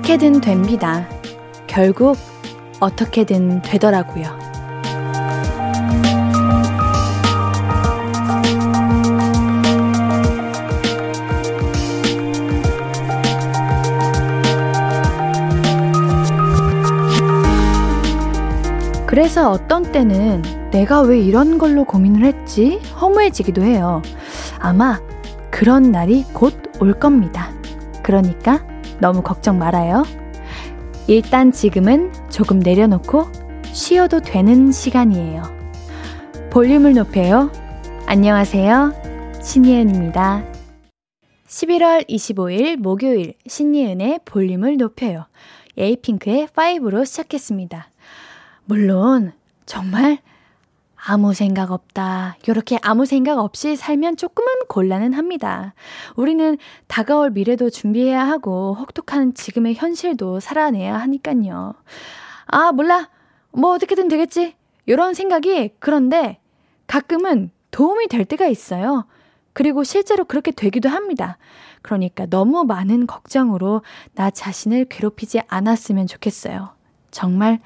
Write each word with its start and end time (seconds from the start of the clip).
어떻게든 0.00 0.40
됩니다. 0.40 1.06
결국 1.66 2.16
어떻게든 2.80 3.60
되더라고요. 3.62 4.24
그래서 19.06 19.50
어떤 19.50 19.82
때는 19.92 20.42
내가 20.70 21.02
왜 21.02 21.20
이런 21.20 21.58
걸로 21.58 21.84
고민을 21.84 22.24
했지? 22.24 22.80
허무해지기도 23.00 23.62
해요. 23.62 24.00
아마 24.58 24.98
그런 25.50 25.92
날이 25.92 26.24
곧 26.32 26.70
올 26.80 26.94
겁니다. 26.94 27.50
그러니까 28.02 28.60
너무 29.00 29.22
걱정 29.22 29.58
말아요. 29.58 30.04
일단 31.08 31.52
지금은 31.52 32.12
조금 32.30 32.58
내려놓고 32.58 33.26
쉬어도 33.72 34.20
되는 34.20 34.70
시간이에요. 34.70 35.42
볼륨을 36.50 36.94
높여요. 36.94 37.50
안녕하세요. 38.06 38.92
신예은입니다. 39.42 40.44
11월 41.46 42.08
25일 42.08 42.76
목요일 42.76 43.34
신예은의 43.46 44.20
볼륨을 44.24 44.76
높여요. 44.76 45.26
에이핑크의 45.76 46.48
5로 46.48 47.06
시작했습니다. 47.06 47.88
물론 48.66 49.32
정말 49.66 50.18
아무 51.02 51.32
생각 51.32 51.70
없다. 51.70 52.36
이렇게 52.46 52.78
아무 52.82 53.06
생각 53.06 53.38
없이 53.38 53.76
살면 53.76 54.16
조금은 54.16 54.66
곤란은 54.68 55.14
합니다. 55.14 55.74
우리는 56.14 56.58
다가올 56.88 57.30
미래도 57.30 57.70
준비해야 57.70 58.26
하고 58.26 58.74
혹독한 58.78 59.34
지금의 59.34 59.74
현실도 59.74 60.40
살아내야 60.40 60.96
하니깐요. 60.98 61.74
아, 62.46 62.72
몰라. 62.72 63.08
뭐 63.52 63.72
어떻게든 63.72 64.08
되겠지. 64.08 64.56
이런 64.86 65.14
생각이 65.14 65.74
그런데 65.78 66.38
가끔은 66.86 67.50
도움이 67.70 68.08
될 68.08 68.24
때가 68.24 68.46
있어요. 68.46 69.06
그리고 69.52 69.84
실제로 69.84 70.24
그렇게 70.24 70.50
되기도 70.50 70.88
합니다. 70.88 71.38
그러니까 71.82 72.26
너무 72.26 72.64
많은 72.64 73.06
걱정으로 73.06 73.82
나 74.14 74.30
자신을 74.30 74.86
괴롭히지 74.86 75.40
않았으면 75.48 76.06
좋겠어요. 76.06 76.70
정말 77.10 77.60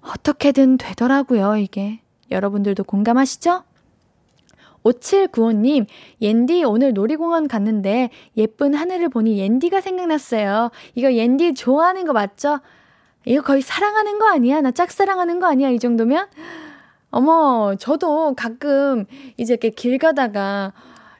어떻게든 0.00 0.78
되더라고요, 0.78 1.56
이게. 1.56 2.00
여러분들도 2.30 2.84
공감하시죠? 2.84 3.62
5795님, 4.84 5.86
옌디 6.20 6.64
오늘 6.64 6.92
놀이공원 6.92 7.48
갔는데 7.48 8.10
예쁜 8.36 8.74
하늘을 8.74 9.08
보니 9.08 9.38
옌디가 9.38 9.80
생각났어요. 9.80 10.70
이거 10.94 11.12
옌디 11.12 11.54
좋아하는 11.54 12.04
거 12.04 12.12
맞죠? 12.12 12.60
이거 13.24 13.42
거의 13.42 13.62
사랑하는 13.62 14.18
거 14.18 14.28
아니야? 14.28 14.60
나 14.60 14.70
짝사랑하는 14.70 15.40
거 15.40 15.46
아니야? 15.46 15.70
이 15.70 15.78
정도면? 15.78 16.28
어머, 17.10 17.74
저도 17.78 18.34
가끔 18.34 19.06
이제 19.36 19.54
이렇게 19.54 19.70
길 19.70 19.98
가다가 19.98 20.72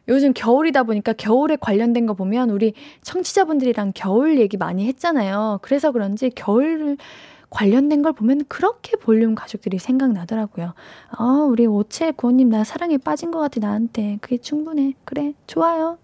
요즘 0.09 0.33
겨울이다 0.33 0.85
보니까 0.85 1.13
겨울에 1.15 1.57
관련된 1.57 2.07
거 2.07 2.15
보면 2.15 2.51
우리 2.51 2.75
청취자분들이랑 3.03 3.93
겨울 3.95 4.39
얘기 4.39 4.57
많이 4.57 4.87
했잖아요. 4.87 5.59
그래서 5.63 5.91
그런지 5.91 6.31
겨울 6.31 6.97
관련된 7.51 8.03
걸 8.03 8.13
보면 8.13 8.45
그렇게 8.49 8.97
볼륨 8.97 9.35
가족들이 9.35 9.79
생각나더라고요. 9.79 10.75
어, 11.19 11.25
우리 11.49 11.67
오체 11.67 12.13
구호님 12.13 12.51
나 12.51 12.65
사랑에 12.65 12.99
빠진 12.99 13.31
것 13.31 13.39
같아 13.39 13.61
나한테. 13.61 14.19
그게 14.21 14.39
충분해. 14.39 14.95
그래 15.05 15.35
좋아요. 15.47 15.99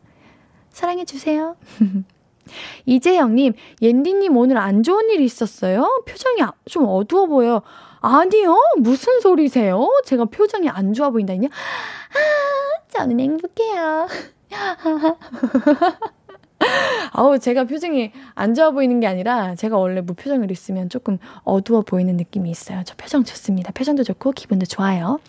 사랑해주세요. 0.71 1.57
이재영님, 2.87 3.53
옌디님 3.81 4.37
오늘 4.37 4.57
안 4.57 4.83
좋은 4.83 5.11
일 5.11 5.21
있었어요? 5.21 6.03
표정이 6.09 6.43
아, 6.43 6.53
좀 6.65 6.87
어두워 6.87 7.27
보여. 7.27 7.63
아니요, 8.01 8.57
무슨 8.79 9.21
소리세요? 9.21 9.89
제가 10.05 10.25
표정이 10.25 10.69
안 10.69 10.93
좋아 10.93 11.11
보인다니요? 11.11 11.49
아, 11.55 12.89
저는 12.89 13.21
행복해요. 13.21 14.09
아우, 17.13 17.39
제가 17.39 17.65
표정이 17.65 18.13
안 18.35 18.55
좋아 18.55 18.71
보이는 18.71 19.01
게 19.01 19.07
아니라 19.07 19.55
제가 19.55 19.77
원래 19.79 20.01
무표정을 20.01 20.51
있으면 20.51 20.89
조금 20.89 21.19
어두워 21.45 21.83
보이는 21.83 22.17
느낌이 22.17 22.51
있어요. 22.51 22.83
저 22.85 22.95
표정 22.97 23.25
좋습니다. 23.25 23.73
표정도 23.73 24.05
좋고 24.05 24.33
기분도 24.33 24.67
좋아요. 24.67 25.21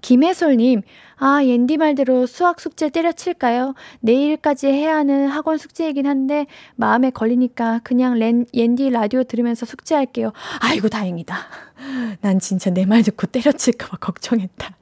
김혜솔님, 0.00 0.82
아, 1.16 1.42
옌디 1.44 1.78
말대로 1.78 2.26
수학 2.26 2.60
숙제 2.60 2.88
때려칠까요? 2.88 3.74
내일까지 4.00 4.68
해야 4.68 4.94
하는 4.96 5.26
학원 5.28 5.58
숙제이긴 5.58 6.06
한데, 6.06 6.46
마음에 6.76 7.10
걸리니까 7.10 7.80
그냥 7.82 8.14
렌, 8.14 8.46
옌디 8.54 8.90
라디오 8.90 9.24
들으면서 9.24 9.66
숙제할게요. 9.66 10.32
아이고, 10.60 10.88
다행이다. 10.88 11.36
난 12.20 12.38
진짜 12.38 12.70
내 12.70 12.84
말 12.84 13.02
듣고 13.02 13.26
때려칠까봐 13.26 13.96
걱정했다. 13.98 14.76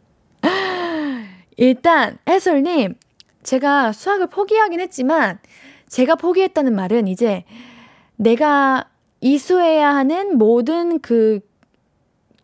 일단, 1.57 2.19
해솔님, 2.29 2.95
제가 3.45 3.93
수학을 3.93 4.27
포기하긴 4.27 4.81
했지만 4.81 5.39
제가 5.89 6.17
포기했다는 6.17 6.75
말은 6.75 7.07
이제 7.07 7.45
내가 8.17 8.89
이수해야 9.21 9.95
하는 9.95 10.39
모든 10.39 10.99
그 10.99 11.41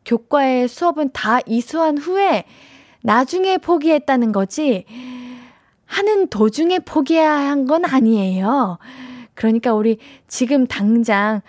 교과의 0.04 0.68
수업은 0.68 1.10
다 1.12 1.40
이수한 1.46 1.98
후에 1.98 2.44
나중에 3.02 3.58
포기했다는 3.58 4.32
거지 4.32 4.84
하는 5.86 6.28
도중에 6.28 6.80
포기해야 6.80 7.32
한건 7.32 7.84
아니에요. 7.84 8.78
그러니까 9.34 9.74
우리 9.74 9.98
지금 10.28 10.66
당장 10.66 11.40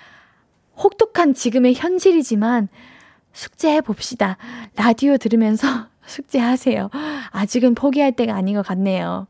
혹독한 0.78 1.34
지금의 1.34 1.76
현실이지만 1.76 2.70
숙제해 3.34 3.82
봅시다. 3.82 4.38
라디오 4.76 5.18
들으면서 5.18 5.91
숙제하세요. 6.12 6.90
아직은 7.32 7.74
포기할 7.76 8.12
때가 8.12 8.36
아닌 8.36 8.56
것 8.56 8.66
같네요. 8.66 9.28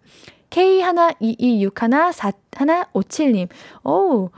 K12214157님. 0.50 3.48
오, 3.86 4.30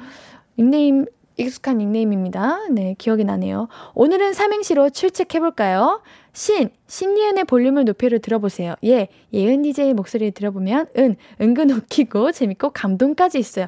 닉네임, 0.57 1.05
익숙한 1.37 1.77
닉네임입니다. 1.79 2.67
네, 2.69 2.93
기억이 2.99 3.23
나네요. 3.23 3.67
오늘은 3.95 4.33
삼행시로 4.33 4.91
출첵해볼까요? 4.91 6.03
신, 6.31 6.69
신예은의 6.87 7.45
볼륨을 7.45 7.85
높여를 7.85 8.19
들어보세요. 8.19 8.75
예, 8.83 9.07
예은 9.33 9.63
DJ 9.63 9.95
목소리를 9.95 10.33
들어보면 10.33 10.89
은, 10.97 11.15
은근 11.41 11.71
웃기고 11.71 12.33
재밌고 12.33 12.69
감동까지 12.71 13.39
있어요. 13.39 13.65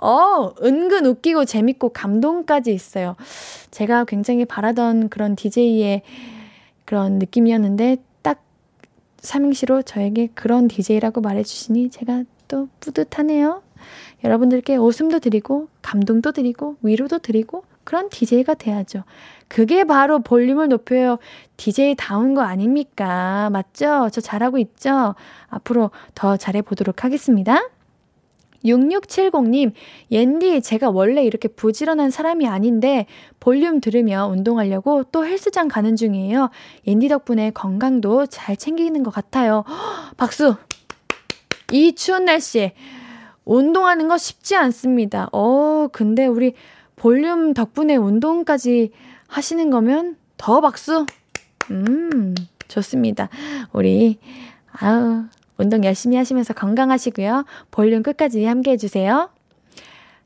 어, 0.00 0.54
은근 0.62 1.06
웃기고 1.06 1.44
재밌고 1.44 1.88
감동까지 1.88 2.72
있어요. 2.72 3.16
제가 3.72 4.04
굉장히 4.04 4.44
바라던 4.44 5.08
그런 5.08 5.34
DJ의 5.34 6.02
그런 6.84 7.18
느낌이었는데 7.18 7.96
삼행시로 9.20 9.82
저에게 9.82 10.28
그런 10.34 10.68
DJ라고 10.68 11.20
말해주시니 11.20 11.90
제가 11.90 12.24
또 12.46 12.68
뿌듯하네요. 12.80 13.62
여러분들께 14.24 14.76
웃음도 14.76 15.20
드리고, 15.20 15.68
감동도 15.82 16.32
드리고, 16.32 16.76
위로도 16.82 17.18
드리고, 17.18 17.64
그런 17.84 18.10
DJ가 18.10 18.54
돼야죠. 18.54 19.04
그게 19.48 19.84
바로 19.84 20.18
볼륨을 20.18 20.68
높여요. 20.68 21.18
DJ다운 21.56 22.34
거 22.34 22.42
아닙니까? 22.42 23.48
맞죠? 23.50 24.10
저 24.12 24.20
잘하고 24.20 24.58
있죠? 24.58 25.14
앞으로 25.48 25.90
더 26.14 26.36
잘해보도록 26.36 27.04
하겠습니다. 27.04 27.68
6670님, 28.64 29.72
옌디, 30.10 30.62
제가 30.62 30.90
원래 30.90 31.24
이렇게 31.24 31.48
부지런한 31.48 32.10
사람이 32.10 32.46
아닌데, 32.46 33.06
볼륨 33.40 33.80
들으며 33.80 34.26
운동하려고 34.26 35.04
또 35.04 35.24
헬스장 35.24 35.68
가는 35.68 35.96
중이에요. 35.96 36.50
옌디 36.86 37.08
덕분에 37.08 37.50
건강도 37.50 38.26
잘 38.26 38.56
챙기는 38.56 39.02
것 39.02 39.12
같아요. 39.12 39.64
박수! 40.16 40.56
이 41.72 41.94
추운 41.94 42.24
날씨에 42.24 42.74
운동하는 43.44 44.08
거 44.08 44.18
쉽지 44.18 44.56
않습니다. 44.56 45.28
어, 45.32 45.88
근데 45.92 46.26
우리 46.26 46.54
볼륨 46.96 47.54
덕분에 47.54 47.96
운동까지 47.96 48.90
하시는 49.28 49.70
거면 49.70 50.16
더 50.36 50.60
박수! 50.60 51.06
음, 51.70 52.34
좋습니다. 52.68 53.28
우리, 53.72 54.18
아우, 54.72 55.24
운동 55.58 55.84
열심히 55.84 56.16
하시면서 56.16 56.54
건강하시고요. 56.54 57.44
볼륨 57.70 58.02
끝까지 58.02 58.44
함께 58.44 58.72
해주세요. 58.72 59.28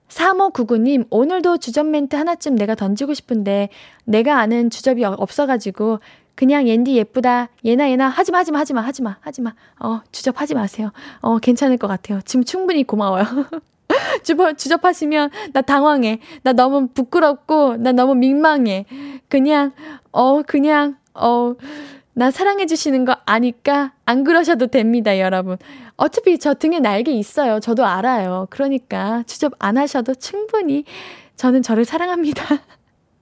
3599님, 0.08 1.06
오늘도 1.08 1.56
주접 1.56 1.86
멘트 1.86 2.14
하나쯤 2.16 2.54
내가 2.54 2.74
던지고 2.74 3.14
싶은데, 3.14 3.70
내가 4.04 4.38
아는 4.38 4.68
주접이 4.68 5.04
없어가지고, 5.04 6.00
그냥 6.34 6.68
옌디 6.68 6.96
예쁘다, 6.96 7.48
예나 7.64 7.90
예나, 7.90 8.08
하지마, 8.08 8.38
하지마, 8.38 8.58
하지마, 8.60 8.80
하지마, 8.82 9.16
하지마. 9.20 9.54
어, 9.80 10.00
주접 10.12 10.40
하지 10.40 10.54
마세요. 10.54 10.92
어, 11.20 11.38
괜찮을 11.38 11.78
것 11.78 11.88
같아요. 11.88 12.20
지금 12.24 12.44
충분히 12.44 12.84
고마워요. 12.84 13.24
주접, 14.22 14.56
주접하시면 14.56 15.30
나 15.52 15.62
당황해. 15.62 16.20
나 16.42 16.52
너무 16.52 16.88
부끄럽고, 16.88 17.76
나 17.76 17.92
너무 17.92 18.14
민망해. 18.14 18.86
그냥, 19.28 19.72
어, 20.10 20.42
그냥, 20.42 20.96
어, 21.14 21.54
나 22.14 22.30
사랑해주시는 22.30 23.04
거 23.04 23.16
아니까 23.24 23.92
안 24.04 24.24
그러셔도 24.24 24.66
됩니다, 24.66 25.18
여러분. 25.18 25.56
어차피 25.96 26.38
저 26.38 26.54
등에 26.54 26.78
날개 26.78 27.12
있어요. 27.12 27.58
저도 27.60 27.86
알아요. 27.86 28.46
그러니까 28.50 29.22
추접 29.26 29.52
안 29.58 29.78
하셔도 29.78 30.14
충분히 30.14 30.84
저는 31.36 31.62
저를 31.62 31.84
사랑합니다. 31.84 32.44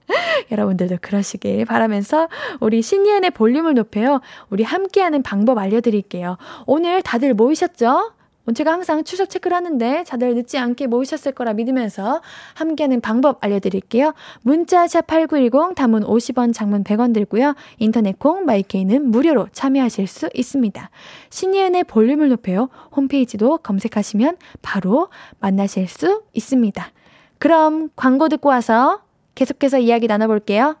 여러분들도 0.51 0.97
그러시길 1.01 1.65
바라면서 1.65 2.27
우리 2.59 2.81
신예은의 2.81 3.31
볼륨을 3.31 3.75
높여요. 3.75 4.19
우리 4.49 4.63
함께하는 4.63 5.23
방법 5.23 5.57
알려드릴게요. 5.57 6.37
오늘 6.65 7.01
다들 7.01 7.33
모이셨죠? 7.33 8.11
제가 8.53 8.73
항상 8.73 9.03
추석 9.03 9.29
체크를 9.29 9.55
하는데 9.55 10.03
다들 10.03 10.35
늦지 10.35 10.57
않게 10.57 10.87
모이셨을 10.87 11.31
거라 11.33 11.53
믿으면서 11.53 12.21
함께하는 12.55 12.99
방법 12.99 13.37
알려드릴게요. 13.43 14.13
문자 14.41 14.85
샵8910 14.85 15.75
담은 15.75 16.01
50원 16.01 16.53
장문 16.53 16.83
100원 16.83 17.13
들고요. 17.13 17.55
인터넷 17.77 18.17
콩 18.19 18.45
마이케이는 18.45 19.09
무료로 19.09 19.49
참여하실 19.51 20.07
수 20.07 20.29
있습니다. 20.33 20.89
신예은의 21.29 21.83
볼륨을 21.85 22.29
높여요. 22.29 22.69
홈페이지도 22.95 23.59
검색하시면 23.59 24.37
바로 24.61 25.09
만나실 25.39 25.87
수 25.87 26.23
있습니다. 26.33 26.91
그럼 27.37 27.89
광고 27.95 28.27
듣고 28.27 28.49
와서 28.49 29.01
계속해서 29.35 29.79
이야기 29.79 30.07
나눠볼게요. 30.07 30.80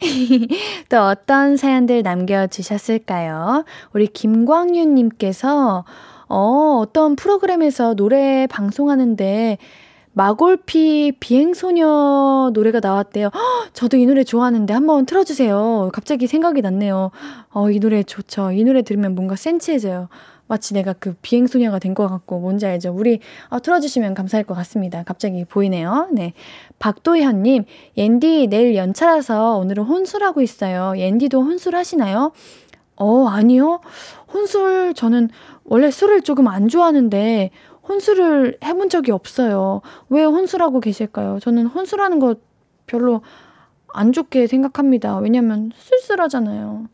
또 0.88 1.02
어떤 1.02 1.56
사연들 1.56 2.02
남겨주셨을까요? 2.02 3.64
우리 3.92 4.06
김광윤님께서, 4.06 5.84
어, 6.28 6.78
어떤 6.80 7.16
프로그램에서 7.16 7.94
노래 7.94 8.46
방송하는데, 8.46 9.58
마골피 10.12 11.12
비행소녀 11.20 12.50
노래가 12.52 12.80
나왔대요. 12.80 13.28
허, 13.28 13.30
저도 13.72 13.96
이 13.96 14.06
노래 14.06 14.24
좋아하는데 14.24 14.74
한번 14.74 15.06
틀어주세요. 15.06 15.90
갑자기 15.92 16.26
생각이 16.26 16.62
났네요. 16.62 17.12
어, 17.50 17.70
이 17.70 17.78
노래 17.78 18.02
좋죠. 18.02 18.50
이 18.50 18.64
노래 18.64 18.82
들으면 18.82 19.14
뭔가 19.14 19.36
센치해져요. 19.36 20.08
마치 20.50 20.74
내가 20.74 20.92
그 20.92 21.14
비행소녀가 21.22 21.78
된 21.78 21.94
것 21.94 22.08
같고, 22.08 22.40
뭔지 22.40 22.66
알죠? 22.66 22.92
우리, 22.92 23.20
어, 23.48 23.60
틀어주시면 23.60 24.14
감사할 24.14 24.44
것 24.44 24.54
같습니다. 24.54 25.02
갑자기 25.04 25.44
보이네요. 25.44 26.08
네. 26.12 26.34
박도현님, 26.78 27.64
옌디 27.96 28.48
내일 28.48 28.74
연차라서 28.76 29.56
오늘은 29.58 29.84
혼술하고 29.84 30.40
있어요. 30.40 30.94
옌디도 30.96 31.40
혼술 31.42 31.74
하시나요? 31.76 32.32
어, 32.96 33.26
아니요. 33.28 33.80
혼술, 34.32 34.94
저는 34.94 35.30
원래 35.64 35.90
술을 35.90 36.22
조금 36.22 36.48
안 36.48 36.68
좋아하는데, 36.68 37.50
혼술을 37.88 38.58
해본 38.64 38.88
적이 38.88 39.12
없어요. 39.12 39.80
왜 40.08 40.22
혼술하고 40.24 40.80
계실까요? 40.80 41.38
저는 41.40 41.66
혼술하는 41.66 42.18
거 42.20 42.36
별로 42.86 43.22
안 43.92 44.12
좋게 44.12 44.46
생각합니다. 44.46 45.18
왜냐면 45.18 45.72
쓸쓸하잖아요. 45.76 46.86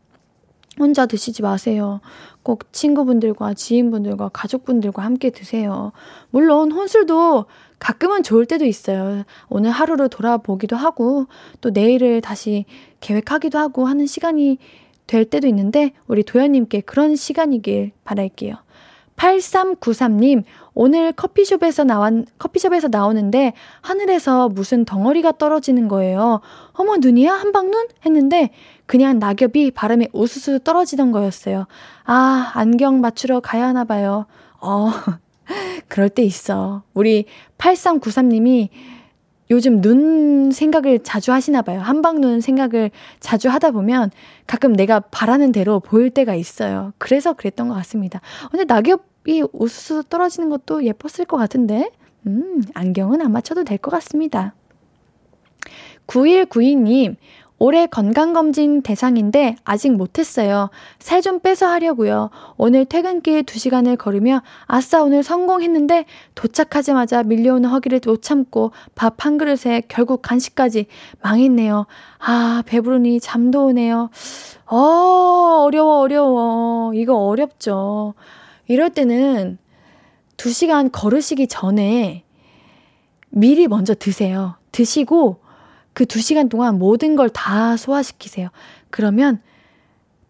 혼자 0.79 1.05
드시지 1.05 1.41
마세요. 1.41 2.01
꼭 2.43 2.71
친구분들과 2.71 3.53
지인분들과 3.53 4.29
가족분들과 4.29 5.03
함께 5.03 5.29
드세요. 5.29 5.91
물론 6.29 6.71
혼술도 6.71 7.45
가끔은 7.79 8.23
좋을 8.23 8.45
때도 8.45 8.65
있어요. 8.65 9.23
오늘 9.49 9.71
하루를 9.71 10.09
돌아보기도 10.09 10.75
하고 10.75 11.27
또 11.61 11.69
내일을 11.69 12.21
다시 12.21 12.65
계획하기도 13.01 13.57
하고 13.57 13.85
하는 13.85 14.05
시간이 14.05 14.57
될 15.07 15.25
때도 15.25 15.47
있는데 15.47 15.93
우리 16.07 16.23
도현님께 16.23 16.81
그런 16.81 17.15
시간이길 17.15 17.91
바랄게요. 18.03 18.55
8393님, 19.17 20.43
오늘 20.73 21.11
커피숍에서 21.11 21.83
나왔, 21.83 22.13
커피숍에서 22.37 22.87
나오는데 22.87 23.53
하늘에서 23.81 24.47
무슨 24.47 24.85
덩어리가 24.85 25.33
떨어지는 25.33 25.87
거예요. 25.87 26.39
어머, 26.73 26.97
눈이야? 26.97 27.33
한방눈? 27.33 27.87
했는데 28.05 28.51
그냥 28.85 29.19
낙엽이 29.19 29.71
바람에 29.71 30.07
우수수 30.13 30.59
떨어지던 30.59 31.11
거였어요. 31.11 31.65
아, 32.05 32.51
안경 32.53 33.01
맞추러 33.01 33.39
가야 33.41 33.67
하나 33.67 33.83
봐요. 33.83 34.27
어, 34.61 34.89
그럴 35.89 36.09
때 36.09 36.23
있어. 36.23 36.83
우리 36.93 37.25
8393님이 37.57 38.69
요즘 39.49 39.81
눈 39.81 40.51
생각을 40.51 40.99
자주 40.99 41.31
하시나 41.31 41.61
봐요. 41.61 41.79
한방 41.79 42.19
눈 42.21 42.41
생각을 42.41 42.91
자주 43.19 43.49
하다 43.49 43.71
보면 43.71 44.11
가끔 44.45 44.73
내가 44.73 44.99
바라는 44.99 45.51
대로 45.51 45.79
보일 45.79 46.09
때가 46.09 46.35
있어요. 46.35 46.93
그래서 46.97 47.33
그랬던 47.33 47.69
것 47.69 47.73
같습니다. 47.75 48.19
근데 48.51 48.65
낙엽이 48.65 49.43
우수수 49.53 50.03
떨어지는 50.09 50.49
것도 50.49 50.83
예뻤을 50.85 51.25
것 51.25 51.37
같은데, 51.37 51.89
음, 52.27 52.61
안경은 52.73 53.21
안 53.21 53.31
맞춰도 53.31 53.63
될 53.63 53.77
것 53.77 53.91
같습니다. 53.91 54.53
9192님, 56.07 57.15
올해 57.59 57.87
건강검진 57.87 58.83
대상인데 58.83 59.55
아직 59.63 59.91
못했어요. 59.91 60.69
살 60.99 61.21
좀 61.21 61.39
빼서 61.39 61.65
하려고요. 61.67 62.29
오늘 62.57 62.85
퇴근길 62.85 63.43
2시간을 63.43 63.97
걸으며 63.97 64.41
아싸 64.67 65.01
오늘 65.01 65.23
성공했는데 65.23 66.05
도착하자마자 66.35 67.23
밀려오는 67.23 67.67
허기를 67.69 67.99
못 68.05 68.21
참고 68.21 68.71
밥 68.95 69.25
한 69.25 69.37
그릇에 69.39 69.81
결국 69.87 70.21
간식까지 70.21 70.85
망했네요. 71.23 71.87
아 72.19 72.63
배부르니 72.67 73.19
잠도 73.19 73.65
오네요. 73.65 74.09
어 74.67 75.63
어려워 75.65 75.99
어려워. 76.01 76.93
이거 76.93 77.15
어렵죠. 77.15 78.13
이럴 78.67 78.91
때는 78.91 79.57
2시간 80.37 80.89
걸으시기 80.91 81.47
전에 81.47 82.23
미리 83.29 83.67
먼저 83.67 83.95
드세요. 83.95 84.55
드시고 84.71 85.39
그 85.97 86.05
두 86.05 86.21
시간 86.21 86.47
동안 86.47 86.77
모든 86.77 87.15
걸 87.15 87.27
다 87.29 87.75
소화시키세요. 87.75 88.49
그러면 88.91 89.41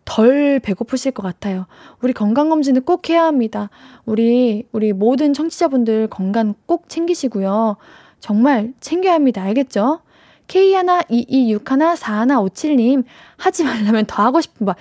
덜 0.06 0.62
배고프실 0.62 1.12
것 1.12 1.24
같아요. 1.24 1.66
우리 2.02 2.14
건강검진을 2.14 2.80
꼭 2.82 3.10
해야 3.10 3.26
합니다. 3.26 3.70
우리, 4.06 4.66
우리 4.72 4.94
모든 4.94 5.34
청취자분들 5.34 6.08
건강 6.08 6.54
꼭 6.66 6.88
챙기시고요. 6.88 7.76
정말 8.22 8.74
챙겨야 8.80 9.14
합니다. 9.14 9.44
알겠죠? 9.44 10.00
K122614157님, 10.48 13.04
하지 13.36 13.66
말라면 13.66 14.06
더 14.06 14.24
하고 14.24 14.40
싶은 14.40 14.66
말. 14.66 14.76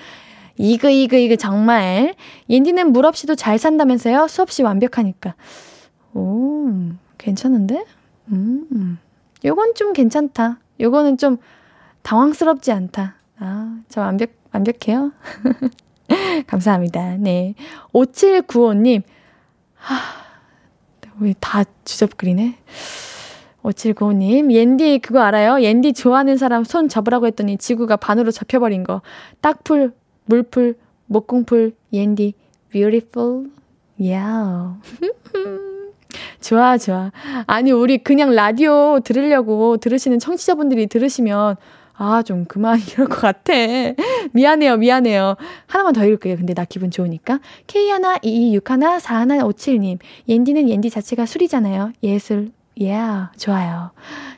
이그, 0.56 0.88
이그, 0.90 1.16
이그, 1.16 1.36
정말. 1.36 2.14
옌디는 2.48 2.92
물 2.92 3.06
없이도 3.06 3.34
잘 3.34 3.58
산다면서요? 3.58 4.28
수없이 4.28 4.62
완벽하니까. 4.62 5.34
오, 6.14 6.70
괜찮은데? 7.18 7.84
음, 8.28 8.98
요건 9.44 9.74
좀 9.74 9.92
괜찮다. 9.92 10.60
요거는 10.80 11.18
좀 11.18 11.38
당황스럽지 12.02 12.72
않다. 12.72 13.16
아, 13.38 13.78
저 13.88 14.00
완벽, 14.00 14.30
완벽해요? 14.52 15.12
감사합니다. 16.46 17.16
네. 17.18 17.54
5795님, 17.92 19.02
하, 19.74 19.96
왜다 21.20 21.64
주접그리네? 21.84 22.58
5795님, 23.62 24.52
옌디 24.52 25.00
그거 25.00 25.20
알아요? 25.20 25.60
옌디 25.60 25.92
좋아하는 25.94 26.36
사람 26.36 26.62
손 26.62 26.88
접으라고 26.88 27.26
했더니 27.26 27.56
지구가 27.56 27.96
반으로 27.96 28.30
접혀버린 28.30 28.84
거. 28.84 29.02
딱풀, 29.40 29.92
물풀, 30.26 30.76
목공풀, 31.06 31.72
옌디, 31.92 32.34
beautiful. 32.70 33.50
Yeah. 33.98 34.76
좋아, 36.40 36.78
좋아. 36.78 37.10
아니, 37.46 37.72
우리 37.72 37.98
그냥 37.98 38.34
라디오 38.34 39.00
들으려고 39.00 39.76
들으시는 39.78 40.18
청취자분들이 40.18 40.86
들으시면, 40.86 41.56
아, 41.98 42.22
좀 42.22 42.44
그만 42.44 42.78
이럴 42.92 43.08
것 43.08 43.20
같아. 43.20 43.54
미안해요, 44.32 44.76
미안해요. 44.76 45.36
하나만 45.66 45.94
더 45.94 46.04
읽을게요. 46.04 46.36
근데 46.36 46.52
나 46.54 46.64
기분 46.64 46.90
좋으니까. 46.90 47.40
K122614157님. 47.66 49.98
옌디는 50.28 50.68
옌디 50.68 50.90
자체가 50.90 51.24
술이잖아요. 51.26 51.92
예술. 52.02 52.50
예, 52.78 52.92
yeah, 52.92 53.28
좋아요. 53.38 53.92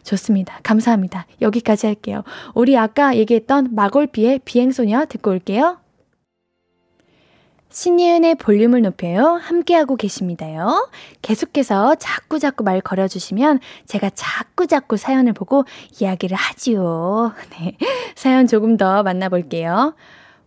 좋습니다. 0.05 0.61
감사합니다. 0.63 1.27
여기까지 1.43 1.87
할게요. 1.87 2.23
우리 2.55 2.79
아까 2.79 3.17
얘기했던 3.17 3.71
마골비의 3.73 4.43
비행소녀 4.45 5.07
듣고 5.07 5.33
올게요. 5.33 5.79
신예은의 7.79 8.35
볼륨을 8.35 8.83
높여요. 8.83 9.39
함께하고 9.41 9.95
계십니다요. 9.95 10.91
계속해서 11.23 11.95
자꾸자꾸 11.95 12.65
말 12.65 12.81
걸어주시면 12.81 13.61
제가 13.87 14.11
자꾸자꾸 14.17 14.97
사연을 14.97 15.33
보고 15.33 15.65
이야기를 16.01 16.37
하지요. 16.37 17.35
네. 17.55 17.77
사연 18.17 18.49
조금 18.49 18.77
더 18.77 19.05
만나볼게요. 19.05 19.95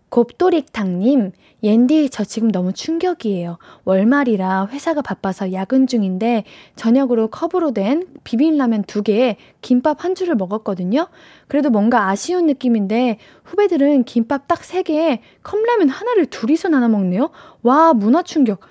곱도릭탕님, 0.10 1.32
옌디, 1.64 2.10
저 2.10 2.24
지금 2.24 2.50
너무 2.52 2.74
충격이에요. 2.74 3.58
월말이라 3.86 4.68
회사가 4.72 5.02
바빠서 5.02 5.54
야근 5.54 5.86
중인데, 5.86 6.44
저녁으로 6.76 7.28
컵으로 7.28 7.72
된 7.72 8.08
비빔라면 8.24 8.86
두 8.86 9.04
개에 9.04 9.38
김밥 9.62 10.04
한 10.04 10.16
줄을 10.16 10.36
먹었거든요? 10.36 11.08
그래도 11.48 11.70
뭔가 11.70 12.10
아쉬운 12.10 12.48
느낌인데, 12.48 13.18
후배들은 13.44 14.06
김밥 14.06 14.48
딱 14.48 14.64
세 14.64 14.84
개에 14.84 15.22
컵라면 15.44 15.90
하나를 15.90 16.28
둘이서 16.28 16.70
나눠 16.70 16.88
먹네요? 16.88 17.30
와, 17.62 17.94
문화 17.94 18.24
충격. 18.24 18.62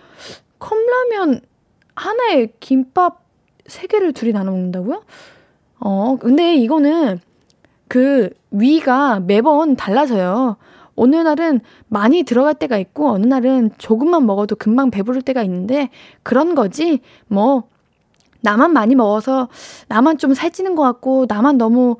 컵라면 0.59 1.41
하나에 1.95 2.49
김밥 2.61 3.25
세 3.67 3.87
개를 3.87 4.13
둘이 4.13 4.33
나눠 4.33 4.53
먹는다고요? 4.53 5.03
어, 5.81 6.17
근데 6.21 6.55
이거는 6.57 7.21
그 7.89 8.31
위가 8.51 9.21
매번 9.21 9.77
달라져요. 9.77 10.57
어느 11.01 11.17
날은 11.17 11.61
많이 11.89 12.25
들어갈 12.25 12.55
때가 12.55 12.77
있고 12.77 13.11
어느 13.11 13.25
날은 13.27 13.71
조금만 13.79 14.27
먹어도 14.27 14.55
금방 14.57 14.91
배부를 14.91 15.23
때가 15.23 15.43
있는데 15.45 15.89
그런 16.23 16.55
거지 16.55 17.01
뭐 17.27 17.65
나만 18.43 18.73
많이 18.73 18.95
먹어서 18.95 19.49
나만 19.89 20.19
좀 20.19 20.35
살찌는 20.35 20.75
것 20.75 20.83
같고 20.83 21.25
나만 21.29 21.57
너무 21.57 21.97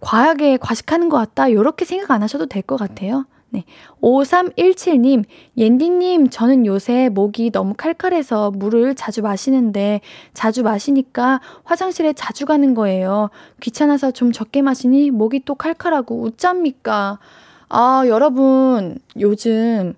과하게 0.00 0.58
과식하는 0.58 1.08
것 1.08 1.16
같다 1.16 1.50
요렇게 1.50 1.84
생각 1.84 2.10
안 2.12 2.22
하셔도 2.22 2.46
될 2.46 2.62
것 2.62 2.76
같아요. 2.76 3.24
네. 3.50 3.64
5317님, 4.02 5.24
옌디님, 5.56 6.28
저는 6.30 6.66
요새 6.66 7.08
목이 7.08 7.50
너무 7.52 7.74
칼칼해서 7.76 8.50
물을 8.50 8.94
자주 8.96 9.22
마시는데, 9.22 10.00
자주 10.34 10.62
마시니까 10.64 11.40
화장실에 11.64 12.12
자주 12.12 12.44
가는 12.44 12.74
거예요. 12.74 13.30
귀찮아서 13.60 14.10
좀 14.10 14.32
적게 14.32 14.62
마시니 14.62 15.10
목이 15.10 15.44
또 15.44 15.54
칼칼하고 15.54 16.20
웃잡니까? 16.22 17.18
아, 17.68 18.04
여러분, 18.06 18.98
요즘 19.18 19.94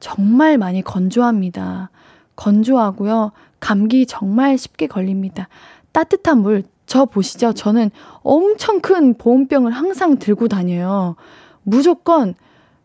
정말 0.00 0.58
많이 0.58 0.82
건조합니다. 0.82 1.90
건조하고요. 2.36 3.32
감기 3.58 4.06
정말 4.06 4.58
쉽게 4.58 4.86
걸립니다. 4.86 5.48
따뜻한 5.92 6.42
물, 6.42 6.64
저 6.84 7.06
보시죠. 7.06 7.54
저는 7.54 7.90
엄청 8.22 8.80
큰 8.80 9.14
보온병을 9.14 9.72
항상 9.72 10.18
들고 10.18 10.48
다녀요. 10.48 11.16
무조건 11.62 12.34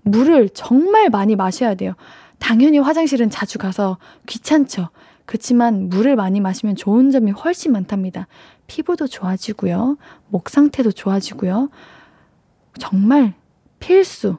물을 0.03 0.50
정말 0.50 1.09
많이 1.09 1.35
마셔야 1.35 1.75
돼요. 1.75 1.93
당연히 2.39 2.79
화장실은 2.79 3.29
자주 3.29 3.59
가서 3.59 3.97
귀찮죠. 4.25 4.89
그렇지만 5.25 5.89
물을 5.89 6.15
많이 6.15 6.39
마시면 6.39 6.75
좋은 6.75 7.11
점이 7.11 7.31
훨씬 7.31 7.73
많답니다. 7.73 8.27
피부도 8.67 9.07
좋아지고요. 9.07 9.97
목 10.29 10.50
상태도 10.50 10.91
좋아지고요. 10.91 11.69
정말 12.79 13.33
필수. 13.81 14.38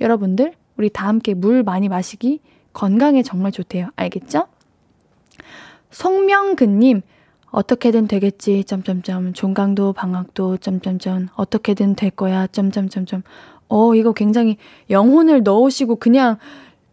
여러분들, 0.00 0.52
우리 0.76 0.88
다 0.90 1.08
함께 1.08 1.34
물 1.34 1.64
많이 1.64 1.88
마시기 1.88 2.40
건강에 2.72 3.24
정말 3.24 3.50
좋대요. 3.50 3.88
알겠죠? 3.96 4.46
송명근님, 5.90 7.00
어떻게든 7.50 8.06
되겠지, 8.06 8.64
점점점, 8.64 9.32
종강도, 9.32 9.94
방학도, 9.94 10.58
점점점, 10.58 11.28
어떻게든 11.34 11.96
될 11.96 12.10
거야, 12.10 12.46
점점점점. 12.46 13.22
어, 13.68 13.94
이거 13.94 14.12
굉장히 14.12 14.58
영혼을 14.90 15.42
넣으시고 15.42 15.96
그냥 15.96 16.36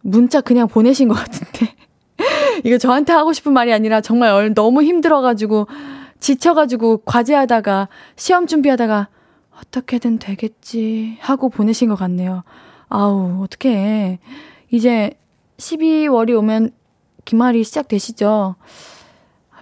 문자 0.00 0.40
그냥 0.40 0.66
보내신 0.66 1.08
것 1.08 1.14
같은데. 1.14 1.74
이거 2.64 2.78
저한테 2.78 3.12
하고 3.12 3.32
싶은 3.32 3.52
말이 3.52 3.72
아니라 3.72 4.00
정말 4.00 4.54
너무 4.54 4.82
힘들어가지고, 4.82 5.66
지쳐가지고 6.18 7.02
과제하다가, 7.04 7.88
시험 8.16 8.46
준비하다가, 8.46 9.08
어떻게든 9.60 10.18
되겠지 10.18 11.18
하고 11.20 11.48
보내신 11.48 11.88
것 11.88 11.94
같네요. 11.96 12.42
아우, 12.88 13.42
어떡해. 13.44 14.18
이제 14.70 15.12
12월이 15.58 16.36
오면 16.38 16.70
기말이 17.24 17.64
시작되시죠? 17.64 18.56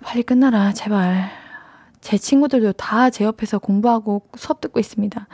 빨리 0.02 0.22
끝나라, 0.22 0.72
제발. 0.72 1.30
제 2.00 2.18
친구들도 2.18 2.72
다 2.72 3.10
제 3.10 3.24
옆에서 3.24 3.58
공부하고 3.58 4.22
수업 4.36 4.60
듣고 4.60 4.80
있습니다. 4.80 5.28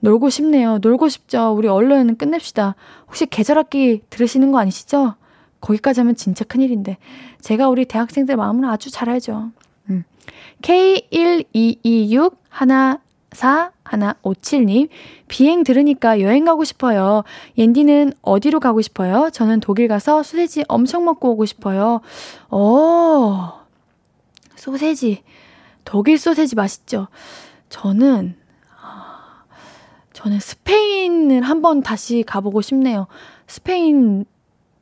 놀고 0.00 0.30
싶네요. 0.30 0.78
놀고 0.78 1.08
싶죠. 1.08 1.52
우리 1.52 1.68
얼른 1.68 2.16
끝냅시다. 2.16 2.74
혹시 3.06 3.26
계절학기 3.26 4.02
들으시는 4.08 4.52
거 4.52 4.58
아니시죠? 4.58 5.14
거기까지 5.60 6.00
하면 6.00 6.14
진짜 6.14 6.44
큰일인데. 6.44 6.96
제가 7.40 7.68
우리 7.68 7.84
대학생들 7.86 8.36
마음을 8.36 8.68
아주 8.68 8.90
잘 8.90 9.10
알죠. 9.10 9.50
음. 9.90 10.04
K1226 10.62 12.36
하나 12.48 13.00
4 13.36 13.70
하나 13.84 14.14
57님 14.22 14.88
비행 15.28 15.62
들으니까 15.62 16.20
여행 16.20 16.44
가고 16.44 16.64
싶어요. 16.64 17.22
옌디는 17.58 18.14
어디로 18.22 18.60
가고 18.60 18.80
싶어요? 18.80 19.30
저는 19.30 19.60
독일 19.60 19.88
가서 19.88 20.22
소세지 20.22 20.64
엄청 20.68 21.04
먹고 21.04 21.30
오고 21.32 21.44
싶어요. 21.44 22.00
어 22.48 23.60
소세지 24.56 25.22
독일 25.84 26.18
소세지 26.18 26.56
맛있죠. 26.56 27.08
저는 27.68 28.36
저는 30.14 30.40
스페인을 30.40 31.42
한번 31.42 31.82
다시 31.82 32.22
가보고 32.26 32.62
싶네요. 32.62 33.06
스페인 33.46 34.24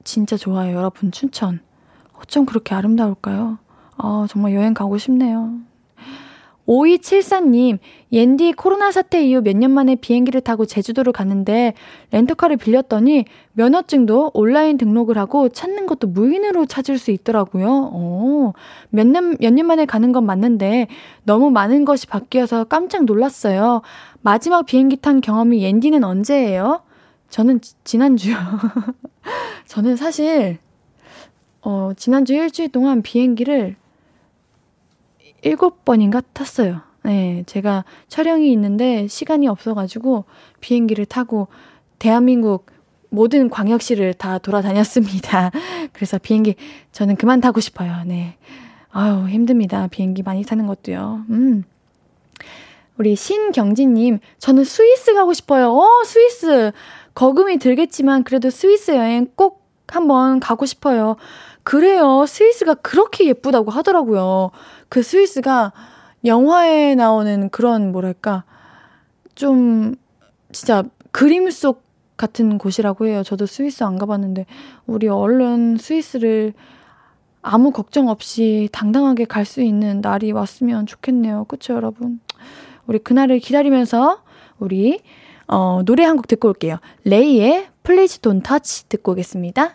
진짜 0.05 0.37
좋아요. 0.37 0.77
여러분 0.77 1.11
추천. 1.11 1.61
어쩜 2.15 2.47
그렇게 2.47 2.75
아름다울까요? 2.75 3.59
아, 3.97 4.27
정말 4.31 4.55
여행 4.55 4.75
가고 4.75 4.97
싶네요. 4.97 5.59
5274님, 6.67 7.79
옌디 8.13 8.53
코로나 8.53 8.91
사태 8.91 9.23
이후 9.25 9.41
몇 9.43 9.55
년 9.57 9.71
만에 9.71 9.97
비행기를 9.97 10.41
타고 10.41 10.65
제주도를 10.67 11.13
갔는데 11.13 11.75
렌터카를 12.11 12.57
빌렸더니 12.57 13.25
면허증도 13.53 14.31
온라인 14.35 14.79
등록을 14.79 15.19
하고 15.19 15.49
찾는 15.49 15.87
것도 15.87 16.09
무인으로 16.09 16.67
찾을 16.67 16.99
수 16.99 17.11
있더라고요. 17.11 17.91
어, 17.93 18.53
몇 18.91 19.07
년, 19.07 19.37
몇 19.41 19.53
년 19.53 19.67
만에 19.67 19.85
가는 19.85 20.13
건 20.13 20.25
맞는데 20.27 20.89
너무 21.25 21.51
많은 21.51 21.85
것이 21.85 22.07
바뀌어서 22.07 22.65
깜짝 22.65 23.05
놀랐어요. 23.05 23.83
마지막 24.23 24.65
비행기 24.67 24.97
탄 24.97 25.21
경험이 25.21 25.63
옌디는 25.63 26.03
언제예요? 26.03 26.83
저는 27.29 27.61
지, 27.61 27.75
지난주요. 27.85 28.37
저는 29.67 29.97
사실, 29.97 30.59
어, 31.63 31.93
지난주 31.97 32.35
일주일 32.35 32.71
동안 32.71 33.03
비행기를 33.03 33.77
일곱 35.45 35.85
번인가 35.85 36.23
탔어요. 36.33 36.81
네, 37.03 37.45
제가 37.47 37.85
촬영이 38.09 38.51
있는데 38.53 39.07
시간이 39.07 39.47
없어가지고 39.47 40.25
비행기를 40.61 41.05
타고 41.05 41.49
대한민국 41.99 42.67
모든 43.11 43.51
광역시를 43.51 44.15
다 44.15 44.39
돌아다녔습니다. 44.39 45.51
그래서 45.93 46.19
비행기 46.19 46.57
저는 46.93 47.17
그만 47.17 47.41
타고 47.41 47.61
싶어요. 47.61 48.03
네. 48.07 48.37
아유, 48.91 49.29
힘듭니다. 49.29 49.87
비행기 49.89 50.23
많이 50.23 50.45
타는 50.45 50.67
것도요. 50.67 51.25
음. 51.29 51.65
우리 52.97 53.15
신경진님, 53.15 54.21
저는 54.39 54.65
스위스 54.65 55.15
가고 55.15 55.33
싶어요. 55.35 55.73
어, 55.73 56.05
스위스. 56.05 56.73
거금이 57.15 57.59
들겠지만 57.59 58.25
그래도 58.25 58.51
스위스 58.51 58.93
여행 58.93 59.29
꼭 59.37 59.65
한번 59.89 60.41
가고 60.41 60.65
싶어요. 60.65 61.17
그래요. 61.63 62.25
스위스가 62.27 62.75
그렇게 62.75 63.27
예쁘다고 63.27 63.71
하더라고요. 63.71 64.51
그 64.95 65.03
스위스가 65.03 65.73
영화에 66.25 66.95
나오는 66.95 67.49
그런 67.49 67.91
뭐랄까 67.91 68.45
좀 69.35 69.97
진짜 70.53 70.85
그림 71.11 71.51
속 71.51 71.83
같은 72.17 72.59
곳이라고 72.59 73.09
해요. 73.09 73.25
저도 73.25 73.45
스위스 73.47 73.83
안 73.83 73.99
가봤는데 73.99 74.47
우리 74.87 75.09
얼른 75.09 75.79
스위스를 75.79 76.53
아무 77.43 77.73
걱정 77.73 78.07
없이 78.07 78.69
당당하게 78.71 79.25
갈 79.25 79.45
수 79.47 79.63
있는 79.63 80.01
날이 80.01 80.31
왔으면 80.31 80.87
좋겠네요. 80.87 81.47
그쵸 81.49 81.75
여러분? 81.75 82.21
우리 82.87 83.01
그날을 83.01 83.41
기다리면서 83.41 84.23
우리 84.61 85.01
어, 85.49 85.83
노래 85.85 86.05
한 86.05 86.15
곡 86.17 86.29
듣고 86.29 86.47
올게요. 86.47 86.79
레이의 87.03 87.67
Please 87.83 88.21
Don't 88.21 88.45
Touch 88.45 88.89
듣고 88.89 89.11
오겠습니다. 89.11 89.75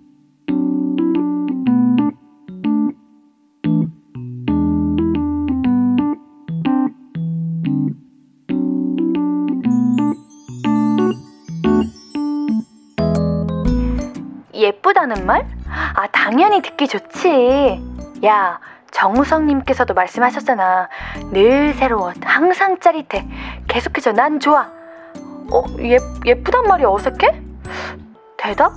예쁘다는 14.61 15.25
말? 15.25 15.45
아, 15.95 16.07
당연히 16.07 16.61
듣기 16.61 16.87
좋지. 16.87 17.81
야, 18.25 18.59
정우성님께서도 18.91 19.93
말씀하셨잖아. 19.93 20.89
늘 21.31 21.73
새로워. 21.73 22.13
항상 22.23 22.79
짜릿해. 22.79 23.27
계속해줘. 23.67 24.11
난 24.13 24.39
좋아. 24.39 24.69
어, 25.51 25.63
예, 25.79 25.97
예쁘단 26.25 26.63
말이 26.65 26.85
어색해? 26.85 27.41
대답? 28.37 28.73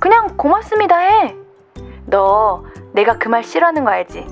그냥 0.00 0.36
고맙습니다 0.36 0.96
해. 0.98 1.34
너, 2.06 2.64
내가 2.92 3.16
그 3.18 3.28
말 3.28 3.44
싫어하는 3.44 3.84
거 3.84 3.90
알지? 3.90 4.26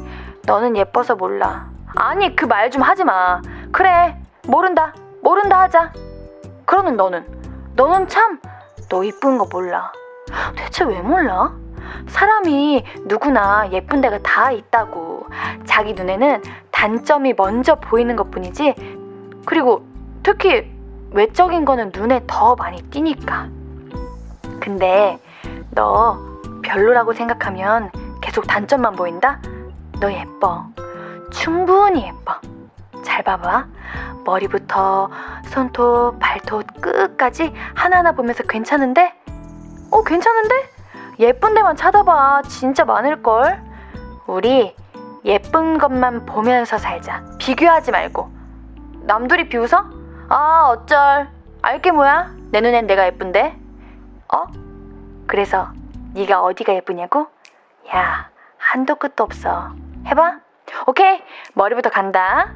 너는 0.47 0.77
예뻐서 0.77 1.15
몰라. 1.15 1.69
아니, 1.97 2.35
그 2.35 2.47
말 2.47 2.71
좀 2.71 2.83
하지 2.83 3.05
마. 3.05 3.41
그래, 3.73 4.17
모른다. 4.47 4.95
모른다 5.23 5.61
하자. 5.61 5.93
그러는 6.67 6.97
너는? 6.97 7.25
너는 7.77 8.09
참, 8.09 8.41
너 8.89 9.05
이쁜 9.05 9.39
거 9.39 9.47
몰라. 9.51 9.93
대체 10.57 10.85
왜 10.85 11.01
몰라? 11.01 11.53
사람이 12.09 12.85
누구나 13.07 13.69
예쁜 13.73 14.01
데가 14.01 14.19
다 14.19 14.51
있다고. 14.51 15.27
자기 15.65 15.93
눈에는 15.95 16.43
단점이 16.71 17.35
먼저 17.37 17.75
보이는 17.77 18.17
것 18.17 18.31
뿐이지. 18.31 18.75
그리고 19.47 19.85
특히 20.23 20.71
외적인 21.13 21.65
거는 21.65 21.93
눈에 21.95 22.23
더 22.27 22.55
많이 22.57 22.83
띄니까. 22.83 23.49
근데 24.61 25.19
너 25.71 26.19
별로라고 26.63 27.13
생각하면 27.13 27.91
계속 28.21 28.47
단점만 28.47 28.95
보인다? 28.95 29.41
너 30.01 30.13
예뻐. 30.13 30.67
충분히 31.31 32.07
예뻐. 32.07 32.41
잘 33.03 33.23
봐봐. 33.23 33.67
머리부터 34.25 35.11
손톱, 35.47 36.19
발톱 36.21 36.81
끝까지 36.81 37.53
하나하나 37.75 38.13
보면서 38.13 38.43
괜찮은데? 38.45 39.20
어, 39.91 40.03
괜찮은데? 40.03 40.71
예쁜 41.19 41.55
데만 41.55 41.77
찾아봐. 41.77 42.43
진짜 42.49 42.85
많을걸? 42.85 43.63
우리 44.27 44.75
예쁜 45.25 45.79
것만 45.79 46.27
보면서 46.27 46.79
살자. 46.79 47.25
비교하지 47.39 47.91
말고. 47.91 48.31
남들이 49.03 49.49
비웃어? 49.49 49.85
아, 50.29 50.69
어쩔. 50.69 51.29
알게 51.63 51.91
뭐야? 51.91 52.31
내 52.53 52.61
눈엔 52.61 52.87
내가 52.87 53.07
예쁜데? 53.07 53.59
어? 54.35 54.45
그래서 55.27 55.69
네가 56.15 56.43
어디가 56.43 56.75
예쁘냐고? 56.75 57.27
야, 57.95 58.31
한도 58.57 58.95
끝도 58.95 59.25
없어. 59.25 59.73
해봐. 60.07 60.39
오케이. 60.87 61.21
머리부터 61.55 61.91
간다. 61.91 62.55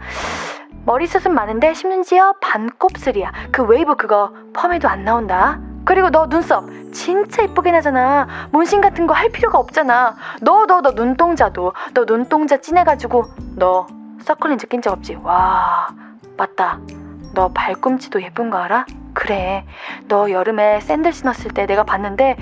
머리숱은 0.87 1.35
많은데 1.35 1.75
심지어 1.75 2.35
반곱슬이야. 2.41 3.33
그 3.51 3.63
웨이브 3.65 3.97
그거 3.97 4.33
펌에도 4.53 4.89
안 4.89 5.05
나온다. 5.05 5.59
그리고 5.85 6.11
너 6.11 6.29
눈썹 6.29 6.65
진짜 6.93 7.43
이쁘긴 7.43 7.75
하잖아. 7.75 8.27
문신 8.53 8.81
같은 8.81 9.07
거 9.07 9.15
할 9.15 9.29
필요가 9.31 9.59
없잖아. 9.59 10.17
너, 10.41 10.67
너, 10.67 10.81
너 10.81 10.91
눈동자도. 10.93 11.73
너 11.95 12.05
눈동자 12.07 12.57
진해가지고 12.59 13.25
너 13.57 13.87
서클렌즈 14.23 14.67
낀 14.69 14.81
적 14.83 14.93
없지? 14.93 15.19
와, 15.23 15.89
맞다. 16.37 16.79
너 17.35 17.49
발꿈치도 17.53 18.23
예쁜 18.23 18.51
거 18.51 18.59
알아? 18.59 18.87
그래. 19.13 19.65
너 20.09 20.31
여름에 20.31 20.81
샌들 20.81 21.13
신었을 21.13 21.51
때 21.53 21.67
내가 21.67 21.85
봤는데 21.85 22.37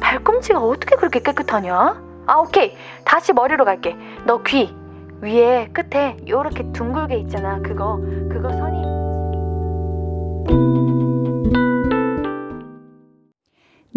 발꿈치가 0.00 0.58
어떻게 0.60 0.96
그렇게 0.96 1.20
깨끗하냐? 1.20 2.02
아, 2.26 2.34
오케이. 2.38 2.76
다시 3.04 3.32
머리로 3.32 3.64
갈게. 3.64 3.96
너 4.24 4.42
귀. 4.42 4.74
위에 5.22 5.68
끝에 5.72 6.16
요렇게 6.28 6.72
둥글게 6.72 7.16
있잖아. 7.18 7.58
그거, 7.62 7.98
그거 8.30 8.50
선이. 8.50 8.95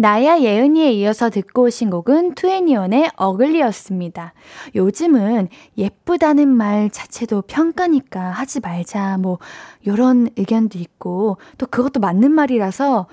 나야 0.00 0.40
예은이에 0.40 0.92
이어서 0.92 1.28
듣고 1.28 1.64
오신 1.64 1.90
곡은 1.90 2.34
투애니원의 2.34 3.10
어글리였습니다. 3.16 4.32
요즘은 4.74 5.48
예쁘다는 5.76 6.48
말 6.48 6.88
자체도 6.88 7.42
평가니까 7.42 8.18
하지 8.30 8.60
말자 8.60 9.18
뭐 9.18 9.38
요런 9.86 10.30
의견도 10.38 10.78
있고 10.78 11.36
또 11.58 11.66
그것도 11.66 12.00
맞는 12.00 12.32
말이라서 12.32 13.08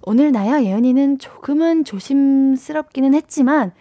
오늘 0.00 0.32
나야 0.32 0.62
예은이는 0.62 1.18
조금은 1.18 1.84
조심스럽기는 1.84 3.12
했지만 3.12 3.72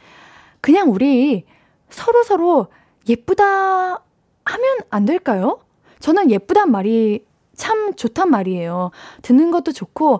그냥 0.59 0.91
우리 0.91 1.45
서로 1.89 2.23
서로 2.23 2.67
예쁘다 3.07 4.03
하면 4.43 4.77
안 4.89 5.05
될까요? 5.05 5.61
저는 6.01 6.29
예쁘단 6.29 6.71
말이 6.71 7.23
참 7.55 7.93
좋단 7.93 8.29
말이에요. 8.29 8.91
듣는 9.21 9.49
것도 9.49 9.71
좋고 9.71 10.19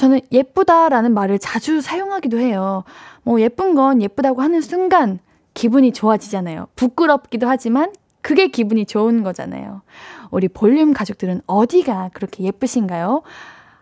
저는 0.00 0.20
예쁘다라는 0.32 1.12
말을 1.12 1.38
자주 1.38 1.82
사용하기도 1.82 2.38
해요. 2.38 2.84
뭐 3.22 3.38
예쁜 3.42 3.74
건 3.74 4.00
예쁘다고 4.00 4.40
하는 4.40 4.62
순간 4.62 5.18
기분이 5.52 5.92
좋아지잖아요. 5.92 6.68
부끄럽기도 6.74 7.46
하지만 7.46 7.92
그게 8.22 8.48
기분이 8.48 8.86
좋은 8.86 9.22
거잖아요. 9.22 9.82
우리 10.30 10.48
볼륨 10.48 10.94
가족들은 10.94 11.42
어디가 11.46 12.12
그렇게 12.14 12.44
예쁘신가요? 12.44 13.20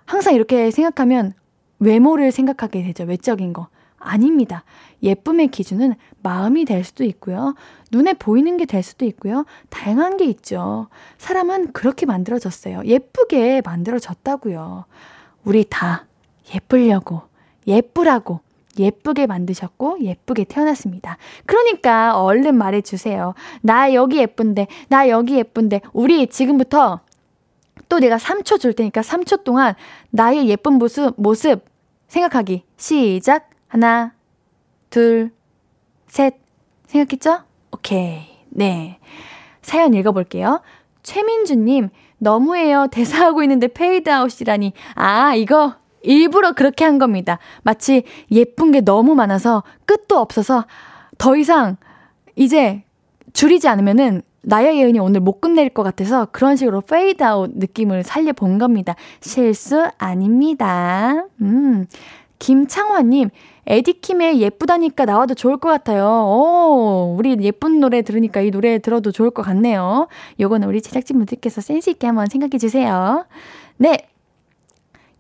항상 0.07 0.35
이렇게 0.35 0.73
생각하면 0.73 1.35
외모를 1.79 2.33
생각하게 2.33 2.83
되죠. 2.83 3.05
외적인 3.05 3.53
거. 3.53 3.69
아닙니다. 3.97 4.65
예쁨의 5.05 5.49
기준은 5.49 5.95
마음이 6.25 6.65
될 6.65 6.83
수도 6.83 7.05
있고요. 7.05 7.55
눈에 7.93 8.15
보이는 8.15 8.57
게 8.57 8.65
될 8.65 8.83
수도 8.83 9.05
있고요. 9.05 9.45
다양한 9.71 10.17
게 10.17 10.25
있죠. 10.25 10.89
사람은 11.19 11.73
그렇게 11.75 12.07
만들어졌어요. 12.07 12.83
예쁘게 12.87 13.63
만들어졌다고요. 13.65 14.85
우리 15.45 15.65
다 15.69 16.08
예쁘려고, 16.55 17.23
예쁘라고, 17.67 18.41
예쁘게 18.79 19.27
만드셨고, 19.27 19.99
예쁘게 20.03 20.45
태어났습니다. 20.45 21.19
그러니까 21.47 22.21
얼른 22.21 22.57
말해주세요. 22.57 23.35
나 23.63 23.93
여기 23.93 24.19
예쁜데, 24.19 24.67
나 24.89 25.09
여기 25.09 25.37
예쁜데, 25.37 25.81
우리 25.93 26.27
지금부터 26.29 27.01
또 27.89 27.99
내가 27.99 28.17
3초 28.17 28.61
줄 28.61 28.75
테니까 28.75 29.01
3초 29.01 29.45
동안 29.45 29.75
나의 30.11 30.49
예쁜 30.49 30.75
모습, 30.75 31.15
모습 31.17 31.65
생각하기. 32.09 32.65
시작. 32.77 33.51
하나, 33.67 34.15
둘, 34.91 35.31
셋. 36.07 36.37
생각했죠? 36.87 37.43
오케이. 37.71 38.23
네. 38.49 38.99
사연 39.61 39.93
읽어볼게요. 39.93 40.63
최민주님, 41.03 41.91
너무해요. 42.19 42.89
대사하고 42.91 43.43
있는데 43.43 43.69
페이드아웃이라니. 43.69 44.73
아, 44.95 45.35
이거 45.35 45.75
일부러 46.03 46.53
그렇게 46.53 46.85
한 46.85 46.99
겁니다. 46.99 47.39
마치 47.63 48.05
예쁜 48.31 48.71
게 48.73 48.81
너무 48.81 49.15
많아서 49.15 49.63
끝도 49.85 50.19
없어서 50.19 50.65
더 51.19 51.37
이상 51.37 51.77
이제 52.37 52.85
줄이지 53.33 53.69
않으면은 53.69 54.23
나야 54.43 54.75
예은이 54.75 54.99
오늘 54.99 55.21
못 55.21 55.41
끝낼 55.41 55.69
것 55.69 55.83
같아서 55.83 56.27
그런 56.33 56.57
식으로 56.57 56.81
페이드아웃 56.81 57.53
느낌을 57.57 58.03
살려본 58.03 58.59
겁니다. 58.59 58.95
실수 59.21 59.91
아닙니다. 59.99 61.27
음. 61.43 61.87
김창화님, 62.39 63.31
에디킴의 63.67 64.41
예쁘다니까 64.41 65.05
나와도 65.05 65.35
좋을 65.35 65.57
것 65.57 65.69
같아요. 65.69 66.07
오, 66.07 67.17
우리 67.19 67.37
예쁜 67.41 67.81
노래 67.81 68.03
들으니까 68.03 68.41
이 68.41 68.51
노래 68.51 68.79
들어도 68.79 69.11
좋을 69.13 69.31
것 69.31 69.43
같네요. 69.43 70.09
요거는 70.41 70.69
우리 70.69 70.81
제작진분들께서 70.81 71.61
센스있게 71.61 72.07
한번 72.07 72.27
생각해 72.27 72.59
주세요. 72.59 73.27
네. 73.77 74.09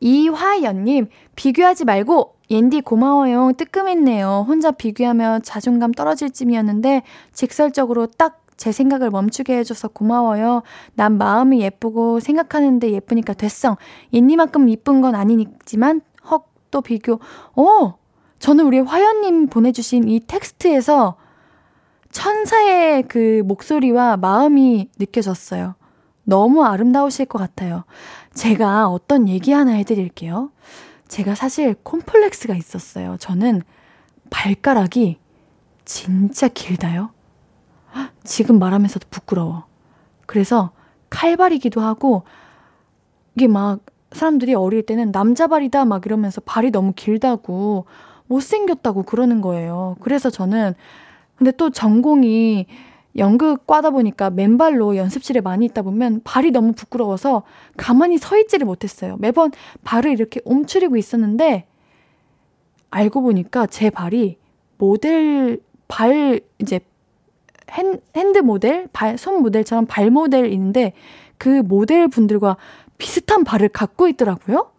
이화연님, 0.01 1.09
비교하지 1.37 1.85
말고, 1.85 2.37
옌디 2.51 2.81
고마워요. 2.81 3.53
뜨끔했네요. 3.57 4.47
혼자 4.49 4.71
비교하며 4.71 5.41
자존감 5.43 5.93
떨어질 5.93 6.31
쯤이었는데, 6.31 7.03
직설적으로 7.33 8.07
딱 8.07 8.49
제 8.59 8.73
생각을 8.73 9.11
멈추게 9.11 9.57
해줘서 9.57 9.89
고마워요. 9.89 10.63
난 10.95 11.17
마음이 11.17 11.63
예쁘고 11.63 12.21
생각하는데 12.21 12.91
예쁘니까 12.91 13.33
됐어. 13.33 13.79
옌디만큼 14.13 14.69
이쁜 14.69 15.01
건 15.01 15.15
아니지만, 15.15 16.03
헉, 16.31 16.45
또 16.71 16.83
비교. 16.83 17.21
어! 17.55 17.95
저는 18.41 18.67
우리 18.67 18.81
화연님 18.81 19.47
보내주신 19.47 20.09
이 20.09 20.21
텍스트에서 20.21 21.17
천사의 22.11 23.05
그 23.05 23.43
목소리와 23.47 24.17
마음이 24.17 24.91
느껴졌어요. 24.99 25.77
너무 26.25 26.65
아름다우실 26.65 27.27
것 27.27 27.39
같아요. 27.39 27.85
제가 28.35 28.89
어떤 28.89 29.29
얘기 29.29 29.53
하나 29.53 29.73
해드릴게요. 29.73 30.51
제가 31.09 31.35
사실 31.35 31.75
콤플렉스가 31.83 32.55
있었어요. 32.55 33.17
저는 33.19 33.63
발가락이 34.31 35.19
진짜 35.85 36.49
길다요. 36.49 37.11
지금 38.23 38.59
말하면서도 38.59 39.09
부끄러워. 39.11 39.65
그래서 40.27 40.71
칼발이기도 41.11 41.81
하고, 41.81 42.25
이게 43.35 43.49
막 43.49 43.81
사람들이 44.13 44.55
어릴 44.55 44.85
때는 44.85 45.13
남자 45.13 45.47
발이다 45.47 45.85
막 45.85 46.05
이러면서 46.05 46.41
발이 46.41 46.71
너무 46.71 46.93
길다고 46.95 47.87
못생겼다고 48.27 49.05
그러는 49.05 49.41
거예요. 49.41 49.97
그래서 50.01 50.31
저는 50.31 50.75
근데 51.37 51.51
또 51.53 51.71
전공이 51.71 52.67
연극 53.17 53.67
과다 53.67 53.91
보니까 53.91 54.31
맨발로 54.31 54.97
연습실에 54.97 55.41
많이 55.41 55.65
있다 55.67 55.83
보면 55.83 56.21
발이 56.25 56.51
너무 56.51 56.73
부끄러워서 56.73 57.43
가만히 57.77 58.19
서 58.19 58.39
있지를 58.39 58.67
못했어요. 58.67 59.17
매번 59.19 59.51
발을 59.85 60.13
이렇게 60.13 60.41
옴츠리고 60.45 60.97
있었는데 60.97 61.67
알고 62.91 63.23
보니까 63.23 63.67
제 63.67 63.91
발이 63.91 64.39
모델 64.79 65.61
발 65.89 66.41
이제 66.59 66.81
핸, 67.71 68.01
핸드 68.17 68.39
모델, 68.39 68.89
발, 68.93 69.19
손 69.19 69.43
모델처럼 69.43 69.87
발 69.87 70.11
모델인데 70.11 70.93
그 71.39 71.63
모델 71.63 72.09
분들과 72.09 72.57
비슷한 72.99 73.45
발을 73.45 73.69
갖고 73.69 74.09
있더라고요. 74.09 74.71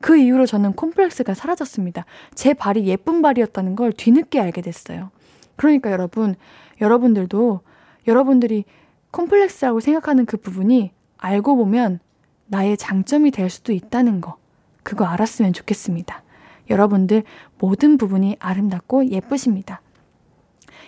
그 0.00 0.16
이후로 0.16 0.46
저는 0.46 0.74
콤플렉스가 0.74 1.34
사라졌습니다. 1.34 2.04
제 2.34 2.52
발이 2.54 2.86
예쁜 2.86 3.22
발이었다는 3.22 3.76
걸 3.76 3.92
뒤늦게 3.92 4.40
알게 4.40 4.60
됐어요. 4.60 5.10
그러니까 5.56 5.90
여러분, 5.90 6.36
여러분들도 6.80 7.60
여러분들이 8.06 8.64
콤플렉스라고 9.10 9.80
생각하는 9.80 10.26
그 10.26 10.36
부분이 10.36 10.92
알고 11.18 11.56
보면 11.56 12.00
나의 12.46 12.76
장점이 12.76 13.30
될 13.30 13.50
수도 13.50 13.72
있다는 13.72 14.20
거. 14.20 14.36
그거 14.82 15.04
알았으면 15.04 15.52
좋겠습니다. 15.52 16.22
여러분들 16.70 17.24
모든 17.58 17.96
부분이 17.98 18.36
아름답고 18.38 19.06
예쁘십니다. 19.08 19.80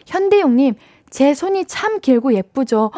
현대용님, 0.07 0.75
제 1.11 1.35
손이 1.35 1.65
참 1.67 2.01
길고 2.01 2.35
예쁘죠? 2.35 2.91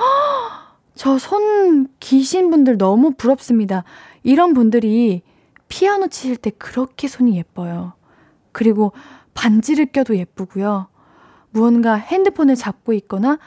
저 0.95 1.17
손 1.19 1.89
기신 2.01 2.51
분들 2.51 2.77
너무 2.77 3.13
부럽습니다. 3.13 3.85
이런 4.23 4.53
분들이 4.53 5.23
피아노 5.69 6.09
치실 6.09 6.37
때 6.37 6.51
그렇게 6.51 7.09
손이 7.09 7.37
예뻐요. 7.37 7.95
그리고 8.53 8.93
반지를 9.33 9.87
껴도 9.87 10.17
예쁘고요. 10.17 10.89
무언가 11.51 11.95
핸드폰을 11.95 12.55
잡고 12.55 12.93
있거나 12.95 13.39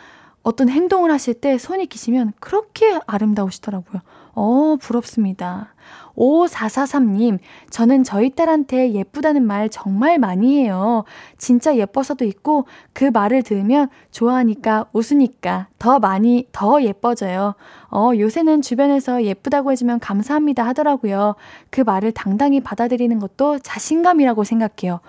어떤 0.43 0.67
행동을 0.69 1.11
하실 1.11 1.33
때 1.33 1.57
손이 1.57 1.85
기시면 1.87 2.33
그렇게 2.39 2.99
아름다우시더라고요. 3.07 4.01
어, 4.35 4.75
부럽습니다. 4.81 5.73
5443님, 6.15 7.39
저는 7.69 8.03
저희 8.03 8.29
딸한테 8.31 8.93
예쁘다는 8.93 9.45
말 9.45 9.69
정말 9.69 10.19
많이 10.19 10.59
해요. 10.59 11.05
진짜 11.37 11.75
예뻐서도 11.75 12.25
있고, 12.25 12.65
그 12.93 13.05
말을 13.05 13.43
들으면 13.43 13.89
좋아하니까, 14.11 14.87
웃으니까 14.91 15.67
더 15.79 15.99
많이, 15.99 16.47
더 16.51 16.81
예뻐져요. 16.83 17.55
어, 17.89 18.11
요새는 18.17 18.61
주변에서 18.61 19.23
예쁘다고 19.23 19.71
해주면 19.71 19.99
감사합니다 19.99 20.65
하더라고요. 20.67 21.35
그 21.69 21.81
말을 21.81 22.11
당당히 22.11 22.59
받아들이는 22.59 23.19
것도 23.19 23.59
자신감이라고 23.59 24.43
생각해요. 24.43 24.99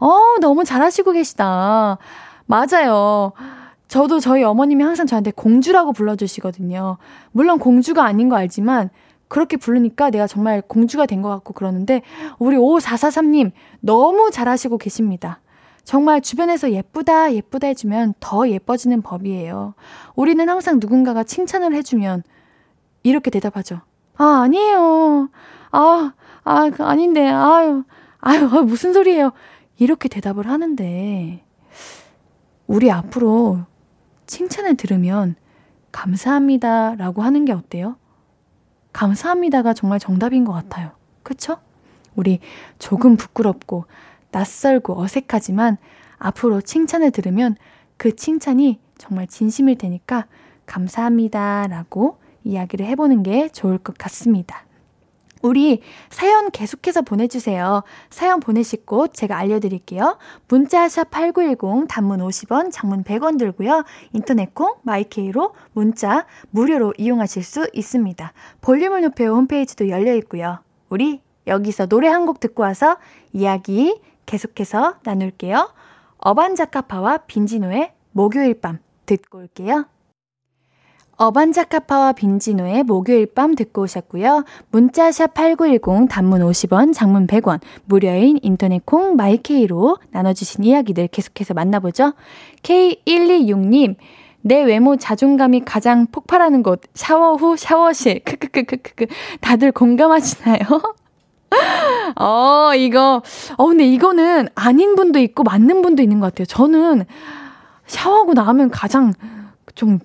어, 0.00 0.18
너무 0.40 0.64
잘하시고 0.64 1.12
계시다. 1.12 1.98
맞아요. 2.48 3.32
저도 3.88 4.20
저희 4.20 4.42
어머님이 4.42 4.82
항상 4.82 5.06
저한테 5.06 5.30
공주라고 5.30 5.92
불러주시거든요. 5.92 6.96
물론 7.32 7.58
공주가 7.58 8.04
아닌 8.04 8.28
거 8.28 8.36
알지만 8.36 8.88
그렇게 9.28 9.56
부르니까 9.58 10.08
내가 10.10 10.26
정말 10.26 10.62
공주가 10.62 11.04
된 11.04 11.20
것 11.22 11.28
같고 11.28 11.52
그러는데 11.52 12.00
우리 12.38 12.56
5443님 12.56 13.52
너무 13.80 14.30
잘하시고 14.30 14.78
계십니다. 14.78 15.40
정말 15.84 16.20
주변에서 16.22 16.72
예쁘다, 16.72 17.32
예쁘다 17.34 17.66
해주면 17.68 18.14
더 18.20 18.48
예뻐지는 18.48 19.02
법이에요. 19.02 19.74
우리는 20.16 20.48
항상 20.48 20.78
누군가가 20.80 21.24
칭찬을 21.24 21.74
해주면 21.74 22.22
이렇게 23.02 23.30
대답하죠. 23.30 23.80
아, 24.16 24.40
아니에요. 24.44 25.28
아, 25.70 26.12
아, 26.44 26.70
그 26.70 26.82
아닌데, 26.84 27.26
아유, 27.28 27.84
아유, 28.20 28.46
무슨 28.64 28.92
소리예요. 28.92 29.32
이렇게 29.78 30.08
대답을 30.08 30.46
하는데, 30.48 31.42
우리 32.68 32.90
앞으로 32.90 33.60
칭찬을 34.26 34.76
들으면 34.76 35.36
감사합니다 35.90 36.96
라고 36.96 37.22
하는 37.22 37.46
게 37.46 37.52
어때요? 37.52 37.96
감사합니다가 38.92 39.72
정말 39.72 39.98
정답인 39.98 40.44
것 40.44 40.52
같아요. 40.52 40.90
그쵸? 41.22 41.56
우리 42.14 42.40
조금 42.78 43.16
부끄럽고 43.16 43.86
낯설고 44.32 45.00
어색하지만 45.00 45.78
앞으로 46.18 46.60
칭찬을 46.60 47.10
들으면 47.10 47.56
그 47.96 48.14
칭찬이 48.14 48.78
정말 48.98 49.26
진심일 49.26 49.78
테니까 49.78 50.26
감사합니다 50.66 51.68
라고 51.68 52.18
이야기를 52.44 52.84
해보는 52.84 53.22
게 53.22 53.48
좋을 53.48 53.78
것 53.78 53.96
같습니다. 53.96 54.67
우리 55.42 55.82
사연 56.10 56.50
계속해서 56.50 57.02
보내주세요. 57.02 57.82
사연 58.10 58.40
보내실 58.40 58.84
곳 58.84 59.14
제가 59.14 59.36
알려드릴게요. 59.36 60.18
문자샵 60.48 61.10
8910 61.10 61.86
단문 61.88 62.20
50원, 62.20 62.70
장문 62.72 63.04
100원 63.04 63.38
들고요. 63.38 63.84
인터넷 64.12 64.54
콩, 64.54 64.74
마이케이로 64.82 65.54
문자 65.72 66.26
무료로 66.50 66.94
이용하실 66.98 67.42
수 67.42 67.68
있습니다. 67.72 68.32
볼륨을 68.60 69.02
높여 69.02 69.26
홈페이지도 69.26 69.88
열려 69.88 70.14
있고요. 70.14 70.58
우리 70.88 71.20
여기서 71.46 71.86
노래 71.86 72.08
한 72.08 72.26
곡 72.26 72.40
듣고 72.40 72.62
와서 72.62 72.96
이야기 73.32 74.00
계속해서 74.26 74.96
나눌게요. 75.04 75.72
어반자카파와 76.18 77.18
빈지노의 77.26 77.92
목요일 78.12 78.60
밤 78.60 78.78
듣고 79.06 79.38
올게요. 79.38 79.86
어반자카파와 81.18 82.12
빈지노의 82.12 82.84
목요일 82.84 83.26
밤 83.26 83.54
듣고 83.54 83.82
오셨고요. 83.82 84.44
문자샵 84.70 85.34
8910 85.34 86.08
단문 86.08 86.40
50원, 86.40 86.94
장문 86.94 87.26
100원, 87.26 87.60
무료인 87.84 88.38
인터넷 88.42 88.86
콩 88.86 89.16
마이케이로 89.16 89.98
나눠주신 90.12 90.64
이야기들 90.64 91.08
계속해서 91.08 91.54
만나보죠. 91.54 92.14
K126님, 92.62 93.96
내 94.42 94.62
외모 94.62 94.96
자존감이 94.96 95.64
가장 95.64 96.06
폭발하는 96.06 96.62
곳, 96.62 96.82
샤워 96.94 97.34
후 97.34 97.56
샤워실. 97.56 98.20
크크크크크. 98.24 99.06
다들 99.40 99.72
공감하시나요? 99.72 100.60
어, 102.16 102.70
이거, 102.76 103.22
어, 103.56 103.66
근데 103.66 103.84
이거는 103.86 104.48
아닌 104.54 104.94
분도 104.94 105.18
있고 105.18 105.42
맞는 105.42 105.82
분도 105.82 106.02
있는 106.02 106.20
것 106.20 106.26
같아요. 106.26 106.46
저는 106.46 107.04
샤워하고 107.86 108.34
나면 108.34 108.70
가장 108.70 109.12
좀 109.74 109.98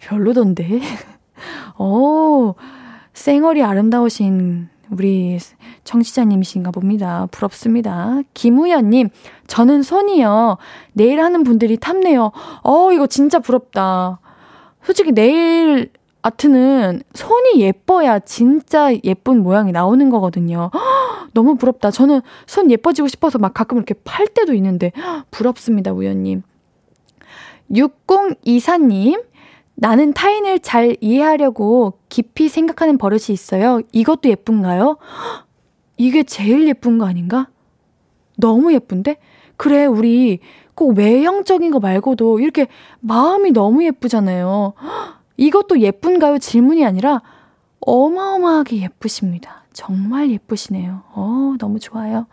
별로던데. 0.00 0.80
오, 1.78 2.54
쌩얼이 3.14 3.62
아름다우신 3.62 4.68
우리 4.90 5.38
청취자님이신가 5.84 6.70
봅니다. 6.70 7.26
부럽습니다. 7.30 8.20
김우연님, 8.34 9.08
저는 9.46 9.82
손이요. 9.82 10.58
네일 10.92 11.20
하는 11.20 11.44
분들이 11.44 11.76
탐내요. 11.78 12.32
어, 12.62 12.92
이거 12.92 13.06
진짜 13.06 13.38
부럽다. 13.38 14.20
솔직히 14.82 15.12
네일 15.12 15.90
아트는 16.22 17.02
손이 17.14 17.60
예뻐야 17.60 18.20
진짜 18.20 18.94
예쁜 19.04 19.42
모양이 19.42 19.72
나오는 19.72 20.08
거거든요. 20.08 20.70
허, 20.72 20.78
너무 21.34 21.56
부럽다. 21.56 21.90
저는 21.90 22.20
손 22.46 22.70
예뻐지고 22.70 23.08
싶어서 23.08 23.38
막 23.38 23.52
가끔 23.54 23.78
이렇게 23.78 23.94
팔 24.04 24.28
때도 24.28 24.54
있는데, 24.54 24.92
허, 24.96 25.24
부럽습니다, 25.30 25.92
우연님. 25.92 26.42
6024님, 27.70 29.22
나는 29.74 30.12
타인을 30.12 30.60
잘 30.60 30.96
이해하려고 31.00 31.98
깊이 32.08 32.48
생각하는 32.48 32.98
버릇이 32.98 33.26
있어요. 33.30 33.80
이것도 33.92 34.28
예쁜가요? 34.28 34.98
이게 35.96 36.22
제일 36.22 36.68
예쁜 36.68 36.98
거 36.98 37.06
아닌가? 37.06 37.48
너무 38.36 38.72
예쁜데? 38.72 39.16
그래, 39.56 39.86
우리 39.86 40.40
꼭 40.74 40.96
외형적인 40.96 41.70
거 41.70 41.80
말고도 41.80 42.40
이렇게 42.40 42.66
마음이 43.00 43.52
너무 43.52 43.84
예쁘잖아요. 43.84 44.72
이것도 45.36 45.80
예쁜가요? 45.80 46.38
질문이 46.38 46.84
아니라 46.84 47.22
어마어마하게 47.80 48.82
예쁘십니다. 48.82 49.64
정말 49.72 50.30
예쁘시네요. 50.30 51.02
어, 51.14 51.54
너무 51.58 51.78
좋아요. 51.78 52.26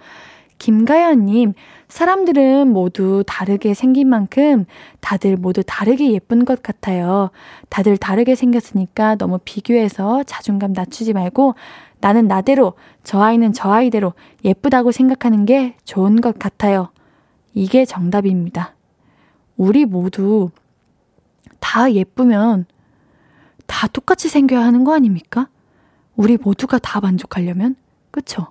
김가연님, 0.60 1.54
사람들은 1.88 2.67
모두 2.67 3.24
다르게 3.26 3.74
생긴 3.74 4.10
만큼 4.10 4.65
다들 5.00 5.38
모두 5.38 5.63
다르게 5.65 6.12
예쁜 6.12 6.45
것 6.45 6.62
같아요. 6.62 7.32
다들 7.69 7.98
다르게 7.98 8.36
생겼으니까 8.36 9.15
너무 9.15 9.39
비교해서 9.43 10.24
자존감 10.24 10.74
낮추지 10.74 11.13
말고 11.13 11.56
나는 12.02 12.28
나대로, 12.28 12.74
저 13.04 13.22
아이는 13.22 13.52
저 13.54 13.72
아이대로 13.72 14.13
예쁘다고 14.45 14.91
생각하는 14.91 15.45
게 15.45 15.76
좋은 15.84 16.22
것 16.22 16.38
같아요. 16.38 16.89
이게 17.54 17.86
정답입니다. 17.86 18.76
우리 19.58 19.86
모두 19.86 20.52
다 21.60 21.91
예쁘면 21.91 22.65
다 23.65 23.88
똑같이 23.88 24.30
생겨야 24.30 24.63
하는 24.63 24.84
거 24.84 24.93
아닙니까? 24.93 25.50
우리 26.15 26.38
모두가 26.38 26.80
다 26.80 27.00
만족하려면? 27.00 27.76
그쵸? 28.12 28.48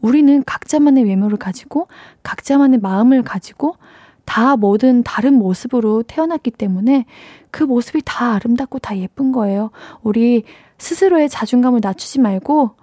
우리는 0.00 0.42
각자만의 0.44 1.04
외모를 1.04 1.36
가지고 1.36 1.88
각자만의 2.22 2.80
마음을 2.80 3.22
가지고 3.22 3.76
다 4.24 4.56
뭐든 4.56 5.02
다른 5.02 5.34
모습으로 5.34 6.04
태어났기 6.04 6.52
때문에 6.52 7.04
그 7.50 7.64
모습이 7.64 8.02
다 8.04 8.34
아름답고 8.34 8.78
다 8.78 8.96
예쁜 8.96 9.32
거예요. 9.32 9.70
우리 10.02 10.44
스스로의 10.78 11.28
자존감을 11.28 11.80
낮추지 11.82 12.20
말고 12.20 12.76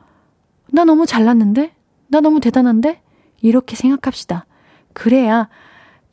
나 0.72 0.84
너무 0.84 1.06
잘났는데? 1.06 1.72
나 2.08 2.20
너무 2.20 2.40
대단한데? 2.40 3.02
이렇게 3.42 3.76
생각합시다. 3.76 4.46
그래야, 4.94 5.48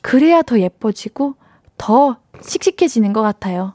그래야 0.01 0.41
더 0.41 0.59
예뻐지고 0.59 1.35
더 1.77 2.17
씩씩해지는 2.41 3.11
것 3.13 3.21
같아요. 3.21 3.73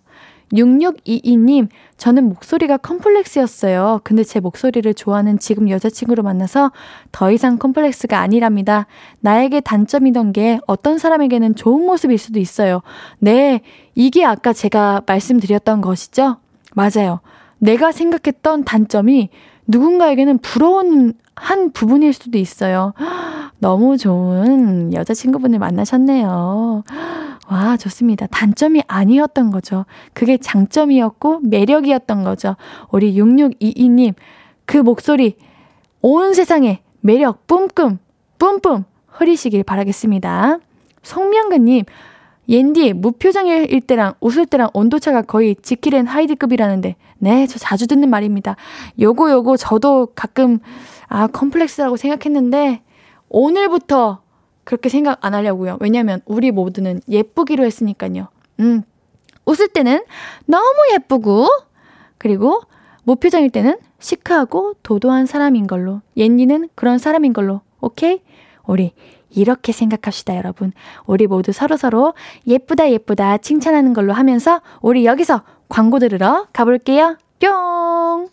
6622님, 0.52 1.68
저는 1.96 2.28
목소리가 2.28 2.76
컴플렉스였어요. 2.78 4.00
근데 4.02 4.24
제 4.24 4.40
목소리를 4.40 4.92
좋아하는 4.94 5.38
지금 5.38 5.68
여자친구를 5.68 6.22
만나서 6.22 6.72
더 7.12 7.30
이상 7.30 7.58
컴플렉스가 7.58 8.18
아니랍니다. 8.18 8.86
나에게 9.20 9.60
단점이던 9.60 10.32
게 10.32 10.60
어떤 10.66 10.98
사람에게는 10.98 11.54
좋은 11.54 11.86
모습일 11.86 12.18
수도 12.18 12.40
있어요. 12.40 12.82
네, 13.18 13.60
이게 13.94 14.24
아까 14.24 14.52
제가 14.52 15.02
말씀드렸던 15.06 15.80
것이죠? 15.80 16.36
맞아요. 16.74 17.20
내가 17.58 17.92
생각했던 17.92 18.64
단점이 18.64 19.28
누군가에게는 19.66 20.38
부러운 20.38 21.14
한 21.36 21.70
부분일 21.72 22.12
수도 22.12 22.38
있어요. 22.38 22.92
너무 23.60 23.96
좋은 23.96 24.92
여자친구분을 24.92 25.58
만나셨네요. 25.58 26.82
와, 27.48 27.76
좋습니다. 27.76 28.26
단점이 28.28 28.82
아니었던 28.86 29.50
거죠. 29.50 29.84
그게 30.12 30.38
장점이었고 30.38 31.40
매력이었던 31.44 32.24
거죠. 32.24 32.56
우리 32.90 33.14
6622님, 33.20 34.14
그 34.64 34.78
목소리 34.78 35.36
온 36.00 36.32
세상에 36.32 36.80
매력 37.00 37.46
뿜뿜, 37.46 37.98
뿜뿜 38.38 38.84
흐리시길 39.06 39.64
바라겠습니다. 39.64 40.58
송명근님, 41.02 41.84
옌디, 42.48 42.94
무표정일 42.94 43.80
때랑 43.82 44.14
웃을 44.20 44.46
때랑 44.46 44.70
온도차가 44.72 45.22
거의 45.22 45.54
지킬앤 45.60 46.06
하이드급이라는데, 46.06 46.96
네, 47.18 47.46
저 47.46 47.58
자주 47.58 47.86
듣는 47.86 48.10
말입니다. 48.10 48.56
요거, 48.98 49.30
요거, 49.30 49.56
저도 49.56 50.08
가끔, 50.14 50.58
아, 51.08 51.26
컴플렉스라고 51.26 51.96
생각했는데, 51.96 52.82
오늘부터 53.30 54.20
그렇게 54.64 54.88
생각 54.88 55.24
안 55.24 55.34
하려고요. 55.34 55.78
왜냐면 55.80 56.20
우리 56.26 56.50
모두는 56.50 57.00
예쁘기로 57.08 57.64
했으니까요. 57.64 58.28
음. 58.60 58.82
웃을 59.46 59.68
때는 59.68 60.04
너무 60.46 60.74
예쁘고, 60.92 61.48
그리고 62.18 62.60
무표정일 63.04 63.50
때는 63.50 63.78
시크하고 63.98 64.74
도도한 64.82 65.26
사람인 65.26 65.66
걸로. 65.66 66.02
옌니는 66.16 66.68
그런 66.74 66.98
사람인 66.98 67.32
걸로. 67.32 67.62
오케이? 67.80 68.20
우리 68.66 68.92
이렇게 69.30 69.72
생각합시다, 69.72 70.36
여러분. 70.36 70.72
우리 71.06 71.26
모두 71.26 71.52
서로서로 71.52 72.14
예쁘다, 72.46 72.90
예쁘다 72.90 73.38
칭찬하는 73.38 73.94
걸로 73.94 74.12
하면서 74.12 74.60
우리 74.82 75.06
여기서 75.06 75.42
광고 75.68 75.98
들으러 75.98 76.46
가볼게요. 76.52 77.16
뿅! 77.40 78.28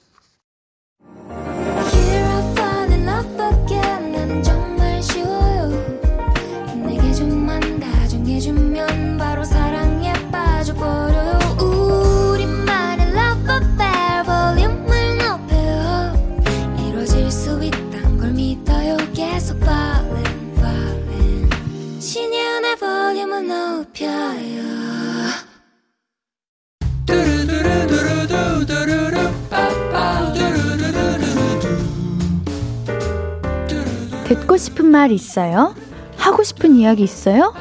듣고 34.27 34.57
싶은 34.57 34.85
말 34.85 35.11
있어요? 35.11 35.73
하고 36.17 36.43
싶은 36.43 36.75
이야기 36.75 37.03
있어요? 37.03 37.53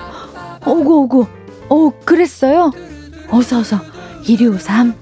오구 0.66 1.00
오구 1.02 1.26
오 1.68 1.90
그랬어요? 2.05 2.72
어서 3.31 3.59
어서 3.59 3.76
1253 4.24 4.94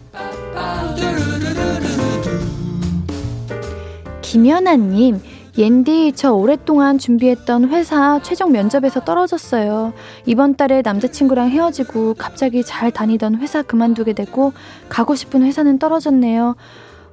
김연아님 4.22 5.20
옌디, 5.57 6.14
저 6.16 6.33
오랫동안 6.33 6.98
준비했던 6.98 7.68
회사 7.68 8.20
최종 8.24 8.50
면접에서 8.50 9.05
떨어졌어요. 9.05 9.92
이번 10.27 10.57
달에 10.57 10.83
남자친구랑 10.83 11.50
헤어지고 11.50 12.14
갑자기 12.14 12.64
잘 12.64 12.90
다니던 12.90 13.37
회사 13.37 13.62
그만두게 13.62 14.14
되고 14.14 14.53
가고 14.88 15.14
싶은 15.14 15.44
회사는 15.44 15.79
떨어졌네요. 15.79 16.57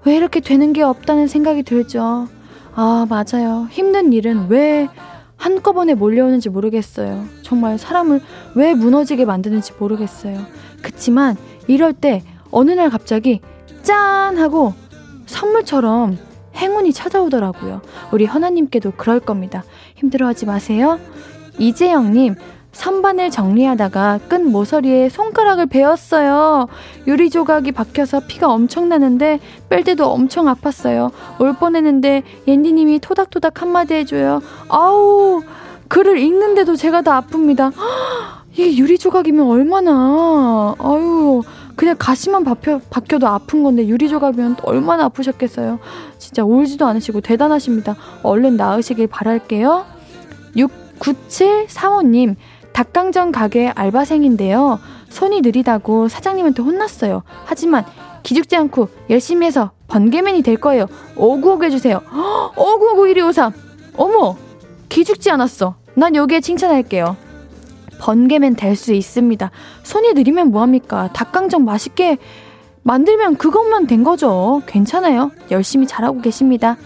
왜 0.06 0.16
이렇게 0.16 0.40
되는 0.40 0.74
게 0.74 0.82
없다는 0.82 1.28
생각이 1.28 1.62
들죠. 1.62 2.28
아, 2.74 3.06
맞아요. 3.08 3.68
힘든 3.70 4.12
일은 4.12 4.48
왜 4.50 4.90
한꺼번에 5.42 5.96
몰려오는지 5.96 6.50
모르겠어요. 6.50 7.26
정말 7.42 7.80
사람을 7.80 8.22
왜 8.54 8.76
무너지게 8.76 9.26
만드는지 9.26 9.74
모르겠어요. 9.80 10.40
그치만 10.84 11.36
이럴 11.68 11.94
때 11.94 12.22
어느 12.52 12.70
날 12.72 12.92
갑자기 12.92 13.42
짠! 13.82 14.38
하고 14.38 14.76
선물처럼 15.26 16.20
행운이 16.56 16.94
찾아오더라고요. 16.94 17.82
우리 18.14 18.28
현아님께도 18.28 18.92
그럴 18.98 19.20
겁니다. 19.20 19.64
힘들어하지 19.96 20.46
마세요. 20.46 21.00
이재영님, 21.58 22.36
선반을 22.72 23.32
정리하다가 23.32 24.20
끈 24.28 24.52
모서리에 24.52 25.10
손가락을 25.10 25.66
베었어요. 25.66 26.68
유리 27.08 27.30
조각이 27.30 27.72
박혀서 27.72 28.22
피가 28.28 28.52
엄청 28.52 28.90
나는데 28.90 29.40
뺄 29.70 29.84
때도 29.84 30.10
엄청 30.10 30.46
아팠어요. 30.46 31.12
올 31.40 31.54
뻔했는데 31.54 32.24
옌디님이 32.48 33.00
토닥토닥 33.00 33.62
한마디 33.62 33.94
해줘요. 33.96 34.42
아우 34.70 35.42
글을 35.88 36.18
읽는데도 36.18 36.76
제가 36.76 37.02
다 37.02 37.22
아픕니다. 37.22 37.74
이게 38.54 38.76
유리 38.78 38.98
조각이면 38.98 39.48
얼마나 39.48 40.76
아유 40.80 41.42
그냥 41.76 41.96
가시만 41.98 42.44
박혀, 42.44 42.80
박혀도 42.90 43.28
아픈 43.28 43.64
건데 43.64 43.88
유리 43.88 44.08
조각이면 44.08 44.58
얼마나 44.64 45.06
아프셨겠어요. 45.06 45.80
진짜 46.18 46.44
울지도 46.44 46.86
않으시고 46.86 47.22
대단하십니다. 47.22 47.96
얼른 48.24 48.56
나으시길 48.56 49.08
바랄게요. 49.08 49.86
69735님 50.56 52.36
닭강정 52.74 53.32
가게 53.32 53.70
알바생인데요. 53.76 54.80
손이 55.10 55.42
느리다고 55.42 56.08
사장님한테 56.08 56.64
혼났어요. 56.64 57.24
하지만 57.46 57.86
기죽지 58.24 58.56
않고 58.56 58.90
열심히 59.10 59.48
해서 59.48 59.72
번개맨이 59.88 60.42
될 60.42 60.58
거예요. 60.58 60.86
오구오구 61.16 61.66
해주세요. 61.66 62.02
오구오구 62.56 63.08
1253. 63.08 63.54
어머! 63.98 64.36
기죽지 64.90 65.30
않았어. 65.32 65.76
난 65.96 66.16
여기에 66.16 66.40
칭찬할게요. 66.42 67.18
번개맨 68.00 68.56
될 68.56 68.76
수 68.76 68.94
있습니다. 68.94 69.52
손이 69.84 70.14
느리면 70.14 70.52
뭐합니까? 70.52 71.10
닭강정 71.14 71.66
맛있게 71.66 72.18
만들면 72.84 73.36
그것만 73.36 73.86
된 73.86 74.04
거죠. 74.04 74.62
괜찮아요. 74.66 75.32
열심히 75.52 75.86
잘하고 75.86 76.22
계십니다. 76.22 76.78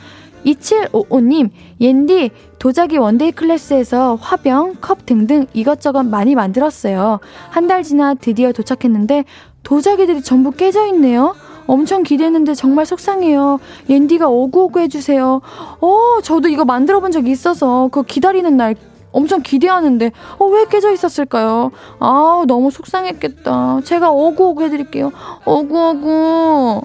2755님, 0.46 1.50
옌디, 1.82 2.32
도자기 2.60 2.98
one-day 2.98 3.32
class에서 3.32 4.16
화병, 4.22 4.76
컵 4.82 5.06
등등 5.06 5.46
이것저것 5.54 6.04
많이 6.04 6.36
만들었어요. 6.36 7.20
한 7.50 7.66
달 7.68 7.82
지나 7.84 8.14
드디어 8.14 8.52
도착했는데 8.52 9.26
도자기들이 9.64 10.22
전부 10.22 10.52
깨져 10.52 10.86
있네요. 10.88 11.34
엄청 11.68 12.04
기대했는데 12.04 12.54
정말 12.54 12.86
속상해요. 12.86 13.60
옌디가 13.90 14.28
오구오구 14.30 14.80
해주세요. 14.82 15.42
어, 15.82 16.22
저도 16.22 16.48
이거 16.48 16.64
만들어 16.64 17.00
본 17.00 17.12
적이 17.12 17.32
있어서 17.32 17.90
그 17.92 18.04
기다리는 18.04 18.56
날 18.56 18.76
엄청 19.12 19.42
기대하는데 19.42 20.12
어, 20.38 20.46
왜 20.46 20.66
깨져 20.66 20.92
있었을까요? 20.92 21.72
아, 22.00 22.44
너무 22.48 22.70
속상했겠다. 22.70 23.82
제가 23.84 24.12
오구오구 24.12 24.64
해드릴게요. 24.66 25.12
오구오구. 25.46 26.82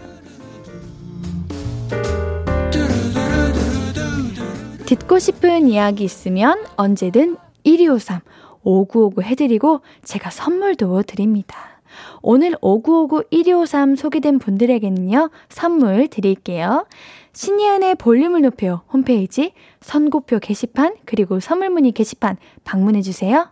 듣고 4.91 5.21
싶은 5.21 5.69
이야기 5.69 6.03
있으면 6.03 6.65
언제든 6.75 7.37
1253 7.63 8.23
5959 8.65 9.23
해드리고 9.23 9.83
제가 10.03 10.31
선물도 10.31 11.05
드립니다. 11.05 11.81
오늘 12.23 12.57
5959 12.61 13.23
1253 13.31 13.95
소개된 13.95 14.41
분들에게는요, 14.41 15.31
선물 15.49 16.09
드릴게요. 16.09 16.87
신예은의 17.35 17.95
볼륨을 17.95 18.43
높여 18.43 18.83
홈페이지 18.93 19.53
선고표 19.81 20.41
게시판 20.41 20.97
그리고 21.05 21.39
선물문의 21.39 21.93
게시판 21.93 22.37
방문해주세요. 22.65 23.49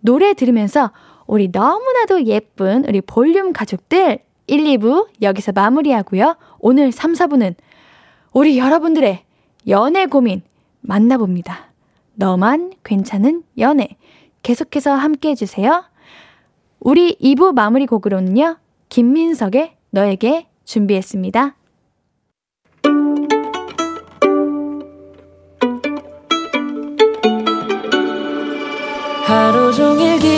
노래 0.00 0.32
들으면서 0.32 0.92
우리 1.26 1.50
너무나도 1.52 2.24
예쁜 2.24 2.86
우리 2.88 3.02
볼륨 3.02 3.52
가족들 3.52 4.20
1, 4.46 4.64
2부 4.64 5.08
여기서 5.20 5.52
마무리하고요. 5.52 6.38
오늘 6.58 6.90
3, 6.90 7.12
4부는 7.12 7.54
우리 8.32 8.58
여러분들의 8.58 9.27
연애 9.66 10.06
고민 10.06 10.42
만나봅니다. 10.80 11.68
너만 12.14 12.72
괜찮은 12.84 13.42
연애. 13.58 13.88
계속해서 14.42 14.92
함께 14.94 15.30
해주세요. 15.30 15.84
우리 16.80 17.16
2부 17.20 17.54
마무리 17.54 17.86
곡으로는요, 17.86 18.56
김민석의 18.88 19.74
너에게 19.90 20.46
준비했습니다. 20.64 21.54
하루 29.26 29.72
종일 29.72 30.18
기 30.18 30.37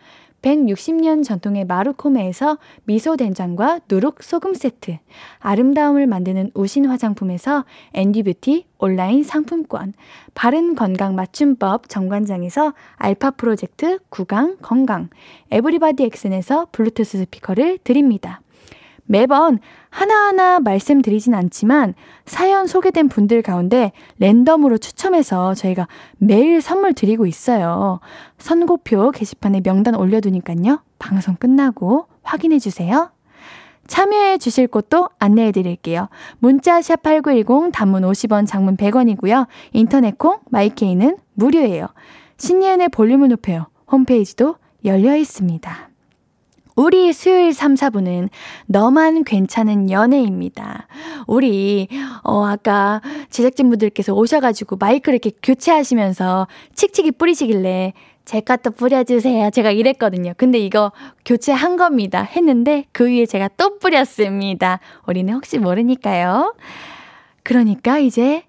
160년 0.41 1.23
전통의 1.23 1.65
마루코메에서 1.65 2.57
미소 2.85 3.15
된장과 3.15 3.81
누룩 3.89 4.23
소금 4.23 4.53
세트, 4.53 4.97
아름다움을 5.39 6.07
만드는 6.07 6.51
우신 6.53 6.85
화장품에서 6.85 7.65
앤디뷰티 7.93 8.65
온라인 8.79 9.23
상품권, 9.23 9.93
바른 10.33 10.75
건강 10.75 11.15
맞춤법 11.15 11.89
정관장에서 11.89 12.73
알파 12.95 13.31
프로젝트 13.31 13.99
구강 14.09 14.57
건강, 14.61 15.09
에브리바디 15.51 16.03
엑센에서 16.05 16.67
블루투스 16.71 17.19
스피커를 17.19 17.79
드립니다. 17.83 18.41
매번 19.11 19.59
하나하나 19.89 20.61
말씀드리진 20.61 21.33
않지만 21.33 21.95
사연 22.25 22.65
소개된 22.65 23.09
분들 23.09 23.41
가운데 23.41 23.91
랜덤으로 24.19 24.77
추첨해서 24.77 25.53
저희가 25.53 25.89
매일 26.17 26.61
선물 26.61 26.93
드리고 26.93 27.25
있어요. 27.25 27.99
선고표 28.37 29.11
게시판에 29.11 29.59
명단 29.59 29.95
올려두니까요. 29.95 30.81
방송 30.97 31.35
끝나고 31.35 32.05
확인해 32.23 32.57
주세요. 32.57 33.11
참여해 33.87 34.37
주실 34.37 34.67
곳도 34.67 35.09
안내해 35.19 35.51
드릴게요. 35.51 36.07
문자 36.39 36.79
샵8910 36.79 37.73
단문 37.73 38.03
50원 38.03 38.47
장문 38.47 38.77
100원이고요. 38.77 39.47
인터넷 39.73 40.17
콩 40.17 40.39
마이케이는 40.49 41.17
무료예요. 41.33 41.87
신예은의 42.37 42.87
볼륨을 42.89 43.27
높여요. 43.27 43.67
홈페이지도 43.91 44.55
열려 44.85 45.17
있습니다. 45.17 45.90
우리 46.75 47.11
수요일 47.13 47.53
3, 47.53 47.75
4부는 47.75 48.29
너만 48.65 49.23
괜찮은 49.23 49.91
연애입니다. 49.91 50.87
우리, 51.27 51.87
어, 52.23 52.45
아까 52.45 53.01
제작진분들께서 53.29 54.13
오셔가지고 54.13 54.77
마이크를 54.77 55.19
이렇게 55.23 55.31
교체하시면서 55.43 56.47
칙칙이 56.73 57.11
뿌리시길래 57.11 57.93
제 58.23 58.39
것도 58.39 58.71
뿌려주세요. 58.71 59.49
제가 59.49 59.71
이랬거든요. 59.71 60.33
근데 60.37 60.59
이거 60.59 60.91
교체한 61.25 61.75
겁니다. 61.75 62.21
했는데 62.21 62.85
그 62.91 63.07
위에 63.09 63.25
제가 63.25 63.49
또 63.57 63.77
뿌렸습니다. 63.79 64.79
우리는 65.07 65.33
혹시 65.33 65.57
모르니까요. 65.57 66.55
그러니까 67.43 67.97
이제 67.97 68.43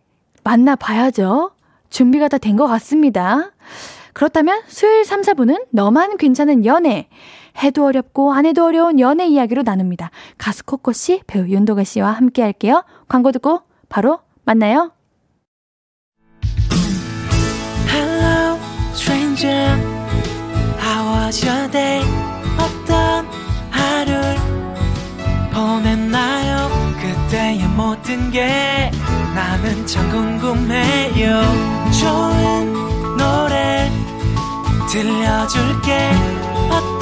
만나봐야죠. 0.45 1.53
준비가 1.91 2.29
다 2.29 2.39
된 2.39 2.57
것 2.57 2.67
같습니다. 2.67 3.51
그렇다면 4.13 4.61
수요일 4.67 5.05
3, 5.05 5.23
4부는 5.23 5.65
너만 5.71 6.17
괜찮은 6.19 6.65
연애. 6.67 7.09
해도 7.63 7.85
어렵고 7.87 8.33
안 8.33 8.47
해도 8.47 8.65
어려운 8.65 9.01
연애 9.01 9.27
이야기로 9.27 9.63
나눕니다. 9.63 10.11
가수 10.39 10.65
코코 10.65 10.93
씨, 10.93 11.23
배우 11.27 11.47
윤도가 11.49 11.85
씨와 11.85 12.13
함께 12.13 12.43
할게요. 12.43 12.85
광고 13.09 13.33
듣고 13.33 13.63
바로 13.89 14.21
만나요. 14.45 14.93
Hello, 17.89 18.59
stranger. 18.95 19.79
How 20.81 21.27
was 21.27 21.47
your 21.47 21.71
day? 21.71 22.03
어떤 22.59 23.27
하루를 23.71 24.37
보냈나요? 25.53 26.69
그때의 27.01 27.67
모든 27.69 28.31
게 28.31 28.91
나는 29.35 29.87
참 29.87 30.09
궁금해요. 30.11 31.43
좋은 32.01 32.73
노래 33.17 33.91
들려줄게. 34.91 36.11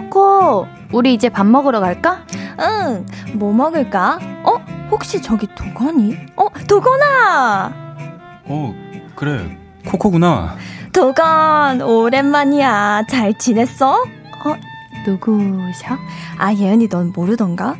코코, 0.00 0.66
우리 0.92 1.14
이제 1.14 1.30
밥 1.30 1.46
먹으러 1.46 1.80
갈까? 1.80 2.18
응, 2.60 3.06
뭐 3.32 3.50
먹을까? 3.54 4.18
어? 4.44 4.56
혹시 4.90 5.22
저기 5.22 5.46
도건이? 5.54 6.14
어, 6.36 6.48
도건아! 6.68 7.72
어, 8.44 8.74
그래. 9.14 9.56
코코구나. 9.86 10.56
도건, 10.92 11.80
오랜만이야. 11.80 13.04
잘 13.08 13.38
지냈어? 13.38 14.02
어, 14.02 14.54
누구셔? 15.06 15.96
아, 16.36 16.52
예은이 16.52 16.88
넌 16.90 17.12
모르던가? 17.16 17.76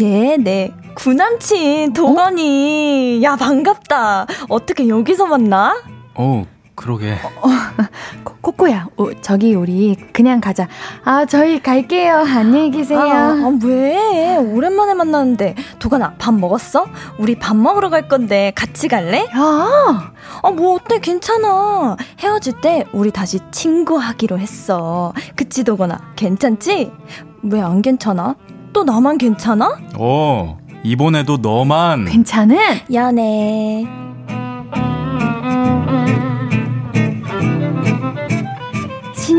얘, 0.00 0.38
내 0.38 0.72
구남친, 0.94 1.92
도건이. 1.92 3.20
어? 3.20 3.22
야, 3.24 3.36
반갑다. 3.36 4.26
어떻게 4.48 4.88
여기서 4.88 5.26
만나? 5.26 5.76
어, 6.14 6.46
그러게. 6.78 7.12
어, 7.12 7.48
어, 7.48 7.50
코코야, 8.40 8.86
어, 8.96 9.06
저기 9.20 9.54
우리 9.54 9.96
그냥 10.12 10.40
가자. 10.40 10.68
아, 11.04 11.26
저희 11.26 11.60
갈게요. 11.60 12.18
안녕히 12.18 12.70
계세요. 12.70 13.00
아, 13.00 13.04
아, 13.04 13.58
왜? 13.62 14.36
오랜만에 14.36 14.94
만났는데. 14.94 15.56
도가나, 15.80 16.14
밥 16.18 16.32
먹었어? 16.34 16.86
우리 17.18 17.36
밥 17.38 17.56
먹으러 17.56 17.90
갈 17.90 18.08
건데 18.08 18.52
같이 18.54 18.86
갈래? 18.88 19.24
야! 19.24 20.12
아, 20.42 20.50
뭐 20.50 20.76
어때? 20.76 21.00
괜찮아. 21.00 21.96
헤어질 22.20 22.60
때 22.60 22.86
우리 22.92 23.10
다시 23.10 23.40
친구하기로 23.50 24.38
했어. 24.38 25.12
그치, 25.36 25.64
도가나? 25.64 26.00
괜찮지? 26.16 26.92
왜 27.42 27.60
안 27.60 27.82
괜찮아? 27.82 28.36
또 28.72 28.84
나만 28.84 29.18
괜찮아? 29.18 29.76
어, 29.98 30.58
이번에도 30.84 31.38
너만. 31.38 32.04
괜찮은? 32.06 32.56
연애. 32.92 33.84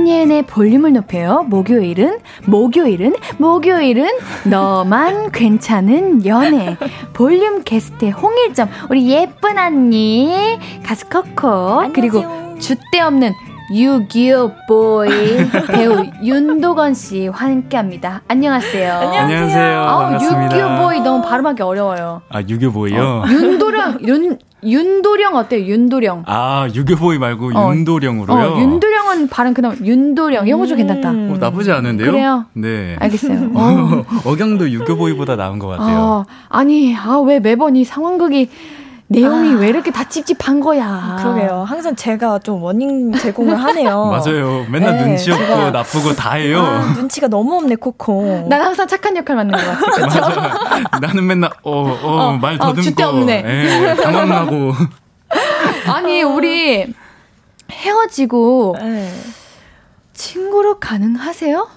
신예은의 0.09 0.43
볼륨을 0.47 0.93
높여요. 0.93 1.43
목요일은, 1.47 2.19
목요일은, 2.45 3.13
목요일은 3.37 4.09
너만 4.45 5.31
괜찮은 5.31 6.25
연애. 6.25 6.75
볼륨 7.13 7.63
게스트의 7.63 8.11
홍일점, 8.11 8.69
우리 8.89 9.07
예쁜 9.11 9.59
언니, 9.59 10.57
가수 10.83 11.07
커커, 11.09 11.91
그리고 11.93 12.23
주대 12.59 13.01
없는 13.01 13.33
유기어 13.71 14.51
보이 14.67 15.09
배우 15.67 16.03
윤도건 16.23 16.93
씨와 16.95 17.35
함께합니다. 17.35 18.21
안녕하세요. 18.27 18.93
안녕하세요. 18.93 19.81
아, 19.81 20.13
유기어 20.15 20.81
보이 20.81 20.99
너무 21.01 21.21
발음하기 21.23 21.61
어려워요. 21.61 22.21
아 22.29 22.41
유기어 22.41 22.71
보이요? 22.71 23.01
어, 23.01 23.23
윤도령 23.29 23.99
윤 24.07 24.37
윤도령 24.63 25.35
어때요? 25.35 25.65
윤도령. 25.65 26.23
아 26.25 26.67
유교보이 26.73 27.17
말고 27.19 27.51
어, 27.55 27.73
윤도령으로요. 27.73 28.39
어, 28.55 28.59
윤도령은 28.59 29.29
발음 29.29 29.53
그나마 29.53 29.75
윤도령 29.75 30.49
영어 30.49 30.65
좀 30.65 30.77
괜찮다. 30.77 31.09
어, 31.11 31.37
나쁘지 31.39 31.71
않은데요? 31.71 32.11
그래요? 32.11 32.45
네. 32.53 32.95
알겠어요. 32.99 33.51
어. 33.55 34.03
어경도 34.25 34.69
유교보이보다 34.71 35.35
나은 35.35 35.59
것 35.59 35.67
같아요. 35.67 35.97
어, 35.99 36.25
아니 36.49 36.95
아 36.95 37.19
왜 37.19 37.39
매번 37.39 37.75
이 37.75 37.83
상황극이 37.85 38.49
내용이 39.11 39.53
아. 39.53 39.57
왜 39.57 39.69
이렇게 39.69 39.91
다 39.91 40.07
찝찝한 40.07 40.59
거야. 40.59 41.17
그러게요. 41.19 41.63
항상 41.67 41.95
제가 41.95 42.37
좀 42.39 42.61
원인 42.61 43.11
제공을 43.11 43.55
하네요. 43.55 44.05
맞아요. 44.13 44.65
맨날 44.69 44.97
네, 44.97 45.03
눈치 45.05 45.31
없고 45.31 45.43
제가... 45.45 45.71
나쁘고 45.71 46.15
다 46.15 46.33
해요. 46.33 46.59
아, 46.61 46.93
눈치가 46.95 47.27
너무 47.27 47.55
없네, 47.57 47.75
코코. 47.75 48.45
난 48.47 48.61
항상 48.61 48.87
착한 48.87 49.17
역할 49.17 49.35
맡는 49.35 49.55
것 49.57 49.65
같아. 49.65 50.05
맞아. 50.91 50.99
나는 51.01 51.25
맨날, 51.25 51.49
어, 51.63 51.71
어, 51.81 52.07
어 52.29 52.37
말 52.37 52.57
더듬고. 52.59 53.03
어, 53.03 53.07
없네. 53.09 53.43
예, 53.45 53.95
당황하고. 53.95 54.73
아니, 55.91 56.21
우리 56.21 56.85
헤어지고. 57.71 58.75
네. 58.79 59.11
친구로 60.13 60.79
가능하세요? 60.79 61.67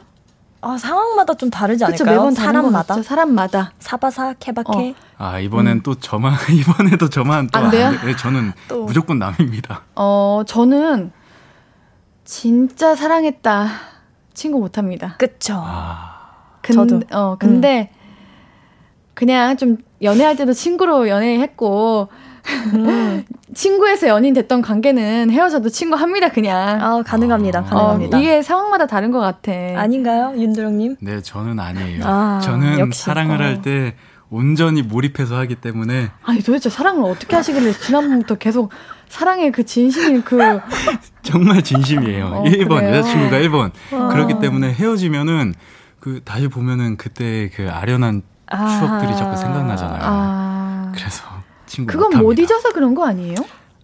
아, 0.64 0.78
상황마다 0.78 1.34
좀 1.34 1.50
다르지 1.50 1.84
않을까요? 1.84 2.04
그쵸, 2.04 2.10
매번 2.10 2.32
사람마다. 2.34 3.02
사람마다. 3.02 3.72
사바사, 3.80 4.34
케바케. 4.38 4.90
어. 4.90 4.94
아, 5.18 5.40
이번엔 5.40 5.78
음. 5.78 5.82
또 5.82 5.96
저만, 5.96 6.34
이번에도 6.50 7.10
저만 7.10 7.48
또안 7.48 7.70
돼요? 7.70 7.88
안 7.88 8.06
네, 8.06 8.16
저는 8.16 8.52
또. 8.68 8.84
무조건 8.84 9.18
남입니다. 9.18 9.82
어, 9.96 10.42
저는 10.46 11.10
진짜 12.24 12.94
사랑했다. 12.94 13.68
친구 14.34 14.60
못 14.60 14.78
합니다. 14.78 15.16
그쵸. 15.18 15.54
아. 15.56 16.30
근, 16.62 16.74
저도. 16.76 17.00
어, 17.10 17.36
근데 17.40 17.90
음. 17.92 17.98
그냥 19.14 19.56
좀 19.56 19.78
연애할 20.00 20.36
때도 20.36 20.52
친구로 20.52 21.08
연애했고, 21.08 22.08
음. 22.74 23.24
친구에서 23.54 24.08
연인 24.08 24.34
됐던 24.34 24.62
관계는 24.62 25.30
헤어져도 25.30 25.68
친구 25.68 25.96
합니다, 25.96 26.28
그냥. 26.28 26.80
아, 26.82 27.02
가능합니다. 27.02 27.60
어, 27.60 27.64
가능합니다. 27.64 28.16
어, 28.16 28.20
이게 28.20 28.42
상황마다 28.42 28.86
다른 28.86 29.10
것 29.10 29.20
같아. 29.20 29.52
아닌가요, 29.76 30.32
윤도령님? 30.36 30.96
네, 31.00 31.20
저는 31.22 31.58
아니에요. 31.58 32.02
아, 32.04 32.40
저는 32.42 32.78
역시. 32.78 33.02
사랑을 33.02 33.40
어. 33.40 33.44
할때 33.44 33.94
온전히 34.30 34.82
몰입해서 34.82 35.36
하기 35.36 35.56
때문에. 35.56 36.10
아니, 36.22 36.40
도대체 36.42 36.70
사랑을 36.70 37.04
어떻게 37.04 37.36
하시길래 37.36 37.72
지난번부터 37.72 38.36
계속 38.36 38.72
사랑의 39.08 39.52
그 39.52 39.64
진심이 39.64 40.22
그. 40.22 40.38
정말 41.22 41.62
진심이에요. 41.62 42.26
어, 42.26 42.44
1번, 42.44 42.80
그래요? 42.80 42.96
여자친구가 42.96 43.36
1번. 43.38 43.70
와. 43.92 44.08
그렇기 44.08 44.40
때문에 44.40 44.72
헤어지면은 44.72 45.54
그 46.00 46.20
다시 46.24 46.48
보면은 46.48 46.96
그때 46.96 47.50
그 47.54 47.70
아련한 47.70 48.22
아. 48.50 48.78
추억들이 48.78 49.16
자꾸 49.16 49.36
생각나잖아요. 49.36 50.00
아. 50.02 50.92
그래서 50.94 51.24
친구 51.72 51.90
그건 51.90 52.10
못합니다. 52.10 52.22
못 52.22 52.38
잊어서 52.38 52.70
그런 52.74 52.94
거 52.94 53.06
아니에요? 53.06 53.34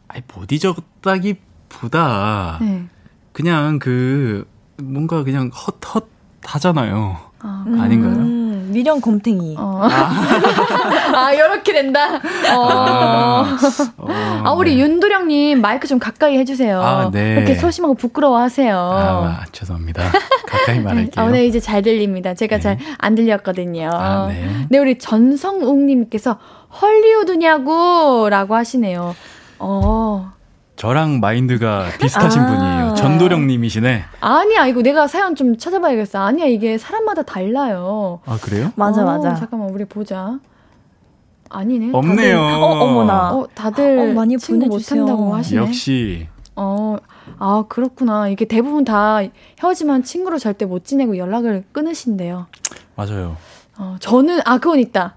아니 0.09 0.23
못 0.35 0.53
잊었다기보다 0.53 2.59
네. 2.61 2.85
그냥 3.33 3.79
그 3.79 4.47
뭔가 4.77 5.25
그냥 5.25 5.49
헛헛 5.49 6.07
하잖아요. 6.45 7.17
아, 7.41 7.65
닌가요 7.89 8.13
음, 8.13 8.69
미련 8.73 9.01
곰탱이. 9.01 9.57
어. 9.59 9.81
아, 9.83 11.33
요렇게 11.35 11.73
된다. 11.73 12.17
어. 12.17 12.69
아, 12.69 13.57
어, 13.97 14.07
아 14.45 14.53
우리 14.53 14.75
네. 14.75 14.83
윤도령님 14.83 15.63
마이크 15.63 15.87
좀 15.87 15.99
가까이 15.99 16.37
해주세요. 16.37 16.83
아, 16.83 17.11
네. 17.11 17.37
이렇게 17.37 17.55
소심하고 17.55 17.95
부끄러워하세요. 17.95 18.77
아, 18.77 19.45
죄송합니다. 19.53 20.03
가까이 20.47 20.81
말할게요. 20.81 21.25
아, 21.25 21.31
네, 21.31 21.47
이제 21.47 21.59
잘 21.61 21.81
들립니다. 21.83 22.35
제가 22.35 22.59
네. 22.59 22.77
잘안 22.99 23.15
들렸거든요. 23.15 23.89
아, 23.93 24.27
네. 24.27 24.67
네, 24.69 24.79
우리 24.79 24.99
전성욱님께서 24.99 26.39
헐리우드냐고 26.71 28.29
라고 28.31 28.55
하시네요. 28.55 29.15
어. 29.59 30.33
저랑 30.77 31.19
마인드가 31.19 31.87
비슷하신 32.01 32.41
아~ 32.41 32.47
분이에요. 32.47 32.95
전도령 32.95 33.49
님이시네. 33.49 34.05
아니야, 34.21 34.67
이거 34.67 34.81
내가 34.81 35.09
사연 35.09 35.35
좀 35.35 35.57
찾아봐야겠어. 35.57 36.21
아니야, 36.21 36.47
이게 36.47 36.79
사람마다 36.79 37.23
달라요. 37.23 38.21
아 38.25 38.39
그래요? 38.41 38.73
맞아, 38.77 39.03
어, 39.03 39.05
맞아. 39.05 39.35
잠깐만, 39.35 39.71
우리 39.71 39.85
보자. 39.85 40.39
아니네. 41.51 41.91
없네요. 41.93 42.39
다들, 42.39 42.63
어, 42.63 42.67
어머나. 42.67 43.35
어, 43.35 43.49
다들 43.55 43.99
어, 43.99 44.15
많이 44.15 44.39
친구 44.39 44.67
못한다고 44.67 45.35
하시네. 45.35 45.61
역시. 45.61 46.29
어, 46.55 46.97
아 47.39 47.65
그렇구나. 47.69 48.29
이게 48.29 48.45
대부분 48.45 48.85
다 48.85 49.21
헤어지면 49.63 50.03
친구로 50.03 50.39
절대 50.39 50.65
못 50.65 50.85
지내고 50.85 51.17
연락을 51.17 51.65
끊으신대요. 51.73 52.47
맞아요. 52.95 53.37
어, 53.79 53.97
저는 54.01 54.41
아 54.45 54.59
그건 54.59 54.79
있다. 54.79 55.15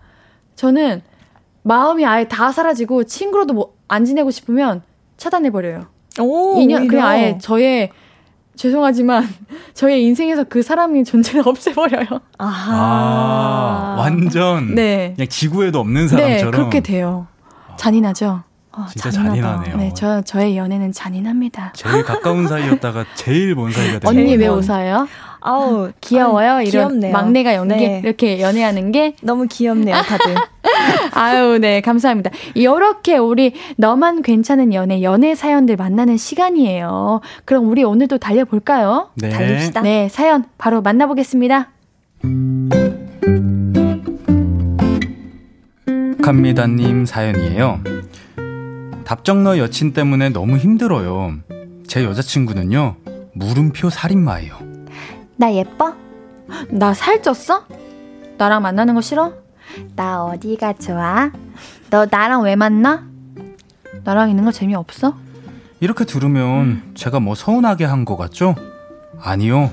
저는 0.56 1.02
마음이 1.64 2.06
아예 2.06 2.28
다 2.28 2.52
사라지고 2.52 3.04
친구로도 3.06 3.54
뭐 3.54 3.82
안 3.92 4.06
지내고 4.06 4.32
싶으면 4.32 4.84
차단해버려요. 5.18 5.86
오, 6.22 6.62
인연, 6.62 6.88
그냥 6.88 7.08
아예 7.08 7.38
저의, 7.42 7.90
죄송하지만, 8.56 9.28
저의 9.74 10.06
인생에서 10.06 10.46
그 10.46 10.62
사람이 10.64 11.04
존재를 11.04 11.44
없애버려요. 11.48 12.06
아하. 12.38 12.74
아, 12.74 13.96
완전. 14.00 14.74
네. 14.76 15.12
그냥 15.18 15.28
지구에도 15.28 15.82
없는 15.82 16.08
사람처럼. 16.08 16.52
네, 16.52 16.58
그렇게 16.58 16.80
돼요. 16.80 17.28
잔인하죠? 17.76 18.44
어, 18.72 18.86
진짜 18.90 19.12
잔인하다. 19.12 19.42
잔인하네요. 19.42 19.76
네, 19.78 19.92
저, 19.94 20.22
저의 20.22 20.56
연애는 20.56 20.94
잔인합니다. 20.94 21.74
제일 21.76 22.04
가까운 22.06 22.48
사이였다가 22.48 23.04
제일 23.16 23.56
먼 23.56 23.74
사이가 23.74 24.00
되는 24.08 24.08
언니 24.22 24.38
왜 24.38 24.48
웃어요? 24.48 25.06
아우 25.42 25.92
귀여워요. 26.02 26.52
아유, 26.54 26.68
이런 26.68 26.88
귀엽네요. 26.88 27.12
막내가 27.12 27.56
연기 27.56 27.76
네. 27.76 28.02
이렇게 28.04 28.40
연애하는 28.40 28.92
게 28.92 29.16
너무 29.22 29.48
귀엽네요, 29.50 29.96
다들. 29.96 30.36
아유, 31.14 31.58
네, 31.60 31.82
감사합니다. 31.82 32.32
이렇게 32.54 33.18
우리 33.18 33.54
너만 33.78 34.22
괜찮은 34.22 34.74
연애 34.74 35.02
연애 35.02 35.36
사연들 35.36 35.76
만나는 35.76 36.18
시간이에요. 36.18 37.22
그럼 37.46 37.70
우리 37.70 37.84
오늘도 37.84 38.20
달려 38.20 38.46
볼까요? 38.46 39.10
네. 39.16 39.30
달립시다. 39.30 39.82
네, 39.82 40.08
사연 40.10 40.46
바로 40.58 40.82
만나보겠습니다. 40.82 41.70
갑니다님 46.22 47.06
사연이에요. 47.06 47.82
답정너 49.04 49.58
여친 49.58 49.94
때문에 49.94 50.30
너무 50.30 50.58
힘들어요. 50.58 51.34
제 51.88 52.06
여자친구는요, 52.06 52.96
물음표 53.34 53.90
살인마예요. 53.90 54.71
나 55.42 55.52
예뻐? 55.56 55.96
나 56.70 56.94
살쪘어? 56.94 57.64
나랑 58.38 58.62
만나는 58.62 58.94
거 58.94 59.02
싫어? 59.02 59.34
나 59.96 60.24
어디가 60.24 60.74
좋아? 60.74 61.32
너 61.90 62.06
나랑 62.06 62.44
왜 62.44 62.56
만나? 62.56 63.08
나랑 64.04 64.30
있는 64.30 64.46
거 64.46 64.52
재미없어? 64.52 65.16
이렇게 65.80 66.06
들으면 66.06 66.84
제가 66.94 67.20
뭐 67.20 67.34
서운하게 67.34 67.86
한 67.86 68.06
거 68.06 68.18
같죠? 68.18 68.54
아니요. 69.20 69.72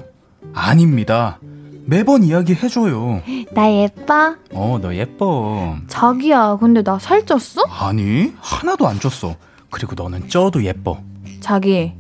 아닙니다. 0.55 1.39
매번 1.85 2.25
이야기 2.25 2.55
해줘요. 2.55 3.21
나 3.53 3.71
예뻐? 3.71 4.37
어, 4.55 4.79
너 4.81 4.95
예뻐. 4.95 5.77
자기야, 5.87 6.57
근데 6.61 6.83
나 6.83 6.97
살쪘어? 6.97 7.66
아니, 7.69 8.33
하나도 8.41 8.89
안 8.89 8.99
쪘어. 8.99 9.35
그리고 9.69 9.95
너는 10.03 10.31
쪄도 10.31 10.64
예뻐. 10.64 10.99
자기, 11.41 11.93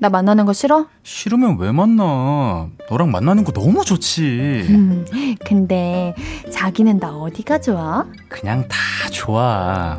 나 0.00 0.08
만나는 0.08 0.46
거 0.46 0.54
싫어? 0.54 0.86
싫으면 1.02 1.58
왜 1.58 1.72
만나? 1.72 2.68
너랑 2.88 3.10
만나는 3.10 3.44
거 3.44 3.52
너무 3.52 3.84
좋지. 3.84 4.64
음, 4.70 5.04
근데 5.44 6.14
자기는 6.50 6.98
나 6.98 7.14
어디가 7.14 7.60
좋아? 7.60 8.06
그냥 8.30 8.66
다 8.66 8.78
좋아. 9.12 9.98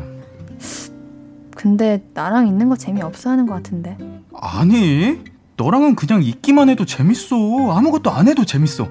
근데 1.54 2.02
나랑 2.14 2.48
있는 2.48 2.68
거 2.68 2.74
재미없어 2.74 3.30
하는 3.30 3.46
것 3.46 3.54
같은데. 3.54 3.96
아니, 4.34 5.20
너랑은 5.56 5.94
그냥 5.94 6.20
있기만 6.20 6.68
해도 6.68 6.84
재밌어. 6.84 7.36
아무것도 7.70 8.10
안 8.10 8.26
해도 8.26 8.44
재밌어. 8.44 8.88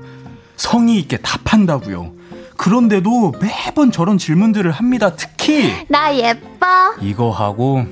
성의 0.55 0.97
있게 0.99 1.17
답한다고요. 1.17 2.13
그런데도 2.55 3.33
매번 3.41 3.91
저런 3.91 4.17
질문들을 4.17 4.71
합니다. 4.71 5.13
특히 5.17 5.73
나 5.89 6.15
예뻐. 6.15 6.67
이거 7.01 7.31
하고 7.31 7.83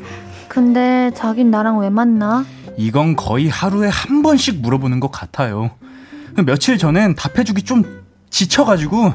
근데 0.48 1.12
자긴 1.16 1.52
나랑 1.52 1.80
왜 1.80 1.90
만나? 1.90 2.46
이건 2.80 3.18
거의 3.18 3.50
하루에 3.50 3.90
한 3.90 4.22
번씩 4.22 4.62
물어보는 4.62 5.02
것 5.02 5.12
같아요. 5.12 5.72
며칠 6.46 6.78
전엔 6.78 7.16
답해주기 7.16 7.64
좀 7.64 7.84
지쳐가지고. 8.30 9.14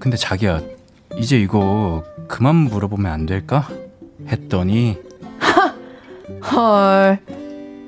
근데 0.00 0.16
자기야, 0.16 0.60
이제 1.16 1.38
이거 1.38 2.02
그만 2.26 2.56
물어보면 2.56 3.12
안 3.12 3.26
될까? 3.26 3.68
했더니. 4.26 4.98
헐, 6.50 7.20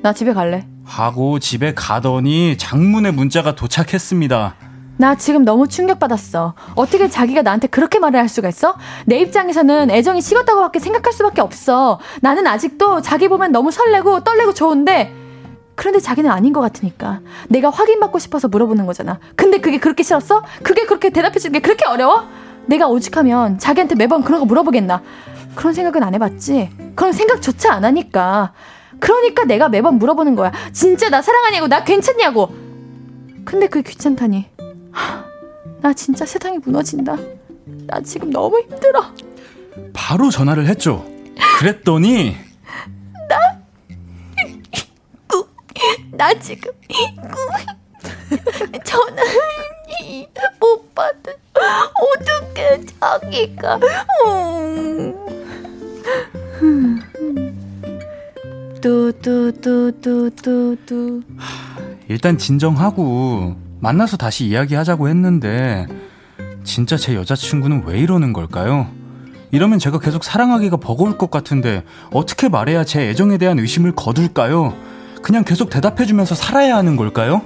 나 0.02 0.12
집에 0.12 0.32
갈래. 0.32 0.64
하고 0.84 1.40
집에 1.40 1.74
가더니 1.74 2.56
장문의 2.56 3.10
문자가 3.12 3.56
도착했습니다. 3.56 4.54
나 4.96 5.16
지금 5.16 5.44
너무 5.44 5.66
충격받았어. 5.66 6.54
어떻게 6.76 7.08
자기가 7.08 7.42
나한테 7.42 7.66
그렇게 7.66 7.98
말을 7.98 8.20
할 8.20 8.28
수가 8.28 8.48
있어? 8.48 8.76
내 9.06 9.18
입장에서는 9.18 9.90
애정이 9.90 10.20
식었다고 10.20 10.60
밖에 10.60 10.78
생각할 10.78 11.12
수밖에 11.12 11.40
없어. 11.40 11.98
나는 12.20 12.46
아직도 12.46 13.02
자기 13.02 13.28
보면 13.28 13.50
너무 13.52 13.70
설레고 13.70 14.20
떨리고 14.20 14.54
좋은데 14.54 15.12
그런데 15.74 15.98
자기는 15.98 16.30
아닌 16.30 16.52
것 16.52 16.60
같으니까 16.60 17.20
내가 17.48 17.70
확인받고 17.70 18.20
싶어서 18.20 18.46
물어보는 18.48 18.86
거잖아. 18.86 19.18
근데 19.34 19.58
그게 19.58 19.78
그렇게 19.78 20.04
싫었어? 20.04 20.44
그게 20.62 20.86
그렇게 20.86 21.10
대답해주는 21.10 21.52
게 21.52 21.58
그렇게 21.60 21.84
어려워? 21.86 22.28
내가 22.66 22.86
오직하면 22.88 23.58
자기한테 23.58 23.96
매번 23.96 24.22
그런 24.22 24.40
거 24.40 24.46
물어보겠나? 24.46 25.02
그런 25.56 25.74
생각은 25.74 26.02
안 26.02 26.14
해봤지. 26.14 26.70
그런 26.94 27.12
생각조차 27.12 27.72
안 27.72 27.84
하니까. 27.84 28.52
그러니까 29.00 29.44
내가 29.44 29.68
매번 29.68 29.98
물어보는 29.98 30.34
거야. 30.34 30.52
진짜 30.72 31.10
나 31.10 31.20
사랑하냐고, 31.20 31.68
나 31.68 31.84
괜찮냐고. 31.84 32.54
근데 33.44 33.66
그게 33.66 33.88
귀찮다니. 33.90 34.48
나 35.80 35.92
진짜 35.92 36.24
세상이 36.24 36.58
무너진다. 36.58 37.16
나 37.86 38.00
지금 38.00 38.30
너무 38.30 38.60
힘들어. 38.60 39.04
바로 39.92 40.30
전화를 40.30 40.66
했죠. 40.66 41.04
그랬더니 41.58 42.36
나 43.28 43.36
꾸, 45.28 45.46
나 46.12 46.32
지금 46.34 46.72
꾸, 46.88 47.36
전화 48.84 49.22
못 50.60 50.94
받은 50.94 51.32
어떻게 51.94 52.80
자기가 53.00 53.80
뚜뚜뚜뚜뚜뚜 59.74 61.22
일단 62.08 62.36
진정하고 62.38 63.56
만나서 63.84 64.16
다시 64.16 64.46
이야기하자고 64.46 65.10
했는데 65.10 65.86
진짜 66.64 66.96
제 66.96 67.14
여자친구는 67.14 67.82
왜 67.84 67.98
이러는 67.98 68.32
걸까요? 68.32 68.88
이러면 69.50 69.78
제가 69.78 69.98
계속 69.98 70.24
사랑하기가 70.24 70.78
버거울 70.78 71.18
것 71.18 71.30
같은데 71.30 71.84
어떻게 72.10 72.48
말해야 72.48 72.84
제 72.84 73.10
애정에 73.10 73.36
대한 73.36 73.58
의심을 73.58 73.92
거둘까요? 73.92 74.74
그냥 75.20 75.44
계속 75.44 75.68
대답해주면서 75.68 76.34
살아야 76.34 76.78
하는 76.78 76.96
걸까요? 76.96 77.42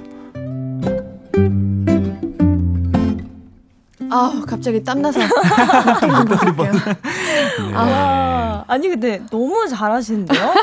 아 4.09 4.41
갑자기 4.47 4.81
땀나서. 4.81 5.19
네. 5.19 5.27
아, 7.75 8.63
아니 8.65 8.87
근데 8.87 9.21
너무 9.29 9.67
잘하시는데요? 9.67 10.53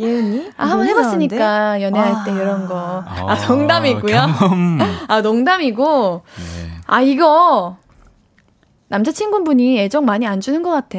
예은이? 0.00 0.50
아, 0.56 0.66
한번 0.66 0.86
해봤으니까 0.88 1.82
연애할 1.82 2.12
와. 2.12 2.24
때 2.24 2.32
이런 2.32 2.66
거. 2.66 2.76
아, 3.06 3.26
아 3.28 3.46
농담이고요. 3.46 4.16
아 5.08 5.20
농담이고. 5.20 6.22
네. 6.36 6.70
아 6.86 7.00
이거 7.02 7.76
남자친구분이 8.88 9.78
애정 9.78 10.04
많이 10.04 10.26
안 10.26 10.40
주는 10.40 10.62
것 10.62 10.70
같아. 10.70 10.98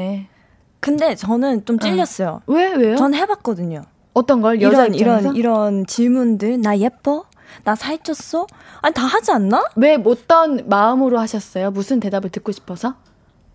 근데 0.79 1.15
저는 1.15 1.65
좀 1.65 1.79
찔렸어요. 1.79 2.41
어. 2.45 2.51
왜 2.51 2.73
왜요? 2.73 2.95
전 2.95 3.13
해봤거든요. 3.13 3.83
어떤 4.13 4.41
걸 4.41 4.61
여자 4.61 4.85
이런 4.85 4.95
입장에서? 4.95 5.33
이런 5.33 5.35
이런 5.35 5.85
질문들 5.85 6.61
나 6.61 6.77
예뻐? 6.77 7.25
나 7.63 7.75
살쪘어? 7.75 8.47
아니 8.81 8.93
다 8.93 9.03
하지 9.05 9.31
않나? 9.31 9.65
왜 9.75 9.97
어떤 10.05 10.67
마음으로 10.69 11.19
하셨어요? 11.19 11.71
무슨 11.71 11.99
대답을 11.99 12.29
듣고 12.29 12.51
싶어서? 12.51 12.95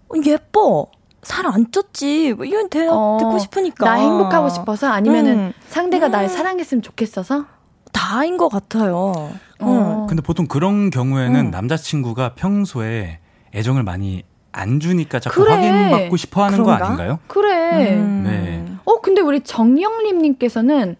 어, 0.08 0.14
예뻐. 0.24 0.86
살 1.22 1.46
안 1.46 1.66
쪘지. 1.70 2.34
뭐 2.34 2.44
이런 2.44 2.68
대답 2.68 2.92
어, 2.94 3.16
듣고 3.20 3.38
싶으니까. 3.38 3.84
나 3.84 3.94
행복하고 3.94 4.48
싶어서 4.48 4.88
아니면은 4.88 5.38
음. 5.38 5.52
상대가 5.68 6.06
음. 6.06 6.12
날 6.12 6.28
사랑했으면 6.28 6.82
좋겠어서? 6.82 7.46
다인 7.92 8.36
것 8.36 8.48
같아요. 8.48 9.32
어. 9.60 10.02
음. 10.02 10.06
근데 10.06 10.22
보통 10.22 10.46
그런 10.46 10.90
경우에는 10.90 11.46
음. 11.46 11.50
남자친구가 11.50 12.34
평소에 12.34 13.18
애정을 13.54 13.82
많이 13.82 14.22
안 14.52 14.80
주니까 14.80 15.18
자꾸 15.20 15.42
그래. 15.44 15.54
확인받고 15.54 16.16
싶어 16.16 16.44
하는 16.44 16.62
거 16.62 16.70
아닌가요? 16.72 17.18
그래. 17.26 17.94
음. 17.96 18.22
네. 18.24 18.64
어, 18.84 19.00
근데 19.00 19.20
우리 19.20 19.40
정영림님께서는 19.40 20.96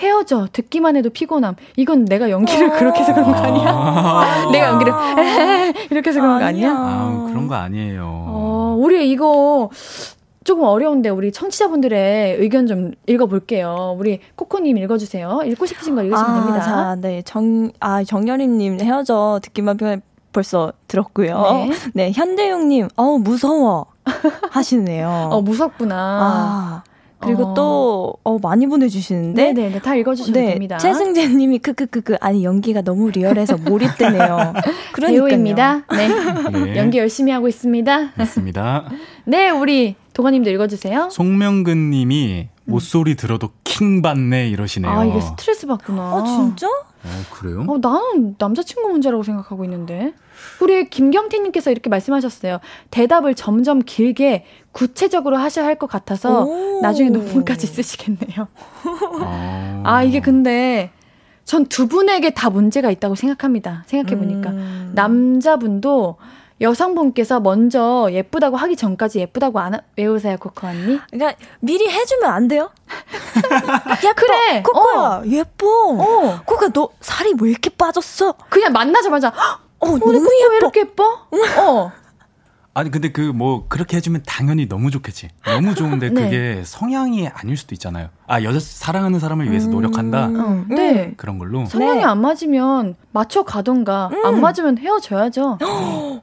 헤어져 0.00 0.48
듣기만 0.52 0.96
해도 0.96 1.10
피곤함. 1.10 1.56
이건 1.76 2.04
내가 2.04 2.30
연기를 2.30 2.70
그렇게 2.70 3.00
해서 3.00 3.14
그런 3.14 3.32
거 3.32 3.38
아니야? 3.38 3.68
아~ 3.68 4.48
내가 4.52 4.68
연기를 4.68 4.92
이렇게 5.90 6.10
해서 6.10 6.20
그런 6.20 6.38
거 6.38 6.44
아니야? 6.44 6.72
아, 6.72 7.26
그런 7.28 7.46
거 7.46 7.54
아니에요. 7.54 8.02
어, 8.04 8.76
우리 8.78 9.10
이거 9.10 9.70
조금 10.42 10.64
어려운데 10.64 11.10
우리 11.10 11.32
청취자분들의 11.32 12.36
의견 12.38 12.66
좀 12.66 12.92
읽어볼게요. 13.06 13.94
우리 13.98 14.20
코코님 14.36 14.78
읽어주세요. 14.78 15.42
읽고 15.44 15.66
싶으신 15.66 15.94
거 15.94 16.02
읽으시면 16.02 16.30
아, 16.30 16.40
됩니다. 16.40 16.60
자, 16.60 16.96
네, 16.96 17.22
정, 17.22 17.70
아 17.78 18.02
정연희님 18.02 18.80
헤어져 18.80 19.38
듣기만 19.42 19.76
벌써 20.32 20.72
들었고요. 20.88 21.42
네, 21.42 21.70
네 21.94 22.12
현대용님, 22.12 22.88
어우 22.96 23.18
무서워 23.18 23.86
하시네요. 24.50 25.28
어 25.32 25.42
무섭구나. 25.42 25.96
아. 25.96 26.89
그리고 27.20 27.48
어. 27.48 27.54
또, 27.54 28.14
어, 28.24 28.38
많이 28.38 28.66
보내주시는데. 28.66 29.52
네네, 29.52 29.80
다 29.80 29.94
읽어주시면 29.94 30.40
네, 30.40 30.52
됩니다. 30.52 30.78
최승재님이 30.78 31.58
크크크크, 31.58 32.16
아니, 32.20 32.44
연기가 32.44 32.80
너무 32.80 33.10
리얼해서 33.10 33.58
몰입되네요. 33.58 34.54
그러니까요. 34.92 35.26
배우입니다. 35.26 35.82
네. 35.92 36.08
네. 36.50 36.76
연기 36.76 36.98
열심히 36.98 37.30
하고 37.32 37.46
있습니다. 37.48 38.12
맞습니다. 38.16 38.88
네, 39.26 39.50
우리 39.50 39.96
도가님도 40.14 40.50
읽어주세요. 40.50 41.10
송명근 41.10 41.90
님이 41.90 42.48
모소리 42.64 43.16
들어도 43.16 43.50
킹 43.64 44.00
받네 44.02 44.48
이러시네요. 44.48 44.90
아, 44.90 45.04
이게 45.04 45.20
스트레스 45.20 45.66
받구나. 45.66 46.02
아, 46.02 46.24
진짜? 46.24 46.66
어, 46.68 47.08
그래요? 47.32 47.64
어, 47.68 47.78
나는 47.78 48.36
남자친구 48.38 48.88
문제라고 48.88 49.22
생각하고 49.22 49.64
있는데. 49.64 50.14
우리 50.60 50.88
김경태님께서 50.90 51.70
이렇게 51.70 51.88
말씀하셨어요. 51.90 52.58
대답을 52.90 53.34
점점 53.34 53.80
길게 53.80 54.44
구체적으로 54.72 55.36
하셔야 55.36 55.64
할 55.66 55.74
것 55.76 55.88
같아서 55.88 56.46
나중에 56.82 57.08
논문까지 57.10 57.66
쓰시겠네요. 57.66 58.48
아. 59.22 59.82
아, 59.84 60.02
이게 60.02 60.20
근데 60.20 60.90
전 61.44 61.64
두 61.66 61.88
분에게 61.88 62.30
다 62.30 62.50
문제가 62.50 62.90
있다고 62.90 63.14
생각합니다. 63.14 63.82
생각해 63.86 64.16
보니까. 64.18 64.50
음. 64.50 64.92
남자분도 64.94 66.16
여성분께서 66.60 67.40
먼저 67.40 68.08
예쁘다고 68.12 68.56
하기 68.58 68.76
전까지 68.76 69.18
예쁘다고 69.20 69.58
안 69.60 69.80
외우세요, 69.96 70.36
코코 70.38 70.66
언니? 70.66 71.00
그러니까 71.10 71.34
미리 71.60 71.88
해주면 71.88 72.30
안 72.30 72.48
돼요? 72.48 72.70
예뻐, 74.04 74.14
그래. 74.14 74.62
코코야, 74.62 74.98
어. 74.98 75.22
예뻐. 75.26 75.66
어. 75.66 76.40
코코야, 76.44 76.68
너 76.74 76.90
살이 77.00 77.32
왜 77.40 77.50
이렇게 77.50 77.70
빠졌어? 77.70 78.34
그냥 78.50 78.72
만나자마자, 78.72 79.32
어, 79.80 79.86
어 79.86 79.98
너무 79.98 80.12
예뻐. 80.14 80.50
왜 80.50 80.56
이렇게 80.56 80.80
예뻐? 80.80 81.04
어. 81.58 81.92
아니 82.72 82.90
근데 82.90 83.10
그 83.10 83.32
뭐 83.32 83.66
그렇게 83.68 83.96
해주면 83.96 84.22
당연히 84.26 84.68
너무 84.68 84.90
좋겠지. 84.90 85.28
너무 85.44 85.74
좋은데 85.74 86.10
네. 86.10 86.22
그게 86.22 86.62
성향이 86.64 87.26
아닐 87.28 87.56
수도 87.56 87.74
있잖아요. 87.74 88.10
아 88.26 88.42
여자 88.42 88.60
사랑하는 88.60 89.18
사람을 89.18 89.50
위해서 89.50 89.66
음. 89.68 89.72
노력한다. 89.72 90.26
음, 90.26 90.66
네. 90.68 91.14
그런 91.16 91.38
걸로. 91.38 91.66
성향이 91.66 91.98
네. 91.98 92.04
안 92.04 92.20
맞으면 92.20 92.94
맞춰 93.12 93.42
가던가 93.42 94.08
음. 94.12 94.24
안 94.24 94.40
맞으면 94.40 94.78
헤어져야죠. 94.78 95.58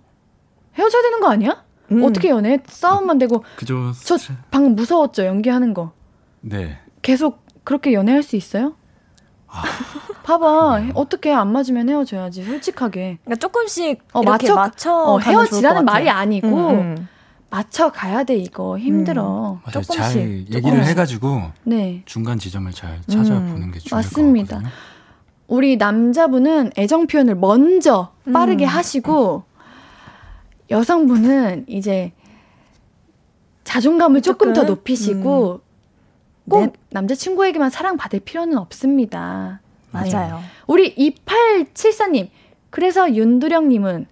헤어져야 0.78 1.02
되는 1.02 1.20
거 1.20 1.28
아니야? 1.30 1.64
음. 1.92 2.04
어떻게 2.04 2.30
연애? 2.30 2.60
싸움만 2.68 3.18
되고. 3.18 3.44
그죠. 3.58 3.92
저 4.04 4.18
방금 4.52 4.76
무서웠죠 4.76 5.26
연기하는 5.26 5.74
거. 5.74 5.92
네. 6.42 6.78
계속 7.02 7.44
그렇게 7.64 7.94
연애할 7.94 8.24
수 8.24 8.36
있어요? 8.36 8.76
아, 9.58 9.64
봐봐 10.24 10.92
어떻게 10.94 11.34
안 11.34 11.52
맞으면 11.52 11.90
헤어져야지 11.90 12.44
솔직하게. 12.44 13.20
그러니까 13.24 13.36
조금씩 13.40 14.04
어, 14.14 14.22
맞춰 14.24 14.56
맞춰 14.56 14.94
어, 14.94 15.20
헤어지라는 15.20 15.86
말이 15.86 16.10
아니고 16.10 16.48
음, 16.48 16.80
음. 16.80 17.08
맞춰 17.50 17.92
가야 17.92 18.24
돼 18.24 18.36
이거 18.36 18.78
힘들어. 18.78 19.60
음. 19.66 19.72
조금씩 19.72 19.96
잘 19.96 20.18
얘기를 20.18 20.62
조금씩. 20.62 20.88
해가지고 20.90 21.42
네. 21.64 22.02
중간 22.06 22.38
지점을 22.40 22.72
잘 22.74 23.02
찾아보는 23.08 23.64
음. 23.64 23.72
게 23.72 23.80
중요할 23.80 24.04
맞습니다. 24.04 24.58
것 24.58 24.64
같거든요. 24.64 24.72
우리 25.48 25.78
남자분은 25.78 26.72
애정 26.78 27.08
표현을 27.08 27.36
먼저 27.36 28.12
빠르게 28.34 28.66
음. 28.66 28.68
하시고 28.68 29.44
여성분은 30.70 31.66
이제 31.68 32.12
자존감을 33.64 34.22
조금, 34.22 34.54
조금 34.54 34.54
더 34.54 34.70
높이시고 34.70 35.62
음. 35.64 35.67
꼭 36.50 36.62
네. 36.62 36.72
남자친구에게만 36.92 37.70
사랑받을 37.70 38.22
필요는 38.22 38.58
없습니다. 38.58 39.60
맞아요. 39.92 40.38
네. 40.38 40.44
우리 40.68 40.96
2874님, 40.96 42.30
그래서 42.70 43.14
윤두령님은 43.14 44.08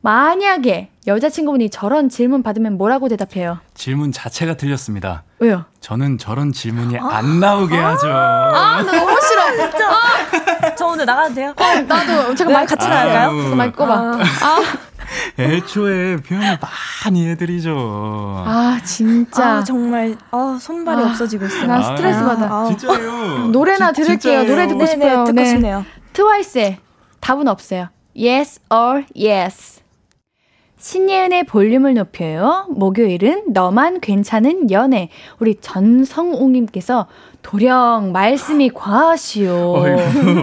만약에 0.00 0.90
여자친구분이 1.06 1.70
저런 1.70 2.08
질문 2.08 2.42
받으면 2.42 2.76
뭐라고 2.76 3.08
대답해요? 3.08 3.58
질문 3.74 4.12
자체가 4.12 4.56
틀렸습니다. 4.56 5.24
왜요? 5.38 5.64
저는 5.80 6.18
저런 6.18 6.52
질문이 6.52 6.98
아~ 6.98 7.16
안 7.16 7.40
나오게 7.40 7.76
아~ 7.76 7.90
하죠. 7.90 8.08
아, 8.08 8.82
나 8.82 8.92
너무 8.92 9.20
싫어. 9.20 9.70
진짜. 9.70 9.90
아~ 9.90 10.74
저 10.76 10.86
오늘 10.86 11.04
나가도 11.06 11.34
돼요? 11.34 11.54
어, 11.56 11.80
나도. 11.82 12.34
잠깐만, 12.34 12.66
네, 12.66 12.74
같이 12.74 12.88
나갈까요? 12.88 13.30
잠깐만, 13.40 13.72
꺼봐. 13.72 13.94
아. 14.42 14.62
아. 15.38 15.42
애초에 15.42 16.16
표현을 16.16 16.58
많이 17.04 17.28
해드리죠. 17.28 17.74
아 18.46 18.80
진짜 18.84 19.56
아, 19.56 19.64
정말 19.64 20.16
아 20.30 20.58
손발이 20.60 21.02
아, 21.02 21.06
없어지고 21.06 21.46
있어요. 21.46 21.66
나 21.66 21.82
스트레스 21.82 22.18
아, 22.18 22.26
받아. 22.26 22.46
아, 22.54 22.66
진짜요. 22.66 23.48
노래나 23.52 23.92
지, 23.92 24.02
들을게요. 24.02 24.40
진짜요. 24.40 24.48
노래 24.48 24.66
듣고 24.66 24.78
네네, 24.84 24.90
싶어요. 24.90 25.24
듣고 25.24 25.32
네. 25.32 25.44
싶네요. 25.46 25.84
트와이스의 26.12 26.78
답은 27.20 27.48
없어요. 27.48 27.88
Yes 28.16 28.60
or 28.72 29.04
yes. 29.16 29.76
신예은의 30.78 31.44
볼륨을 31.44 31.94
높여요. 31.94 32.66
목요일은 32.70 33.46
너만 33.48 34.00
괜찮은 34.00 34.70
연애. 34.70 35.08
우리 35.40 35.56
전성웅님께서 35.60 37.08
도령 37.42 38.12
말씀이 38.12 38.70
과하시오. 38.70 39.84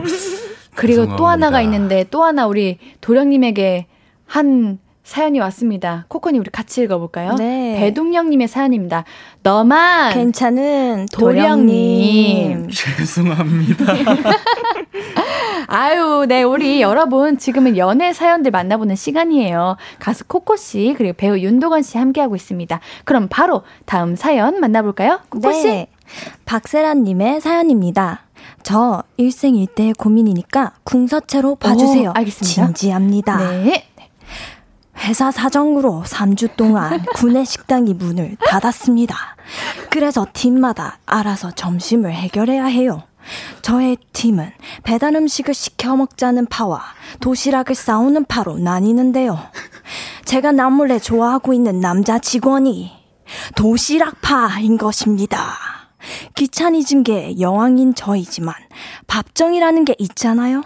그리고 0.76 1.16
또 1.16 1.28
하나가 1.28 1.62
있는데 1.62 2.06
또 2.10 2.24
하나 2.24 2.48
우리 2.48 2.80
도령님에게 3.00 3.88
한 4.34 4.80
사연이 5.04 5.40
왔습니다. 5.42 6.06
코코님 6.08 6.42
우리 6.42 6.50
같이 6.50 6.82
읽어볼까요? 6.82 7.36
네. 7.36 7.76
배동영님의 7.80 8.48
사연입니다. 8.48 9.04
너만 9.44 10.12
괜찮은 10.12 11.06
도령님. 11.14 12.68
죄송합니다. 12.72 13.94
아유, 15.68 16.26
네 16.28 16.42
우리 16.42 16.82
여러분 16.82 17.38
지금은 17.38 17.78
연애 17.78 18.12
사연들 18.12 18.50
만나보는 18.50 18.96
시간이에요. 18.96 19.78
가수 20.00 20.26
코코 20.26 20.56
씨 20.56 20.96
그리고 20.98 21.14
배우 21.16 21.38
윤도건 21.38 21.84
씨 21.84 22.00
함께하고 22.00 22.36
있습니다. 22.36 22.80
그럼 23.06 23.28
바로 23.30 23.62
다음 23.86 24.16
사연 24.16 24.60
만나볼까요? 24.60 25.20
코코 25.30 25.52
씨. 25.52 25.68
네. 25.68 25.88
박세란님의 26.46 27.40
사연입니다. 27.40 28.22
저 28.64 29.04
일생일대의 29.18 29.94
고민이니까 29.94 30.74
궁서체로 30.84 31.56
봐주세요. 31.56 32.10
오, 32.10 32.14
알겠습니다. 32.16 32.66
진지합니다. 32.68 33.38
네. 33.38 33.90
회사 35.04 35.32
사정으로 35.32 36.04
3주 36.06 36.56
동안 36.56 37.04
구내 37.16 37.44
식당이 37.44 37.94
문을 37.94 38.38
닫았습니다. 38.48 39.16
그래서 39.90 40.26
팀마다 40.34 40.98
알아서 41.06 41.52
점심을 41.52 42.14
해결해야 42.14 42.66
해요. 42.66 43.04
저의 43.62 43.98
팀은 44.12 44.52
배달 44.84 45.16
음식을 45.16 45.54
시켜 45.54 45.96
먹자는 45.96 46.48
파와 46.48 46.82
도시락을 47.20 47.76
싸우는 47.76 48.26
파로 48.26 48.58
나뉘는데요. 48.58 49.40
제가 50.26 50.52
남몰래 50.52 51.00
좋아하고 51.00 51.54
있는 51.54 51.80
남자 51.80 52.20
직원이 52.20 52.92
도시락파인 53.56 54.78
것입니다. 54.78 55.54
귀차니즘 56.36 57.04
계 57.04 57.40
여왕인 57.40 57.96
저이지만 57.96 58.54
밥정이라는 59.08 59.86
게 59.86 59.96
있잖아요. 60.00 60.64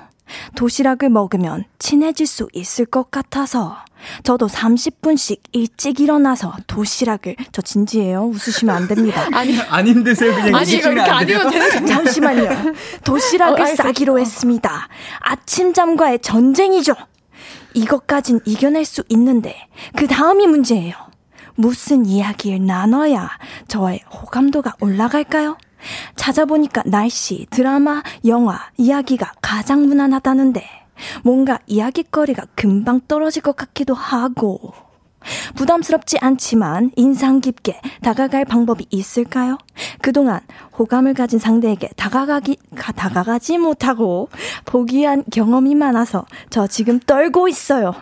도시락을 0.55 1.09
먹으면 1.09 1.65
친해질 1.79 2.27
수 2.27 2.47
있을 2.53 2.85
것 2.85 3.11
같아서 3.11 3.77
저도 4.23 4.47
30분씩 4.47 5.39
일찍 5.51 5.99
일어나서 5.99 6.53
도시락을 6.67 7.35
저 7.51 7.61
진지해요. 7.61 8.25
웃으시면 8.25 8.75
안 8.75 8.87
됩니다. 8.87 9.27
아니 9.33 9.59
안 9.61 9.87
힘드세요 9.87 10.33
그냥 10.33 10.55
아니 10.55 10.73
이거 10.73 10.91
이렇게 10.91 11.09
아니면 11.09 11.49
되는 11.49 11.85
잠시만요. 11.87 12.73
도시락을 13.03 13.61
어, 13.61 13.75
싸기로 13.75 14.19
했습니다. 14.19 14.87
아침잠과의 15.19 16.19
전쟁이죠. 16.19 16.93
이것까진 17.73 18.39
이겨낼 18.45 18.85
수 18.85 19.03
있는데 19.09 19.67
그 19.95 20.07
다음이 20.07 20.47
문제예요. 20.47 20.95
무슨 21.55 22.05
이야기를 22.05 22.65
나눠야 22.65 23.29
저의 23.67 24.01
호감도가 24.11 24.75
올라갈까요? 24.79 25.57
찾아보니까 26.15 26.83
날씨, 26.85 27.47
드라마, 27.49 28.03
영화, 28.25 28.59
이야기가 28.77 29.33
가장 29.41 29.85
무난하다는데 29.87 30.63
뭔가 31.23 31.59
이야기거리가 31.67 32.47
금방 32.55 33.01
떨어질 33.07 33.41
것 33.41 33.55
같기도 33.55 33.93
하고 33.93 34.73
부담스럽지 35.55 36.17
않지만 36.19 36.91
인상 36.95 37.41
깊게 37.41 37.81
다가갈 38.01 38.45
방법이 38.45 38.87
있을까요? 38.89 39.57
그동안 40.01 40.39
호감을 40.77 41.13
가진 41.13 41.39
상대에게 41.39 41.89
다가가기, 41.95 42.57
다가가지 42.95 43.57
못하고 43.57 44.29
포기한 44.65 45.23
경험이 45.31 45.75
많아서 45.75 46.25
저 46.49 46.67
지금 46.67 46.99
떨고 46.99 47.47
있어요. 47.47 47.93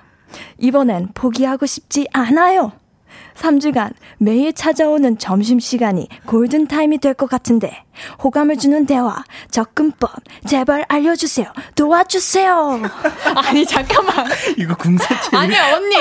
이번엔 0.59 1.09
포기하고 1.13 1.65
싶지 1.65 2.07
않아요. 2.13 2.73
3주간 3.35 3.93
매일 4.17 4.53
찾아오는 4.53 5.17
점심시간이 5.17 6.07
골든타임이 6.25 6.97
될 6.99 7.13
것 7.15 7.29
같은데 7.29 7.84
호감을 8.23 8.57
주는 8.57 8.85
대화, 8.85 9.23
접근법 9.51 10.11
제발 10.47 10.85
알려주세요. 10.87 11.47
도와주세요. 11.75 12.81
아니 13.35 13.65
잠깐만. 13.65 14.27
이거 14.57 14.75
궁서체. 14.75 15.35
아니 15.35 15.55
언니. 15.57 15.95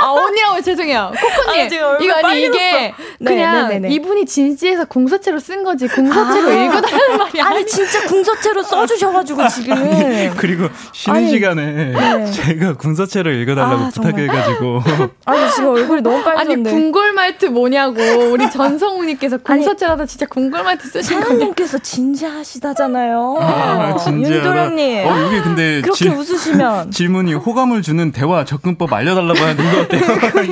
아 0.00 0.10
언니라고 0.10 0.60
죄송해요. 0.62 1.12
코코님. 1.20 1.60
아, 1.60 1.98
이거 2.00 2.14
아니 2.26 2.44
이게 2.44 2.94
네, 3.18 3.24
그냥 3.24 3.68
네, 3.68 3.78
네, 3.78 3.88
네, 3.88 3.94
이분이 3.94 4.26
진지해서 4.26 4.84
궁서체로 4.86 5.38
쓴 5.40 5.64
거지 5.64 5.86
궁서체로 5.88 6.48
아. 6.48 6.64
읽어달라는 6.64 7.18
말이 7.18 7.40
아니 7.40 7.66
진짜 7.66 8.06
궁서체로 8.06 8.62
써주셔가지고 8.62 9.48
지금. 9.48 9.72
아니, 9.76 10.30
그리고 10.36 10.68
쉬는 10.92 11.16
아니, 11.16 11.30
시간에 11.30 11.92
네. 11.92 12.30
제가 12.30 12.74
궁서체로 12.76 13.30
읽어달라고 13.30 13.84
아, 13.84 13.90
부탁해가지고. 13.90 14.82
아니 15.24 15.50
지금 15.52 15.70
얼굴이 15.70 16.00
너무 16.02 16.22
빨개졌네. 16.22 16.70
아니 16.70 16.70
궁궐 16.70 17.12
말트 17.12 17.46
뭐냐고 17.46 18.00
우리 18.30 18.50
전성우님께서 18.50 19.38
궁서체라도 19.38 20.06
진짜 20.06 20.26
궁궐 20.26 20.62
말트 20.64 20.88
쓰신 20.88 21.20
거. 21.20 21.37
사장님께서 21.38 21.78
진지하시다잖아요. 21.78 23.38
아. 23.40 23.96
윤도령님. 24.06 25.06
어, 25.06 25.18
이게 25.26 25.40
근데 25.42 25.80
그렇게 25.80 26.04
질, 26.04 26.12
웃으시면 26.12 26.90
질문이 26.92 27.34
호감을 27.34 27.82
주는 27.82 28.12
대화 28.12 28.44
접근법 28.44 28.92
알려달라고 28.92 29.38
하는 29.40 29.56
거 29.72 29.80
어때요? 29.80 30.02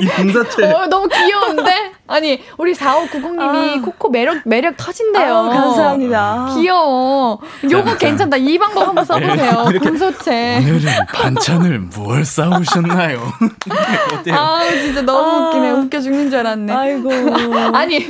이 0.01 0.05
분자체. 0.05 0.71
어, 0.71 0.87
너무 0.87 1.07
귀여운데? 1.07 1.91
아니, 2.07 2.41
우리 2.57 2.73
4590님이 2.73 3.79
아. 3.79 3.81
코코 3.83 4.09
매력, 4.09 4.41
매력 4.45 4.77
터진대요. 4.77 5.35
아, 5.35 5.49
감사합니다. 5.49 6.55
귀여워. 6.55 7.39
요거 7.69 7.97
괜찮다. 7.97 8.37
이 8.37 8.57
방법 8.57 8.87
한번 8.87 9.03
써보세요. 9.03 9.65
네, 9.71 9.79
분소체. 9.79 10.57
오늘은 10.57 10.79
반찬을 11.13 11.79
뭘 11.79 12.23
싸우셨나요? 12.23 13.19
어때요? 14.13 14.35
아, 14.35 14.63
진짜 14.71 15.01
너무 15.01 15.19
아. 15.19 15.49
웃기네. 15.49 15.71
웃겨 15.71 15.99
죽는 15.99 16.29
줄 16.29 16.39
알았네. 16.39 16.73
아이고. 16.73 17.11
아니, 17.75 18.07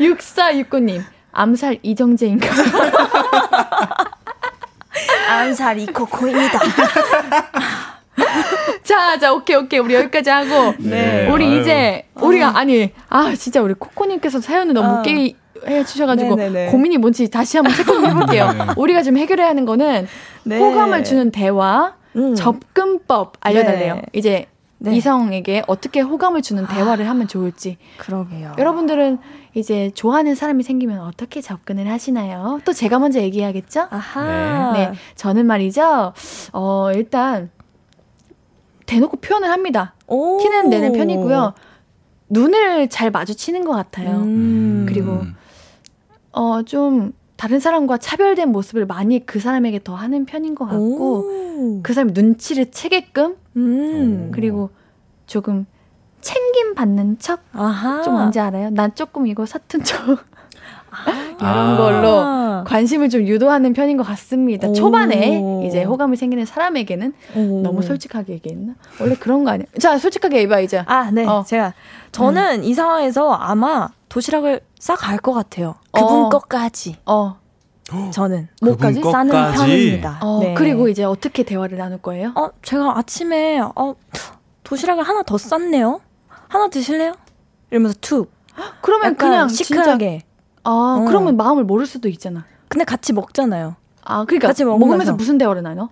6469님. 0.00 1.02
암살 1.32 1.78
이정재인가? 1.82 2.48
암살 5.30 5.78
이코코입니다. 5.80 6.58
자, 8.82 9.18
자, 9.18 9.32
오케이, 9.32 9.56
오케이. 9.56 9.80
우리 9.80 9.94
여기까지 9.94 10.30
하고. 10.30 10.74
네. 10.78 11.28
우리 11.30 11.46
아유. 11.46 11.60
이제, 11.60 12.04
우리가, 12.14 12.58
아니, 12.58 12.90
아, 13.08 13.32
진짜 13.36 13.60
우리 13.60 13.74
코코님께서 13.74 14.40
사연을 14.40 14.74
너무 14.74 14.88
어. 14.88 14.98
웃게 14.98 15.34
해주셔가지고, 15.66 16.36
네네네. 16.36 16.70
고민이 16.70 16.98
뭔지 16.98 17.28
다시 17.30 17.56
한번 17.58 17.74
체크해 17.76 18.14
볼게요. 18.14 18.52
네. 18.52 18.64
우리가 18.76 19.02
지금 19.02 19.18
해결해야 19.18 19.48
하는 19.48 19.66
거는, 19.66 20.08
네. 20.44 20.58
호감을 20.58 21.04
주는 21.04 21.30
대화, 21.30 21.94
음. 22.16 22.34
접근법 22.34 23.34
알려달래요. 23.40 23.94
네. 23.96 24.02
이제 24.12 24.46
네. 24.80 24.96
이성에게 24.96 25.64
어떻게 25.66 26.00
호감을 26.00 26.42
주는 26.42 26.64
아, 26.64 26.68
대화를 26.68 27.08
하면 27.08 27.26
좋을지. 27.26 27.78
그러게요. 27.98 28.54
여러분들은 28.58 29.18
이제 29.54 29.90
좋아하는 29.94 30.34
사람이 30.34 30.62
생기면 30.62 31.00
어떻게 31.00 31.40
접근을 31.40 31.90
하시나요? 31.90 32.60
또 32.64 32.72
제가 32.72 32.98
먼저 32.98 33.20
얘기해야겠죠? 33.20 33.88
아하. 33.90 34.72
네. 34.72 34.90
네. 34.90 34.92
저는 35.16 35.46
말이죠. 35.46 36.12
어, 36.52 36.90
일단 36.94 37.50
대놓고 38.86 39.18
표현을 39.18 39.50
합니다. 39.50 39.94
오. 40.06 40.38
티는 40.40 40.70
내는 40.70 40.92
편이고요. 40.92 41.54
눈을 42.30 42.88
잘 42.88 43.10
마주치는 43.10 43.64
것 43.64 43.72
같아요. 43.72 44.10
음. 44.18 44.86
그리고 44.88 45.22
어, 46.32 46.62
좀 46.62 47.12
다른 47.38 47.60
사람과 47.60 47.98
차별된 47.98 48.50
모습을 48.50 48.84
많이 48.84 49.24
그 49.24 49.38
사람에게 49.38 49.80
더 49.84 49.94
하는 49.94 50.26
편인 50.26 50.56
것 50.56 50.64
같고 50.64 51.18
오. 51.20 51.80
그 51.84 51.94
사람 51.94 52.08
눈치를 52.12 52.72
채게끔 52.72 53.36
음. 53.56 54.32
그리고 54.34 54.70
조금 55.26 55.64
챙김 56.20 56.74
받는 56.74 57.20
척? 57.20 57.40
아하. 57.52 58.02
좀 58.02 58.14
뭔지 58.14 58.40
알아요? 58.40 58.70
난 58.70 58.92
조금 58.96 59.28
이거 59.28 59.46
사튼 59.46 59.84
척. 59.84 60.18
아. 60.90 61.36
이런 61.40 61.76
걸로 61.76 62.64
관심을 62.64 63.08
좀 63.08 63.22
유도하는 63.22 63.72
편인 63.72 63.96
것 63.96 64.02
같습니다. 64.02 64.66
오. 64.66 64.72
초반에 64.72 65.64
이제 65.64 65.84
호감이 65.84 66.16
생기는 66.16 66.44
사람에게는 66.44 67.12
오. 67.36 67.62
너무 67.62 67.82
솔직하게 67.82 68.32
얘기했나? 68.32 68.74
원래 69.00 69.14
그런 69.14 69.44
거 69.44 69.52
아니야? 69.52 69.66
자, 69.78 69.96
솔직하게 69.96 70.38
얘기해 70.38 70.64
이제. 70.64 70.82
아, 70.86 71.12
네. 71.12 71.24
어. 71.24 71.44
제가 71.46 71.72
저는 72.10 72.62
음. 72.62 72.64
이 72.64 72.74
상황에서 72.74 73.30
아마 73.30 73.90
도시락을 74.08 74.60
싸갈 74.78 75.18
것 75.18 75.32
같아요. 75.32 75.76
그분 75.92 76.24
어. 76.24 76.28
것까지. 76.28 76.96
어. 77.06 77.36
저는 78.12 78.48
뭐까지 78.62 79.00
싸는 79.02 79.52
편입니다. 79.52 80.18
어, 80.22 80.40
네. 80.40 80.54
그리고 80.54 80.88
이제 80.88 81.04
어떻게 81.04 81.42
대화를 81.42 81.78
나눌 81.78 81.98
거예요? 81.98 82.32
어, 82.36 82.50
제가 82.62 82.98
아침에 82.98 83.60
어 83.60 83.94
도시락을 84.64 85.02
하나 85.04 85.22
더 85.22 85.38
쌌네요. 85.38 86.00
하나 86.48 86.68
드실래요? 86.68 87.14
이러면서 87.70 87.96
툭. 88.00 88.30
그러면 88.82 89.16
그냥 89.16 89.48
시크하게. 89.48 90.22
아, 90.64 90.70
어. 90.70 91.04
그러면 91.06 91.36
마음을 91.36 91.64
모를 91.64 91.86
수도 91.86 92.08
있잖아. 92.08 92.44
근데 92.68 92.84
같이 92.84 93.14
먹잖아요. 93.14 93.76
아, 94.04 94.24
그러니까 94.26 94.48
같이 94.48 94.64
먹으면서 94.64 95.14
무슨 95.14 95.38
대화를 95.38 95.62
나눠? 95.62 95.88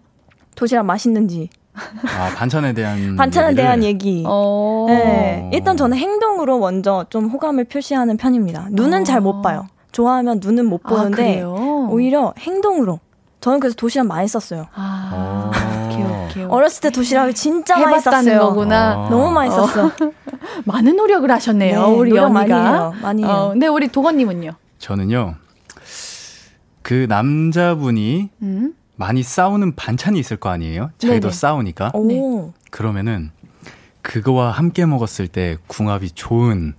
도시락 0.55 0.85
맛있는지. 0.85 1.49
아, 1.77 2.31
반찬에 2.37 2.73
대한 2.73 3.15
반찬에 3.17 3.49
얘기를. 3.49 3.63
대한 3.65 3.85
얘기. 3.85 4.25
어. 4.27 4.87
네. 4.89 5.51
일단 5.53 5.77
저는 5.77 5.97
행동으로 5.97 6.59
먼저 6.59 7.05
좀 7.11 7.27
호감을 7.29 7.65
표시하는 7.65 8.17
편입니다. 8.17 8.69
눈은 8.71 9.03
어. 9.03 9.05
잘못 9.05 9.43
봐요. 9.43 9.67
좋아하면 9.93 10.41
눈은 10.43 10.67
못 10.67 10.81
아, 10.85 10.89
보는데 10.91 11.43
아, 11.43 11.47
오히려 11.47 12.35
행동으로. 12.39 13.01
저는 13.41 13.61
그래서 13.61 13.77
도시락 13.77 14.07
많이 14.09 14.27
썼어요. 14.27 14.67
아, 14.75 15.51
오케이, 15.87 16.03
오케이, 16.03 16.45
어렸을 16.45 16.81
때 16.81 16.91
도시락을 16.91 17.33
진짜 17.35 17.79
많이 17.79 18.01
썼어요. 18.01 18.41
거구나. 18.41 18.93
아. 19.07 19.09
너무 19.09 19.31
많이 19.31 19.51
썼어. 19.51 19.87
어. 19.87 19.91
많은 20.65 20.97
노력을 20.97 21.31
하셨네요, 21.31 21.87
네, 21.87 21.95
우리 21.97 22.11
노력 22.11 22.33
많이 22.33 22.53
해요. 22.53 22.93
많이 23.03 23.23
해요. 23.25 23.31
어, 23.33 23.49
근데 23.51 23.67
우리 23.69 23.87
도건님은요? 23.89 24.51
저는요, 24.79 25.35
그 26.83 27.07
남자분이 27.09 28.31
음? 28.43 28.75
많이 28.97 29.23
싸오는 29.23 29.77
반찬이 29.77 30.19
있을 30.19 30.37
거 30.39 30.49
아니에요? 30.49 30.91
자기도 30.99 31.29
네네. 31.29 31.33
싸오니까. 31.33 31.93
네. 32.09 32.21
그러면은 32.71 33.31
그거와 34.03 34.51
함께 34.51 34.87
먹었을 34.87 35.29
때 35.29 35.57
궁합이 35.67 36.11
좋은 36.13 36.75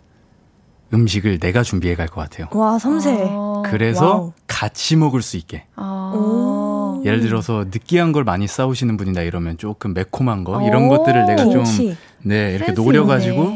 음식을 0.94 1.40
내가 1.40 1.64
준비해 1.64 1.96
갈 1.96 2.08
것 2.08 2.22
같아요. 2.22 2.48
와, 2.52 2.80
섬세. 2.80 3.28
아, 3.30 3.62
그래서 3.66 4.06
wow. 4.10 4.34
같이 4.48 4.96
먹을 4.96 5.22
수 5.22 5.36
있게. 5.38 5.66
아. 5.76 7.02
예를 7.06 7.20
들어서 7.22 7.66
느끼한 7.66 8.12
걸 8.14 8.24
많이 8.24 8.48
싸오시는 8.48 8.98
분이다 8.98 9.22
이러면 9.22 9.58
조금 9.58 9.94
매콤한 9.94 10.44
거 10.44 10.66
이런 10.68 10.88
것들을 10.88 11.26
내가 11.28 11.44
좀 11.50 11.64
네, 12.24 12.56
이렇게 12.56 12.74
노려 12.74 13.06
가지고 13.06 13.52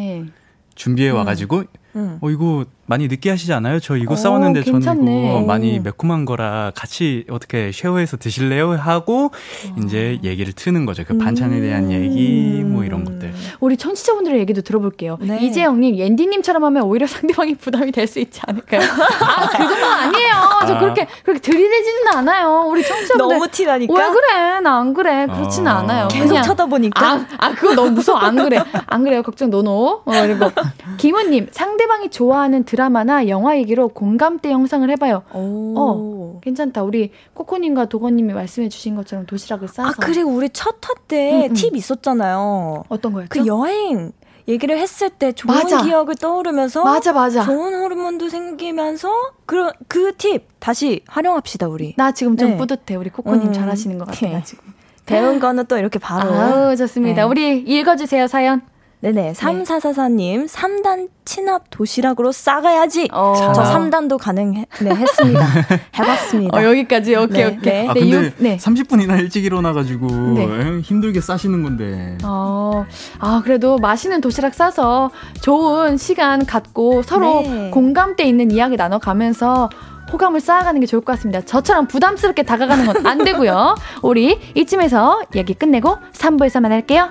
준비해 0.76 1.10
와 1.10 1.24
가지고 1.24 1.64
음. 1.96 2.18
어 2.22 2.30
이거 2.30 2.66
많이 2.92 3.08
느끼 3.08 3.30
하시지 3.30 3.54
않아요? 3.54 3.80
저 3.80 3.96
이거 3.96 4.16
오, 4.16 4.18
싸웠는데 4.18 4.64
괜찮네. 4.64 5.00
저는 5.00 5.26
이거 5.30 5.40
많이 5.48 5.80
매콤한 5.80 6.26
거라 6.26 6.74
같이 6.76 7.24
어떻게 7.30 7.72
쉐어해서 7.72 8.18
드실래요? 8.18 8.72
하고 8.74 9.32
어. 9.34 9.76
이제 9.82 10.20
얘기를 10.26 10.52
트는 10.52 10.86
거죠. 10.86 11.06
그 11.08 11.18
반찬에 11.18 11.62
대한 11.62 11.86
음. 11.86 11.92
얘기 11.94 12.62
뭐 12.66 12.84
이런 12.84 13.06
것들. 13.06 13.34
우리 13.62 13.78
청취자분들의 13.78 14.38
얘기도 14.42 14.60
들어볼게요. 14.62 15.18
네. 15.22 15.40
이재영님, 15.42 15.96
옌디님처럼 15.98 16.66
하면 16.66 16.84
오히려 16.84 17.08
상대방이 17.08 17.56
부담이 17.56 17.94
될 17.94 18.08
수 18.12 18.20
있지 18.20 18.42
않을까요? 18.46 18.82
아, 19.22 19.48
그 19.48 19.58
정도 19.58 19.86
아니에요. 19.86 20.34
저 20.68 20.76
아. 20.76 20.80
그렇게 20.80 21.08
그렇게 21.24 21.40
들이대지는 21.40 22.08
않아요. 22.18 22.66
우리 22.68 22.84
청취자분들 22.84 23.36
너무 23.38 23.48
티나니까. 23.48 23.94
왜 23.94 24.10
그래? 24.10 24.60
나 24.60 24.82
안 24.82 24.94
그래. 24.94 25.28
그렇지는 25.28 25.72
어. 25.72 25.76
않아요. 25.76 26.08
계속 26.10 26.28
그냥, 26.30 26.44
쳐다보니까. 26.44 27.06
아, 27.10 27.26
아, 27.38 27.52
그거 27.54 27.74
너무 27.74 27.92
무서워. 27.92 28.18
안 28.20 28.36
그래. 28.36 28.62
안 28.88 29.04
그래요. 29.06 29.22
걱정 29.24 29.50
노노. 29.50 30.02
어, 30.04 30.12
그리고 30.12 30.52
김은님, 30.98 31.48
상대방이 31.52 32.10
좋아하는 32.10 32.66
드라 32.66 32.81
마나 32.90 33.28
영화 33.28 33.58
얘기로 33.58 33.90
공감대 33.90 34.52
영상을 34.52 34.90
해봐요. 34.92 35.24
오. 35.34 35.74
어, 35.78 36.40
괜찮다. 36.42 36.84
우리 36.84 37.12
코코님과 37.34 37.86
도건님이 37.86 38.34
말씀해주신 38.34 38.96
것처럼 38.96 39.26
도시락을 39.26 39.68
싸서. 39.68 39.90
아 39.90 39.94
그리고 40.00 40.32
우리 40.32 40.50
첫 40.50 40.76
화 40.82 40.94
때팁 41.08 41.52
음, 41.72 41.74
음. 41.74 41.76
있었잖아요. 41.76 42.84
어떤 42.90 43.14
거였죠? 43.14 43.30
그 43.30 43.46
여행 43.46 44.12
얘기를 44.48 44.78
했을 44.78 45.10
때 45.12 45.32
좋은 45.32 45.54
맞아. 45.56 45.84
기억을 45.84 46.16
떠오르면서 46.16 46.84
맞아 46.84 47.14
맞아 47.14 47.44
좋은 47.44 47.74
호르몬도 47.76 48.28
생기면서 48.30 49.10
그런 49.46 49.72
그 49.88 50.12
팁 50.18 50.48
다시 50.60 51.02
활용합시다 51.08 51.68
우리. 51.68 51.94
나 51.98 52.12
지금 52.12 52.36
좀 52.38 52.52
네. 52.52 52.58
뿌듯해. 52.58 52.96
우리 52.96 53.10
코코님 53.10 53.50
음, 53.50 53.54
잘하시는 53.54 53.98
것 54.00 54.06
같아 54.08 54.44
지금. 54.44 54.64
배운 55.06 55.40
거는 55.40 55.66
또 55.68 55.78
이렇게 55.78 56.00
바로. 56.00 56.32
아우 56.34 56.76
좋습니다. 56.76 57.22
네. 57.24 57.28
우리 57.28 57.58
읽어주세요 57.60 58.28
사연. 58.28 58.62
네네. 59.02 59.34
3444님, 59.34 60.48
3단 60.48 61.10
친합 61.26 61.64
도시락으로 61.72 62.32
싸가야지. 62.32 63.10
어. 63.12 63.34
저 63.36 63.64
3단도 63.64 64.20
가능 64.20 64.54
네, 64.54 64.90
했습니다. 64.96 65.44
해봤습니다. 65.98 66.58
어, 66.58 66.64
여기까지. 66.64 67.16
오케이, 67.16 67.46
네, 67.46 67.58
오케이. 67.58 67.62
네. 67.62 67.88
아, 67.88 67.94
근데 67.94 68.34
네. 68.38 68.58
30분이나 68.58 69.20
일찍 69.20 69.44
일어나가지고 69.44 70.08
네. 70.36 70.80
힘들게 70.82 71.20
싸시는 71.20 71.64
건데. 71.64 72.18
어, 72.24 72.86
아, 73.20 73.42
그래도 73.44 73.78
맛있는 73.80 74.22
도시락 74.22 74.54
싸서 74.54 75.10
좋은 75.42 75.98
시간 75.98 76.46
갖고 76.46 77.02
서로 77.02 77.42
네. 77.42 77.72
공감대 77.72 78.24
있는 78.24 78.52
이야기 78.52 78.76
나눠가면서 78.76 79.70
호감을 80.14 80.42
쌓아가는 80.42 80.80
게 80.80 80.86
좋을 80.86 81.02
것 81.02 81.14
같습니다. 81.14 81.42
저처럼 81.42 81.88
부담스럽게 81.88 82.44
다가가는 82.44 82.86
건 82.86 83.06
안 83.08 83.18
되고요. 83.24 83.76
우리 84.04 84.38
이쯤에서 84.56 85.22
얘기 85.36 85.54
끝내고 85.56 85.98
3부에서 86.14 86.60
만날게요. 86.60 87.10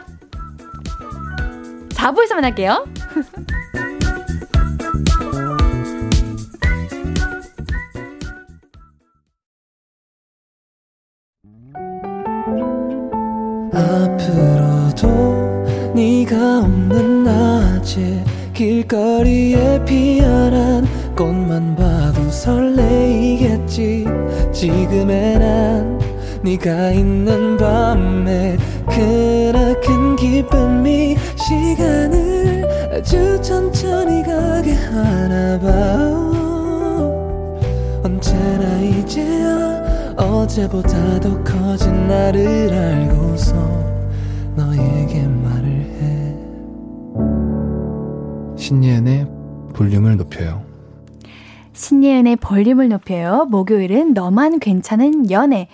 4부에서 2.01 2.35
만날게요. 2.35 2.87
앞으로도 13.75 15.09
네가 15.95 16.61
없는 16.61 17.25
낮에 17.25 18.25
길거리에 18.55 19.85
피어난 19.85 20.87
꽃만 21.15 21.77
봐도 21.77 22.31
설레이겠지 22.31 24.07
지금의 24.53 25.39
난 25.39 26.01
네가 26.43 26.93
있는 26.93 27.59
밤에 27.59 28.57
그나큰 28.89 30.17
기쁨이 30.17 31.17
시간을 31.51 32.93
아주 32.95 33.43
천천히 33.43 34.23
가게 34.23 34.73
하나봐. 34.73 35.69
언제나 38.05 38.81
이제야 38.81 40.15
어제보다 40.17 41.19
더 41.19 41.43
커진 41.43 42.07
나를 42.07 42.73
알고서 42.73 43.55
너에게 44.55 45.27
말을 45.27 45.69
해. 45.99 46.37
신예은의 48.57 49.27
볼륨을 49.75 50.19
높여요. 50.19 50.63
신예은의 51.73 52.37
볼륨을 52.37 52.89
높여요. 52.91 53.47
목요일은 53.51 54.15
너만 54.15 54.61
괜찮은 54.61 55.33
연애 55.33 55.67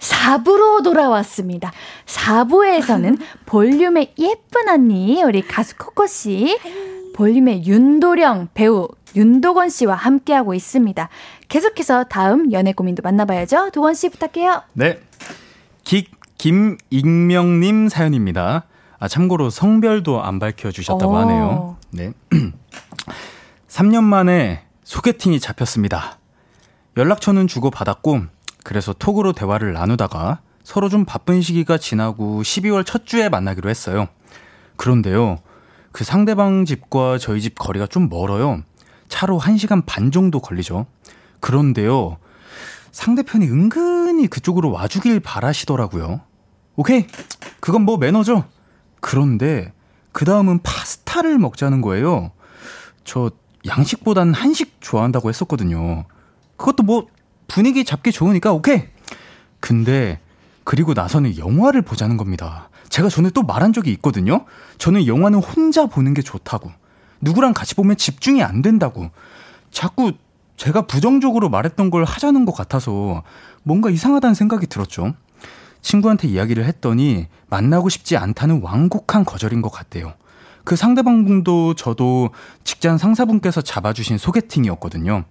4부로 0.00 0.82
돌아왔습니다. 0.82 1.72
4부에서는 2.06 3.18
볼륨의 3.46 4.14
예쁜 4.18 4.68
언니, 4.68 5.22
우리 5.22 5.42
가수 5.42 5.76
코코씨, 5.76 6.58
볼륨의 7.14 7.66
윤도령 7.66 8.48
배우 8.54 8.88
윤도건 9.14 9.68
씨와 9.68 9.94
함께하고 9.94 10.54
있습니다. 10.54 11.08
계속해서 11.48 12.04
다음 12.04 12.52
연애 12.52 12.72
고민도 12.72 13.02
만나봐야죠. 13.02 13.70
도건 13.72 13.94
씨 13.94 14.08
부탁해요. 14.08 14.62
네. 14.72 15.00
기, 15.84 16.06
김익명님 16.38 17.88
사연입니다. 17.88 18.64
아, 18.98 19.08
참고로 19.08 19.50
성별도 19.50 20.22
안 20.22 20.38
밝혀주셨다고 20.38 21.12
오. 21.12 21.16
하네요. 21.16 21.76
네. 21.90 22.12
3년 23.68 24.04
만에 24.04 24.62
소개팅이 24.84 25.40
잡혔습니다. 25.40 26.18
연락처는 26.96 27.46
주고받았고, 27.46 28.22
그래서 28.64 28.92
톡으로 28.92 29.32
대화를 29.32 29.72
나누다가 29.72 30.40
서로 30.62 30.88
좀 30.88 31.04
바쁜 31.04 31.42
시기가 31.42 31.78
지나고 31.78 32.42
12월 32.42 32.84
첫 32.86 33.06
주에 33.06 33.28
만나기로 33.28 33.68
했어요. 33.68 34.08
그런데요, 34.76 35.38
그 35.92 36.04
상대방 36.04 36.64
집과 36.64 37.18
저희 37.18 37.40
집 37.40 37.58
거리가 37.58 37.86
좀 37.86 38.08
멀어요. 38.08 38.62
차로 39.08 39.40
1시간 39.40 39.84
반 39.84 40.10
정도 40.10 40.40
걸리죠. 40.40 40.86
그런데요, 41.40 42.18
상대편이 42.92 43.46
은근히 43.46 44.26
그쪽으로 44.26 44.70
와주길 44.70 45.20
바라시더라고요. 45.20 46.20
오케이, 46.76 47.06
그건 47.60 47.82
뭐 47.82 47.96
매너죠? 47.96 48.44
그런데, 49.00 49.72
그 50.12 50.24
다음은 50.24 50.60
파스타를 50.62 51.38
먹자는 51.38 51.80
거예요. 51.80 52.30
저 53.04 53.30
양식보단 53.66 54.34
한식 54.34 54.76
좋아한다고 54.80 55.28
했었거든요. 55.28 56.04
그것도 56.56 56.82
뭐 56.82 57.06
분위기 57.50 57.84
잡기 57.84 58.12
좋으니까 58.12 58.52
오케이. 58.52 58.84
근데 59.58 60.20
그리고 60.62 60.94
나서는 60.94 61.36
영화를 61.36 61.82
보자는 61.82 62.16
겁니다. 62.16 62.68
제가 62.88 63.08
전에 63.08 63.30
또 63.30 63.42
말한 63.42 63.72
적이 63.72 63.90
있거든요. 63.92 64.44
저는 64.78 65.06
영화는 65.06 65.40
혼자 65.40 65.86
보는 65.86 66.14
게 66.14 66.22
좋다고. 66.22 66.70
누구랑 67.20 67.52
같이 67.52 67.74
보면 67.74 67.96
집중이 67.96 68.42
안 68.42 68.62
된다고. 68.62 69.10
자꾸 69.72 70.12
제가 70.56 70.82
부정적으로 70.82 71.48
말했던 71.48 71.90
걸 71.90 72.04
하자는 72.04 72.44
것 72.44 72.54
같아서 72.54 73.24
뭔가 73.64 73.90
이상하다는 73.90 74.34
생각이 74.34 74.68
들었죠. 74.68 75.14
친구한테 75.82 76.28
이야기를 76.28 76.64
했더니 76.64 77.26
만나고 77.48 77.88
싶지 77.88 78.16
않다는 78.16 78.60
완곡한 78.62 79.24
거절인 79.24 79.60
것 79.60 79.70
같대요. 79.70 80.14
그 80.62 80.76
상대방분도 80.76 81.74
저도 81.74 82.30
직장 82.62 82.96
상사분께서 82.96 83.60
잡아주신 83.60 84.18
소개팅이었거든요. 84.18 85.24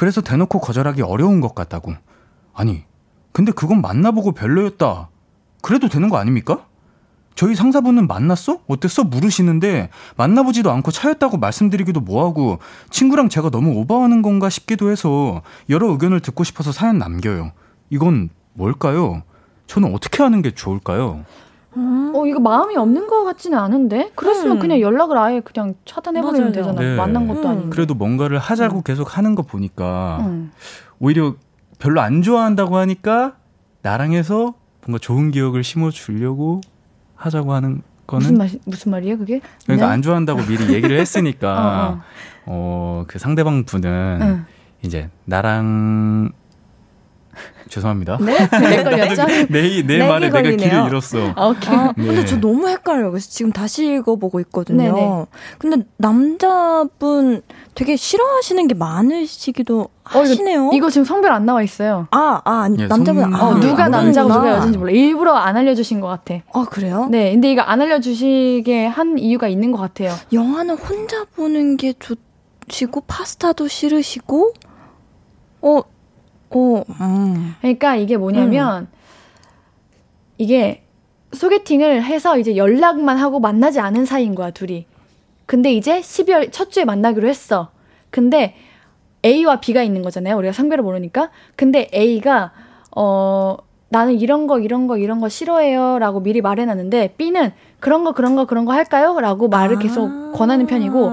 그래서 0.00 0.22
대놓고 0.22 0.60
거절하기 0.60 1.02
어려운 1.02 1.42
것 1.42 1.54
같다고. 1.54 1.92
아니, 2.54 2.84
근데 3.32 3.52
그건 3.52 3.82
만나보고 3.82 4.32
별로였다. 4.32 5.10
그래도 5.60 5.90
되는 5.90 6.08
거 6.08 6.16
아닙니까? 6.16 6.64
저희 7.34 7.54
상사분은 7.54 8.06
만났어? 8.06 8.60
어땠어? 8.66 9.04
물으시는데 9.04 9.90
만나보지도 10.16 10.70
않고 10.70 10.90
차였다고 10.90 11.36
말씀드리기도 11.36 12.00
뭐하고 12.00 12.60
친구랑 12.88 13.28
제가 13.28 13.50
너무 13.50 13.78
오버하는 13.78 14.22
건가 14.22 14.48
싶기도 14.48 14.90
해서 14.90 15.42
여러 15.68 15.88
의견을 15.90 16.20
듣고 16.20 16.44
싶어서 16.44 16.72
사연 16.72 16.96
남겨요. 16.96 17.52
이건 17.90 18.30
뭘까요? 18.54 19.22
저는 19.66 19.94
어떻게 19.94 20.22
하는 20.22 20.40
게 20.40 20.52
좋을까요? 20.52 21.26
음. 21.76 22.12
어, 22.14 22.26
이거 22.26 22.40
마음이 22.40 22.76
없는 22.76 23.06
것 23.06 23.24
같지는 23.24 23.58
않은데? 23.58 24.10
그랬으면 24.14 24.56
음. 24.56 24.58
그냥 24.58 24.80
연락을 24.80 25.16
아예 25.18 25.40
그냥 25.40 25.74
차단해버리면 25.84 26.52
되잖아. 26.52 26.80
네. 26.80 26.96
만난 26.96 27.28
것도 27.28 27.42
음. 27.42 27.46
아닌데. 27.46 27.68
그래도 27.70 27.94
뭔가를 27.94 28.38
하자고 28.38 28.78
음. 28.78 28.82
계속 28.82 29.16
하는 29.16 29.34
거 29.34 29.42
보니까 29.42 30.18
음. 30.26 30.50
오히려 30.98 31.34
별로 31.78 32.00
안 32.00 32.22
좋아한다고 32.22 32.76
하니까 32.76 33.36
나랑 33.82 34.12
해서 34.12 34.54
뭔가 34.86 34.98
좋은 34.98 35.30
기억을 35.30 35.62
심어주려고 35.62 36.60
하자고 37.14 37.52
하는 37.52 37.82
거는. 38.06 38.22
무슨, 38.22 38.38
말, 38.38 38.50
무슨 38.64 38.90
말이에요, 38.90 39.18
그게? 39.18 39.40
그러니까 39.64 39.86
네? 39.86 39.92
안 39.92 40.02
좋아한다고 40.02 40.42
미리 40.46 40.74
얘기를 40.74 40.98
했으니까, 40.98 41.50
어, 41.54 41.92
어. 41.92 42.02
어, 42.46 43.04
그 43.06 43.18
상대방 43.18 43.64
분은 43.64 44.44
이제 44.82 45.10
나랑 45.26 46.32
죄송합니다. 47.70 48.18
네? 48.20 48.36
내 48.60 48.82
걸렸죠? 48.82 49.26
내, 49.48 49.82
내 49.82 50.06
말에 50.06 50.28
내가 50.28 50.42
길을 50.42 50.86
잃었어. 50.88 51.32
아, 51.36 51.46
오케이. 51.46 51.74
아, 51.74 51.92
네. 51.96 52.06
근데 52.06 52.24
저 52.26 52.38
너무 52.38 52.68
헷갈려요. 52.68 53.10
그래서 53.10 53.30
지금 53.30 53.52
다시 53.52 53.86
읽어보고 53.86 54.40
있거든요. 54.40 54.92
네네. 54.92 55.26
근데 55.58 55.86
남자분 55.96 57.42
되게 57.74 57.96
싫어하시는 57.96 58.66
게 58.66 58.74
많으시기도 58.74 59.80
어, 59.80 59.88
하시네요. 60.02 60.66
이거, 60.66 60.76
이거, 60.76 60.90
지금 60.90 61.04
성별 61.04 61.32
안 61.32 61.46
나와 61.46 61.62
있어요. 61.62 62.08
아, 62.10 62.42
아, 62.44 62.62
아니, 62.62 62.82
예, 62.82 62.86
남자분, 62.88 63.22
성... 63.30 63.34
어, 63.34 63.60
누가 63.60 63.88
남자고 63.88 64.28
누가 64.28 64.50
여자인지 64.50 64.78
몰라. 64.78 64.90
일부러 64.90 65.34
안 65.34 65.56
알려주신 65.56 66.00
것 66.00 66.08
같아. 66.08 66.34
아, 66.52 66.66
그래요? 66.68 67.06
네, 67.10 67.30
근데 67.32 67.52
이거 67.52 67.62
안 67.62 67.80
알려주시게 67.80 68.86
한 68.86 69.18
이유가 69.18 69.46
있는 69.46 69.70
것 69.70 69.78
같아요. 69.78 70.12
영화는 70.32 70.76
혼자 70.76 71.24
보는 71.36 71.76
게 71.76 71.94
좋, 71.98 72.18
드시고 72.70 73.02
파스타도 73.02 73.68
싫으시고 73.68 74.52
어, 75.62 75.82
어, 76.50 76.84
음. 77.00 77.54
그러니까 77.60 77.96
이게 77.96 78.16
뭐냐면 78.16 78.88
이게 80.38 80.82
소개팅을 81.32 82.02
해서 82.02 82.38
이제 82.38 82.56
연락만 82.56 83.16
하고 83.16 83.40
만나지 83.40 83.78
않은 83.78 84.04
사이인 84.04 84.34
거야, 84.34 84.50
둘이. 84.50 84.86
근데 85.46 85.72
이제 85.72 86.00
12월 86.00 86.50
첫 86.52 86.70
주에 86.70 86.84
만나기로 86.84 87.28
했어. 87.28 87.70
근데 88.10 88.54
A와 89.24 89.60
B가 89.60 89.82
있는 89.82 90.02
거잖아요. 90.02 90.36
우리가 90.36 90.52
성별을 90.52 90.82
모르니까. 90.82 91.30
근데 91.56 91.88
A가 91.94 92.52
어 92.96 93.56
나는 93.88 94.18
이런 94.18 94.46
거 94.46 94.58
이런 94.58 94.86
거 94.86 94.96
이런 94.96 95.20
거 95.20 95.28
싫어해요라고 95.28 96.20
미리 96.22 96.40
말해놨는데 96.40 97.14
B는 97.16 97.52
그런 97.80 98.04
거 98.04 98.12
그런 98.12 98.36
거 98.36 98.46
그런 98.46 98.64
거 98.64 98.72
할까요?라고 98.72 99.48
말을 99.48 99.78
계속 99.78 100.08
아. 100.08 100.32
권하는 100.34 100.66
편이고 100.66 101.10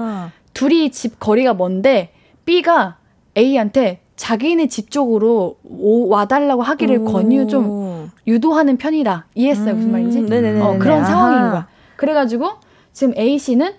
둘이 0.54 0.90
집 0.90 1.18
거리가 1.18 1.54
먼데 1.54 2.12
B가 2.44 2.96
A한테 3.36 4.00
자기네 4.18 4.66
집 4.66 4.90
쪽으로 4.90 5.56
오, 5.64 6.08
와달라고 6.08 6.60
하기를 6.62 7.04
권유 7.04 7.46
좀 7.46 8.10
유도하는 8.26 8.76
편이다. 8.76 9.26
이해했어요 9.34 9.74
무슨 9.74 9.92
말인지? 9.92 10.18
음, 10.18 10.26
네네네. 10.26 10.60
어, 10.60 10.76
그런 10.78 11.04
상황인 11.06 11.50
거야. 11.50 11.68
그래가지고 11.96 12.50
지금 12.92 13.14
A 13.16 13.38
씨는 13.38 13.72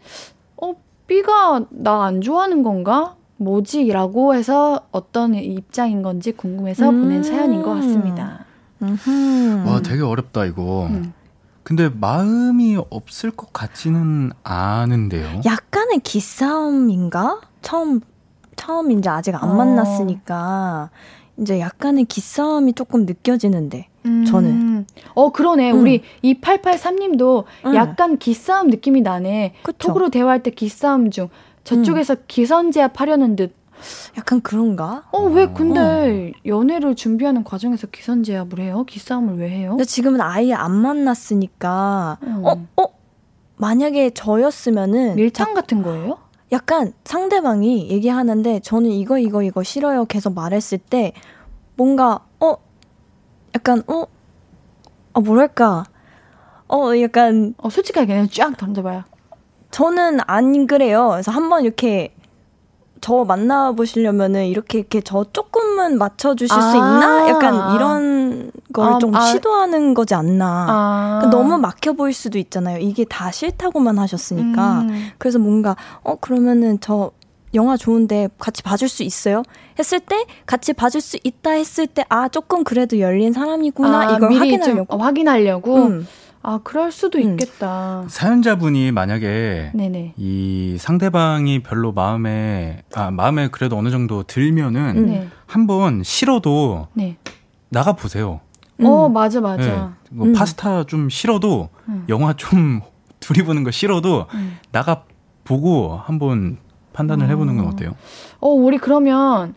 어 0.62 0.74
B가 1.08 1.66
나 1.70 2.06
안 2.06 2.22
좋아하는 2.22 2.64
건가? 2.64 3.16
뭐지?라고 3.38 4.34
해서 4.34 4.82
어떤 4.92 5.36
입장인 5.36 6.02
건지 6.02 6.32
궁금해서 6.32 6.90
음. 6.90 7.02
보낸 7.04 7.24
사연인 7.24 7.62
것 7.62 7.76
같습니다. 7.76 8.46
와, 9.66 9.82
되게 9.82 10.02
어렵다, 10.02 10.46
이거. 10.46 10.88
음. 10.90 11.14
근데 11.64 11.90
마음이 11.90 12.78
없을 12.90 13.32
것 13.32 13.54
같지는 13.54 14.32
않은데요. 14.44 15.42
약간의 15.46 16.00
기싸움인가? 16.00 17.40
처음 17.62 18.02
처음 18.60 18.92
이제 18.92 19.10
아직 19.10 19.34
안 19.36 19.50
어. 19.52 19.54
만났으니까 19.54 20.90
이제 21.38 21.60
약간의 21.60 22.06
기싸움이 22.06 22.74
조금 22.74 23.06
느껴지는데 23.06 23.88
저는. 24.04 24.50
음. 24.52 24.88
어 25.14 25.32
그러네. 25.32 25.72
음. 25.72 25.80
우리 25.80 26.02
2883님도 26.24 27.46
음. 27.66 27.76
약간 27.76 28.18
기싸움 28.18 28.68
느낌이 28.70 29.02
나네. 29.02 29.54
그쵸? 29.64 29.88
톡으로 29.88 30.10
대화할 30.10 30.44
때 30.44 30.52
기싸움 30.52 31.10
중 31.12 31.30
저쪽에서 31.64 32.16
기선제압하려는 32.28 33.36
듯. 33.36 33.54
약간 34.18 34.42
그런가? 34.42 35.04
어 35.12 35.22
왜 35.30 35.48
근데 35.48 36.34
연애를 36.46 36.96
준비하는 36.96 37.46
과정에서 37.46 37.88
기선제압을 37.88 38.60
해요? 38.60 38.84
기싸움을 38.86 39.38
왜 39.38 39.50
해요? 39.50 39.70
근데 39.72 39.86
지금은 39.86 40.20
아예 40.20 40.54
안 40.54 40.74
만났으니까 40.74 42.18
음. 42.24 42.42
어? 42.46 42.66
어? 42.82 42.86
만약에 43.56 44.10
저였으면은 44.12 45.16
밀착 45.16 45.54
같은 45.54 45.82
거예요? 45.82 46.18
약간 46.52 46.94
상대방이 47.06 47.90
얘기하는데 47.90 48.60
저는 48.62 48.90
이거 48.90 49.18
이거 49.20 49.44
이거 49.44 49.64
싫어요 49.64 50.06
계속 50.06 50.34
말했을 50.34 50.78
때 50.78 51.14
뭔가 51.76 52.26
어 52.40 52.56
약간 53.56 53.84
어? 53.88 54.06
어 55.14 55.22
뭐랄까 55.22 55.84
어 56.68 56.92
약간 57.00 57.54
어 57.58 57.70
솔직하게 57.70 58.08
그냥 58.08 58.30
쫙 58.30 58.58
던져봐요. 58.58 59.04
저는 59.72 60.20
안 60.28 60.68
그래요. 60.68 61.10
그래서 61.12 61.32
한번 61.32 61.64
이렇게 61.64 62.14
저 63.02 63.24
만나보시려면은 63.26 64.46
이렇게 64.48 64.80
이렇게 64.80 65.02
저 65.02 65.26
조금은 65.32 65.98
맞춰주실 65.98 66.50
수 66.50 66.68
아. 66.70 66.76
있나? 66.76 67.30
약간 67.30 67.76
이런 67.76 68.52
걸 68.74 68.94
아, 68.94 68.98
좀 69.00 69.16
아. 69.16 69.22
시도하는 69.22 69.94
거지 69.94 70.14
않나. 70.16 70.66
아 70.70 71.20
그러니까 71.22 71.38
너무 71.38 71.58
막혀 71.58 71.94
보일 71.94 72.14
수도 72.14 72.38
있잖아요. 72.38 72.78
이게 72.80 73.06
다 73.06 73.32
싫다고만 73.32 73.98
하셨으니까. 74.00 74.82
음. 74.82 75.10
그래서 75.18 75.40
뭔가 75.40 75.76
어 76.04 76.16
그러면은 76.16 76.78
저 76.82 77.12
영화 77.56 77.76
좋은데 77.78 78.30
같이 78.38 78.62
봐줄 78.62 78.88
수 78.90 79.02
있어요? 79.04 79.42
했을 79.80 80.00
때 80.00 80.26
같이 80.46 80.72
봐줄 80.74 81.02
수 81.02 81.18
있다 81.24 81.52
했을 81.52 81.88
때 81.88 82.04
아 82.10 82.28
조금 82.28 82.64
그래도 82.64 83.00
열린 83.00 83.34
사람이구나 83.34 84.00
아, 84.02 84.16
이걸 84.16 84.34
확인하려고. 84.34 84.86
좀, 84.86 84.86
어, 84.88 85.04
확인하려고. 85.04 85.76
음. 85.88 86.08
아 86.42 86.60
그럴 86.64 86.92
수도 86.92 87.20
음. 87.20 87.32
있겠다. 87.32 88.06
사연자분이 88.08 88.92
만약에 88.92 89.72
네네. 89.74 90.14
이 90.16 90.78
상대방이 90.80 91.62
별로 91.64 91.92
마음에 91.92 92.84
아 92.94 93.12
마음에 93.12 93.50
그래도 93.50 93.78
어느 93.78 93.90
정도 93.90 94.24
들면은 94.24 94.98
음. 94.98 95.06
네. 95.08 95.28
한번 95.46 96.02
싫어도 96.04 96.88
네. 96.94 97.18
나가 97.70 97.94
보세요. 97.94 98.40
어 98.82 99.08
음. 99.08 99.14
맞아 99.14 99.42
맞아. 99.42 99.98
뭐 100.12 100.28
음. 100.28 100.34
파스타 100.34 100.86
좀 100.86 101.10
싫어도 101.10 101.70
음. 101.90 102.06
영화 102.08 102.34
좀 102.34 102.82
둘이 103.20 103.44
보는 103.44 103.64
거 103.64 103.72
싫어도 103.72 104.28
음. 104.34 104.58
나가 104.72 105.04
보고 105.44 105.98
한번 105.98 106.58
판단을 106.94 107.30
해 107.30 107.36
보는 107.36 107.58
건 107.58 107.68
어때요? 107.68 107.96
어, 108.40 108.50
우리 108.50 108.78
그러면 108.78 109.56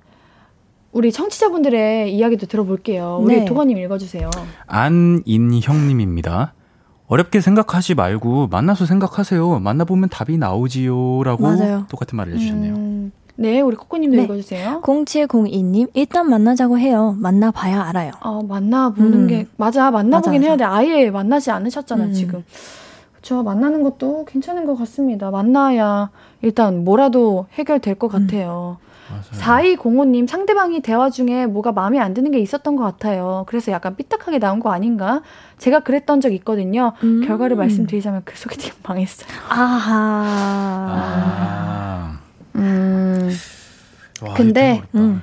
우리 0.90 1.12
청취자분들의 1.12 2.12
이야기도 2.14 2.46
들어볼게요. 2.46 3.18
우리 3.20 3.36
네. 3.36 3.44
도건님 3.44 3.78
읽어주세요. 3.78 4.30
안인형님입니다. 4.66 6.54
어렵게 7.12 7.42
생각하지 7.42 7.94
말고 7.94 8.46
만나서 8.46 8.86
생각하세요. 8.86 9.58
만나보면 9.58 10.08
답이 10.08 10.38
나오지요라고 10.38 11.42
맞아요. 11.42 11.86
똑같은 11.90 12.16
말을 12.16 12.32
해주셨네요. 12.34 12.74
음, 12.74 13.12
네, 13.36 13.60
우리 13.60 13.76
코코님도 13.76 14.16
네. 14.16 14.22
읽어주세요. 14.24 14.80
0702님 14.80 15.90
일단 15.92 16.30
만나자고 16.30 16.78
해요. 16.78 17.14
만나봐야 17.18 17.82
알아요. 17.82 18.12
어, 18.22 18.42
만나보는 18.42 19.12
음. 19.12 19.26
게 19.26 19.46
맞아 19.58 19.90
만나보긴 19.90 20.40
맞아, 20.40 20.48
해야 20.48 20.56
돼. 20.56 20.64
아예 20.64 21.10
만나지 21.10 21.50
않으셨잖아 21.50 22.04
음. 22.04 22.12
지금. 22.14 22.44
그렇죠. 23.12 23.42
만나는 23.42 23.82
것도 23.82 24.24
괜찮은 24.24 24.64
것 24.64 24.74
같습니다. 24.76 25.30
만나야 25.30 26.08
일단 26.40 26.82
뭐라도 26.82 27.44
해결될 27.52 27.96
것 27.96 28.14
음. 28.14 28.26
같아요. 28.26 28.78
맞아요. 29.10 29.22
4205님 29.76 30.26
상대방이 30.26 30.80
대화 30.80 31.10
중에 31.10 31.46
뭐가 31.46 31.72
마음에 31.72 31.98
안 31.98 32.14
드는 32.14 32.30
게 32.30 32.38
있었던 32.38 32.76
것 32.76 32.84
같아요. 32.84 33.44
그래서 33.46 33.72
약간 33.72 33.96
삐딱하게 33.96 34.38
나온 34.38 34.60
거 34.60 34.70
아닌가? 34.72 35.22
제가 35.58 35.80
그랬던 35.80 36.20
적 36.20 36.32
있거든요. 36.34 36.92
음. 37.02 37.22
결과를 37.26 37.56
말씀드리자면 37.56 38.22
그 38.24 38.36
소개팅 38.36 38.72
망했어요. 38.82 39.28
아하. 39.48 40.82
아. 40.88 42.18
음, 42.56 43.30
와, 44.22 44.34
근데. 44.34 44.82
음. 44.94 45.22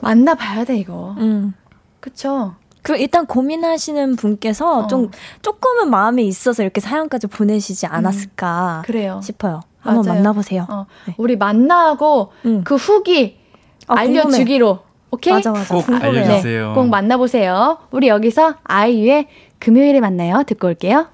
만나봐야 0.00 0.64
돼 0.64 0.76
이거. 0.76 1.14
음. 1.18 1.54
그쵸? 2.00 2.54
그 2.82 2.96
일단 2.98 3.24
고민하시는 3.24 4.16
분께서 4.16 4.80
어. 4.80 4.86
좀 4.86 5.10
조금은 5.40 5.88
마음에 5.88 6.22
있어서 6.22 6.62
이렇게 6.62 6.80
사연까지 6.82 7.28
보내시지 7.28 7.86
않았을까 7.86 8.82
그래요. 8.84 9.20
싶어요. 9.22 9.60
한번 9.84 10.04
맞아요. 10.06 10.18
만나보세요. 10.22 10.66
어, 10.68 10.86
네. 11.06 11.14
우리 11.18 11.36
만나고 11.36 12.32
음. 12.46 12.62
그 12.64 12.74
후기 12.76 13.38
아, 13.86 13.98
알려주기로. 13.98 14.78
오케이? 15.10 15.32
맞아 15.32 15.52
맞아. 15.52 15.74
꼭 15.74 15.86
궁금해요. 15.86 16.10
알려주세요. 16.24 16.68
네, 16.70 16.74
꼭 16.74 16.88
만나보세요. 16.88 17.78
우리 17.92 18.08
여기서 18.08 18.54
아이유의 18.64 19.28
금요일에 19.60 20.00
만나요. 20.00 20.42
듣고 20.44 20.66
올게요. 20.68 21.06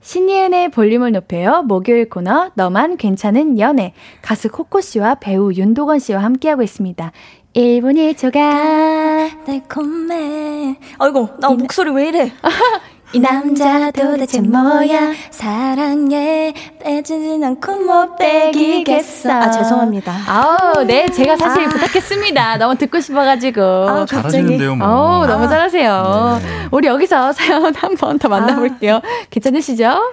신예은의 0.00 0.70
볼륨을 0.70 1.12
높여요. 1.12 1.62
목요일 1.62 2.08
코너 2.08 2.50
너만 2.54 2.96
괜찮은 2.96 3.58
연애 3.58 3.94
가수 4.22 4.48
코코 4.50 4.80
씨와 4.80 5.16
배우 5.16 5.52
윤도건 5.52 5.98
씨와 5.98 6.22
함께하고 6.22 6.62
있습니다. 6.62 7.12
1분 7.54 8.14
1초가 8.14 9.44
달콤해. 9.44 10.78
아이고 10.98 11.28
나 11.40 11.48
목소리 11.50 11.90
왜 11.90 12.08
이래? 12.08 12.32
이 13.12 13.20
남자 13.20 13.90
도대체 13.90 14.40
뭐야? 14.42 15.12
사랑해 15.30 16.52
빼지는 16.78 17.42
않고 17.42 17.76
못 17.76 18.16
빼기겠어. 18.16 19.30
아 19.30 19.50
죄송합니다. 19.50 20.12
아우, 20.28 20.84
네, 20.84 21.06
제가 21.10 21.36
사실 21.38 21.64
아. 21.64 21.68
부탁했습니다. 21.70 22.58
너무 22.58 22.76
듣고 22.76 23.00
싶어가지고. 23.00 23.62
아, 23.62 24.04
잘하시는데요, 24.06 24.74
뭐. 24.76 24.86
어우, 24.86 25.26
너무 25.26 25.48
잘하세요. 25.48 26.40
네. 26.42 26.68
우리 26.70 26.86
여기서 26.88 27.32
사연 27.38 27.74
한 27.74 27.96
번 27.96 28.18
더 28.18 28.28
만나볼게요. 28.28 29.00
괜찮으시죠? 29.30 30.12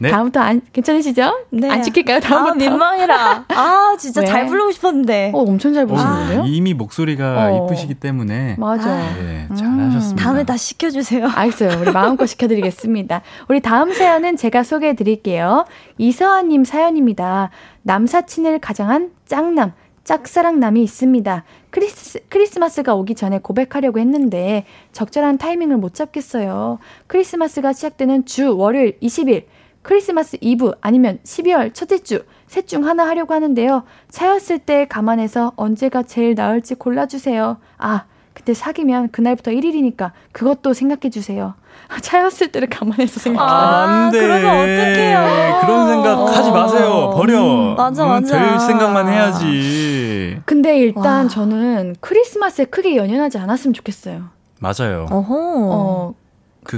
네. 0.00 0.10
다음부터 0.10 0.40
안, 0.40 0.60
괜찮으시죠? 0.72 1.46
네. 1.50 1.70
안 1.70 1.82
지킬까요? 1.82 2.18
아 2.18 2.20
다음부터? 2.20 2.54
민망해라. 2.56 3.44
아 3.48 3.96
진짜 3.98 4.20
왜? 4.20 4.26
잘 4.26 4.46
부르고 4.46 4.72
싶었는데. 4.72 5.32
어, 5.34 5.38
엄청 5.40 5.72
잘 5.72 5.84
어, 5.84 5.86
보시는데요? 5.86 6.44
이미 6.46 6.74
목소리가 6.74 7.48
어. 7.52 7.66
이쁘시기 7.66 7.94
때문에 7.94 8.56
맞아. 8.58 8.94
네, 9.14 9.46
음. 9.50 9.56
잘하셨습니다. 9.56 10.22
다음에 10.22 10.44
다 10.44 10.56
시켜주세요. 10.56 11.28
알겠어요. 11.34 11.80
우리 11.80 11.90
마음껏 11.92 12.26
시켜드리겠습니다. 12.26 13.22
우리 13.48 13.60
다음 13.60 13.92
사연은 13.92 14.36
제가 14.36 14.62
소개해드릴게요. 14.62 15.64
이서아님 15.98 16.64
사연입니다. 16.64 17.50
남사친을 17.82 18.58
가장한 18.58 19.10
짱남, 19.26 19.72
짝사랑남이 20.04 20.82
있습니다. 20.82 21.44
크리스, 21.70 22.20
크리스마스가 22.28 22.94
오기 22.94 23.14
전에 23.14 23.38
고백하려고 23.38 23.98
했는데 23.98 24.64
적절한 24.92 25.38
타이밍을 25.38 25.76
못 25.78 25.94
잡겠어요. 25.94 26.78
크리스마스가 27.06 27.72
시작되는 27.72 28.26
주 28.26 28.56
월요일 28.56 28.98
20일, 29.00 29.44
크리스마스 29.82 30.36
이브 30.40 30.72
아니면 30.80 31.18
12월 31.24 31.72
첫째 31.74 31.98
주, 31.98 32.24
셋 32.46 32.66
중 32.66 32.86
하나 32.86 33.06
하려고 33.06 33.32
하는데요. 33.34 33.84
차였을 34.10 34.58
때 34.58 34.86
감안해서 34.86 35.52
언제가 35.56 36.02
제일 36.02 36.34
나을지 36.34 36.74
골라주세요. 36.74 37.56
아, 37.78 38.04
그때 38.34 38.54
사귀면 38.54 39.10
그날부터 39.10 39.50
1일이니까 39.50 40.12
그것도 40.32 40.72
생각해 40.72 41.10
주세요. 41.10 41.54
차였을 42.02 42.52
때를 42.52 42.68
감안해서 42.68 43.20
생각해. 43.20 43.50
아, 43.50 43.82
안 44.04 44.10
돼. 44.10 44.20
그러면 44.20 44.50
어떡해요. 44.50 45.60
그런 45.62 45.88
생각 45.88 46.36
하지 46.36 46.50
마세요. 46.50 47.10
버려. 47.14 47.42
음, 47.42 47.74
맞아, 47.76 48.04
응, 48.04 48.08
맞아. 48.08 48.38
될 48.38 48.60
생각만 48.60 49.08
해야지. 49.08 50.40
근데 50.44 50.78
일단 50.78 51.24
와. 51.24 51.28
저는 51.28 51.96
크리스마스에 52.00 52.66
크게 52.66 52.96
연연하지 52.96 53.38
않았으면 53.38 53.72
좋겠어요. 53.74 54.24
맞아요. 54.60 55.06
어허. 55.10 55.34
어, 55.72 56.14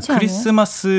그? 0.01 0.15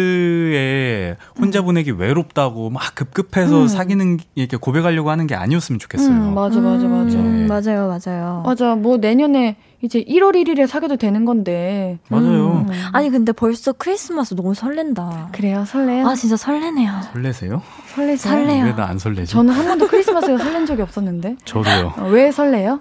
크리스마스에 0.04 1.16
혼자 1.40 1.62
보내기 1.62 1.92
외롭다고 1.92 2.70
막 2.70 2.96
급급해서 2.96 3.64
음. 3.64 3.68
사귀는 3.68 4.20
이렇게 4.36 4.58
고백하려고 4.58 5.10
하는 5.10 5.28
게 5.28 5.36
아니었으면 5.36 5.80
좋겠어요. 5.80 6.10
음, 6.10 6.34
맞아, 6.34 6.60
맞아, 6.60 6.88
맞아. 6.88 7.18
음, 7.18 7.48
네. 7.48 7.48
맞아요, 7.48 7.88
맞아요. 7.88 8.44
맞아. 8.46 8.76
뭐 8.76 8.98
내년에 8.98 9.58
이제 9.82 10.02
1월 10.04 10.34
1일에 10.36 10.68
사귀어도 10.68 10.96
되는 10.98 11.26
건데. 11.26 12.00
맞아요. 12.10 12.66
음. 12.68 12.72
아니 12.94 13.10
근데 13.10 13.32
벌써 13.32 13.74
크리스마스 13.74 14.36
너무 14.36 14.54
설렌다. 14.54 15.30
그래요, 15.34 15.66
설레요? 15.66 16.08
아 16.08 16.16
진짜 16.16 16.38
설레네요. 16.38 16.92
설레세요? 17.14 17.62
설레세요? 17.96 18.32
설레요. 18.34 18.66
왜 18.66 18.72
나 18.74 18.86
안 18.86 18.98
설레지? 19.00 19.32
저는 19.34 19.54
한 19.54 19.66
번도 19.66 19.88
크리스마스가 19.88 20.38
설렌 20.38 20.66
적이 20.66 20.84
없었는데. 20.84 21.36
저도요. 21.46 21.94
어, 21.98 22.10
왜 22.10 22.32
설레요? 22.32 22.80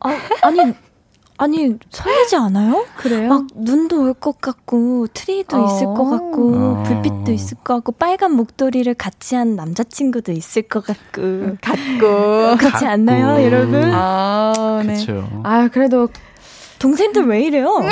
아, 0.00 0.08
아니 0.42 0.58
아니 1.42 1.76
설레지 1.90 2.36
않아요? 2.36 2.86
그래요? 2.96 3.28
막 3.28 3.46
눈도 3.56 4.00
올 4.02 4.14
것 4.14 4.40
같고 4.40 5.08
트리도 5.12 5.56
어. 5.56 5.66
있을 5.66 5.86
것 5.86 6.04
같고 6.08 6.54
어. 6.54 6.82
불빛도 6.86 7.32
있을 7.32 7.56
것 7.64 7.74
같고 7.74 7.90
빨간 7.92 8.32
목도리를 8.36 8.94
같이 8.94 9.34
한 9.34 9.56
남자친구도 9.56 10.30
있을 10.30 10.62
것 10.62 10.84
같고 10.86 11.56
같고. 11.60 12.56
그렇지 12.58 12.86
않나요, 12.86 13.44
여러분? 13.44 13.82
아, 13.92 14.52
네. 14.86 14.94
그렇죠. 14.94 15.28
아, 15.42 15.66
그래도 15.72 16.08
동생들 16.78 17.26
왜 17.26 17.42
이래요? 17.42 17.80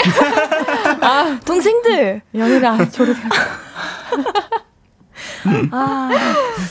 아, 1.00 1.40
동생들. 1.44 2.22
줘도 2.90 3.12
돼요. 3.14 3.24
아, 5.72 6.10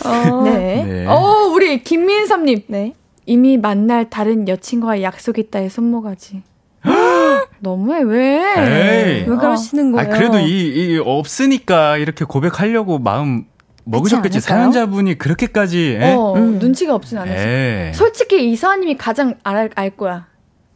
어. 0.05 0.43
네. 0.43 0.83
네. 0.85 1.05
어, 1.07 1.49
우리 1.53 1.83
김민섭님. 1.83 2.63
네. 2.67 2.93
이미 3.25 3.57
만날 3.57 4.09
다른 4.09 4.47
여친과의 4.47 5.03
약속 5.03 5.37
있다의 5.39 5.69
손모가지. 5.69 6.43
너무해, 7.59 8.01
왜? 8.01 8.41
에이. 8.57 9.25
왜 9.27 9.35
그러시는 9.35 9.97
아 9.97 10.03
거예요? 10.03 10.17
그래도 10.17 10.39
이, 10.39 10.93
이 10.93 10.97
없으니까 10.97 11.97
이렇게 11.97 12.25
고백하려고 12.25 12.99
마음 12.99 13.45
먹으셨겠지. 13.85 14.39
사연자분이 14.39 15.17
그렇게까지. 15.17 15.97
예? 16.01 16.13
어, 16.13 16.33
음. 16.35 16.59
눈치가 16.59 16.95
없진 16.95 17.17
않았어. 17.17 17.33
에. 17.37 17.91
솔직히 17.93 18.51
이서아님이 18.51 18.97
가장 18.97 19.35
알, 19.43 19.69
알 19.75 19.89
거야. 19.91 20.27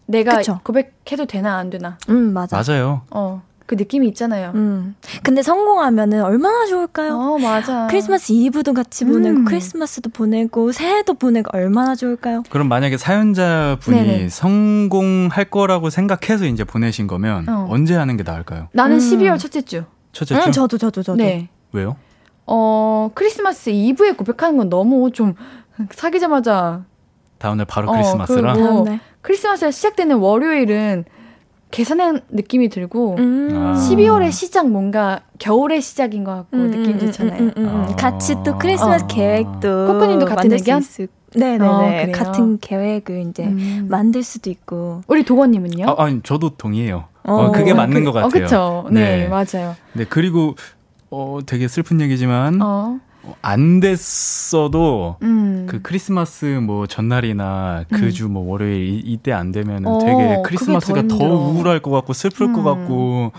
내가 0.05 0.37
그쵸. 0.37 0.59
고백해도 0.63 1.25
되나 1.27 1.57
안 1.57 1.69
되나. 1.69 1.97
음, 2.09 2.33
맞아. 2.33 2.61
맞아요. 2.61 3.03
어, 3.11 3.41
그 3.65 3.75
느낌이 3.75 4.07
있잖아요. 4.09 4.51
음. 4.55 4.95
근데 5.23 5.41
성공하면은 5.41 6.21
얼마나 6.23 6.65
좋을까요? 6.65 7.15
어, 7.17 7.37
맞아. 7.37 7.87
크리스마스 7.89 8.33
이브도 8.33 8.73
같이 8.73 9.05
보내고 9.05 9.39
음. 9.39 9.45
크리스마스도 9.45 10.09
보내고 10.09 10.71
새해도 10.71 11.13
보내고 11.13 11.49
얼마나 11.53 11.95
좋을까요? 11.95 12.43
그럼 12.49 12.67
만약에 12.67 12.97
사연자분이 12.97 13.97
네네. 13.97 14.29
성공할 14.29 15.45
거라고 15.45 15.89
생각해서 15.89 16.45
이제 16.45 16.63
보내신 16.63 17.07
거면 17.07 17.47
어. 17.47 17.67
언제 17.69 17.95
하는 17.95 18.17
게 18.17 18.23
나을까요? 18.23 18.67
나는 18.73 18.97
음. 18.97 18.99
12월 18.99 19.39
첫째 19.39 19.61
주. 19.61 19.83
첫째 20.11 20.35
주? 20.35 20.41
응, 20.47 20.51
저도 20.51 20.77
저도 20.77 21.01
저도. 21.01 21.17
네. 21.17 21.47
왜요? 21.71 21.95
어, 22.45 23.11
크리스마스 23.15 23.69
이브에 23.69 24.11
고백하는 24.13 24.57
건 24.57 24.69
너무 24.69 25.11
좀 25.11 25.35
사귀자마자 25.91 26.83
다음날 27.37 27.65
바로 27.65 27.89
어, 27.89 27.93
크리스마스라. 27.93 28.53
다음날. 28.53 28.99
크리스마스가 29.21 29.71
시작되는 29.71 30.17
월요일은 30.17 31.05
계산한 31.73 32.21
느낌이 32.29 32.69
들고 32.69 33.15
음. 33.17 33.49
아. 33.51 33.73
12월의 33.73 34.31
시작 34.31 34.69
뭔가 34.69 35.21
겨울의 35.39 35.81
시작인 35.81 36.23
것 36.23 36.35
같고 36.35 36.57
음, 36.57 36.69
느낌 36.69 36.93
음, 36.93 36.99
좋잖아요. 36.99 37.41
음, 37.41 37.51
음, 37.57 37.65
음. 37.65 37.85
아. 37.89 37.95
같이 37.95 38.35
또 38.45 38.59
크리스마스 38.59 39.05
어. 39.05 39.07
계획도 39.07 39.87
코코님도 39.87 40.25
같은 40.27 40.49
만들 40.49 40.59
수 40.59 41.01
의견? 41.01 41.17
네네네. 41.35 41.65
어? 41.65 42.11
같은 42.13 42.59
계획을 42.59 43.25
이제 43.27 43.45
음. 43.45 43.87
만들 43.89 44.21
수도 44.21 44.51
있고. 44.51 45.01
우리 45.07 45.25
도건님은요? 45.25 45.89
아, 45.89 45.95
아니 46.03 46.21
저도 46.21 46.51
동의해요. 46.57 47.05
어, 47.23 47.33
어, 47.33 47.51
그게 47.51 47.73
맞는 47.73 48.03
그- 48.03 48.11
것 48.11 48.13
같아요. 48.13 48.27
어, 48.27 48.29
그쵸. 48.29 48.85
네, 48.91 49.23
네. 49.23 49.27
맞아요. 49.27 49.75
네 49.93 50.05
그리고 50.07 50.55
어 51.09 51.39
되게 51.43 51.67
슬픈 51.67 52.01
얘기지만 52.01 52.61
어, 52.61 52.65
어, 52.65 52.99
안 53.41 53.79
됐어도 53.79 55.17
음. 55.21 55.65
그 55.69 55.81
크리스마스 55.81 56.45
뭐 56.45 56.87
전날이나 56.87 57.85
그 57.89 58.05
음. 58.05 58.09
주뭐 58.11 58.49
월요일 58.49 58.83
이, 58.89 59.01
이때 59.05 59.31
안 59.31 59.51
되면은 59.51 59.87
어, 59.89 59.99
되게 59.99 60.41
크리스마스가 60.45 61.03
더 61.07 61.17
더. 61.17 61.25
우울할 61.25 61.79
것 61.79 61.91
같고 61.91 62.13
슬플 62.13 62.51
것 62.53 62.59
음. 62.59 62.63
같고 62.65 63.31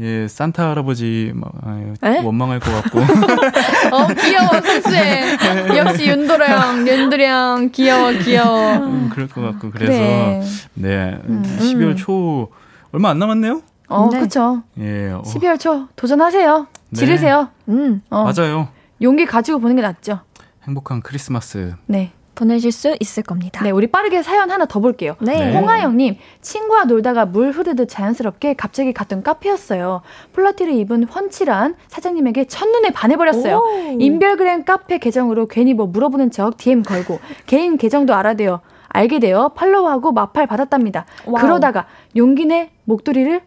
예 0.00 0.28
산타 0.28 0.70
할아버지 0.70 1.32
막 1.34 1.52
아유, 1.64 1.94
에? 2.02 2.22
원망할 2.22 2.60
것 2.60 2.70
같고 2.70 2.98
어, 3.94 4.06
귀여워, 4.14 4.48
순수해. 4.62 5.36
역시 5.76 6.06
윤도령, 6.08 6.88
윤도령, 6.88 7.70
귀여워, 7.72 8.10
귀여워. 8.12 8.76
음, 8.76 9.10
그럴 9.12 9.28
것 9.28 9.40
같고 9.42 9.70
그래서 9.70 9.92
그래. 9.92 10.42
네 10.74 11.18
음. 11.28 11.42
12월 11.60 11.96
초 11.96 12.48
얼마 12.92 13.10
안 13.10 13.18
남았네요. 13.18 13.62
어, 13.88 14.08
네. 14.12 14.20
그쵸. 14.20 14.62
예 14.78 15.10
어, 15.12 15.22
12월 15.24 15.58
초 15.58 15.86
도전하세요. 15.96 16.66
네. 16.90 16.98
지르세요. 16.98 17.48
음. 17.68 18.02
어, 18.10 18.24
맞아요. 18.24 18.68
용기 19.02 19.26
가지고 19.26 19.58
보는 19.60 19.76
게 19.76 19.82
낫죠. 19.82 20.20
행복한 20.64 21.00
크리스마스 21.02 21.74
네. 21.86 22.12
보내실 22.34 22.72
수 22.72 22.96
있을 23.00 23.22
겁니다. 23.22 23.62
네, 23.62 23.70
우리 23.70 23.86
빠르게 23.86 24.22
사연 24.22 24.50
하나 24.50 24.64
더 24.64 24.80
볼게요. 24.80 25.14
네. 25.20 25.50
네. 25.50 25.58
홍하영님, 25.58 26.16
친구와 26.40 26.84
놀다가 26.84 27.26
물 27.26 27.50
흐르듯 27.50 27.88
자연스럽게 27.88 28.54
갑자기 28.54 28.94
갔던 28.94 29.22
카페였어요. 29.22 30.00
폴라티를 30.32 30.72
입은 30.72 31.04
훤칠한 31.04 31.74
사장님에게 31.88 32.46
첫눈에 32.46 32.90
반해버렸어요. 32.90 33.56
오. 33.58 34.00
인별그램 34.00 34.64
카페 34.64 34.98
계정으로 34.98 35.46
괜히 35.48 35.74
뭐 35.74 35.86
물어보는 35.86 36.30
척 36.30 36.56
DM 36.56 36.82
걸고 36.82 37.20
개인 37.46 37.76
계정도 37.76 38.14
알아대요. 38.14 38.60
알게 38.88 39.18
되어 39.18 39.50
follow하고 39.50 40.12
맞팔 40.12 40.46
받았답니다. 40.46 41.04
wow. 41.26 41.42
그러다가 41.42 41.86
용기 42.16 42.46
내 42.46 42.70
목도리를 42.84 43.40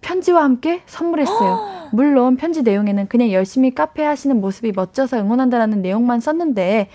편지와 0.00 0.42
함께 0.42 0.82
선물했어요. 0.86 1.79
물론 1.92 2.36
편지 2.36 2.62
내용에는 2.62 3.08
그냥 3.08 3.32
열심히 3.32 3.74
카페 3.74 4.04
하시는 4.04 4.40
모습이 4.40 4.72
멋져서 4.74 5.18
응원한다라는 5.18 5.82
내용만 5.82 6.20
썼는데 6.20 6.88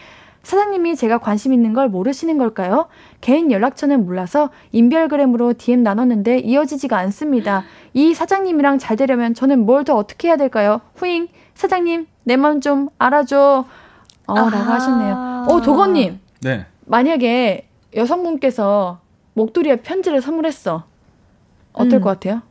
사장님이 0.43 0.95
제가 0.95 1.17
관심 1.17 1.53
있는 1.53 1.73
걸 1.73 1.89
모르시는 1.89 2.37
걸까요? 2.37 2.85
개인 3.19 3.51
연락처는 3.51 4.05
몰라서 4.05 4.51
인별그램으로 4.73 5.53
DM 5.53 5.81
나눴는데 5.81 6.39
이어지지가 6.39 6.95
않습니다. 6.99 7.63
이 7.93 8.13
사장님이랑 8.13 8.77
잘 8.77 8.95
되려면 8.95 9.33
저는 9.33 9.65
뭘 9.65 9.83
더 9.83 9.95
어떻게 9.95 10.27
해야 10.27 10.37
될까요? 10.37 10.81
후잉 10.95 11.27
사장님 11.55 12.05
내 12.25 12.37
마음 12.37 12.61
좀 12.61 12.89
알아줘. 12.99 13.65
어, 14.27 14.33
라고 14.35 14.47
아하. 14.55 14.73
하셨네요. 14.75 15.45
어, 15.49 15.61
도건님. 15.61 16.19
네 16.41 16.65
만약에 16.85 17.67
여성분께서 17.95 18.99
목도리에 19.33 19.77
편지를 19.77 20.21
선물했어. 20.21 20.83
어떨 21.73 21.93
음. 21.99 22.01
것 22.01 22.09
같아요? 22.11 22.41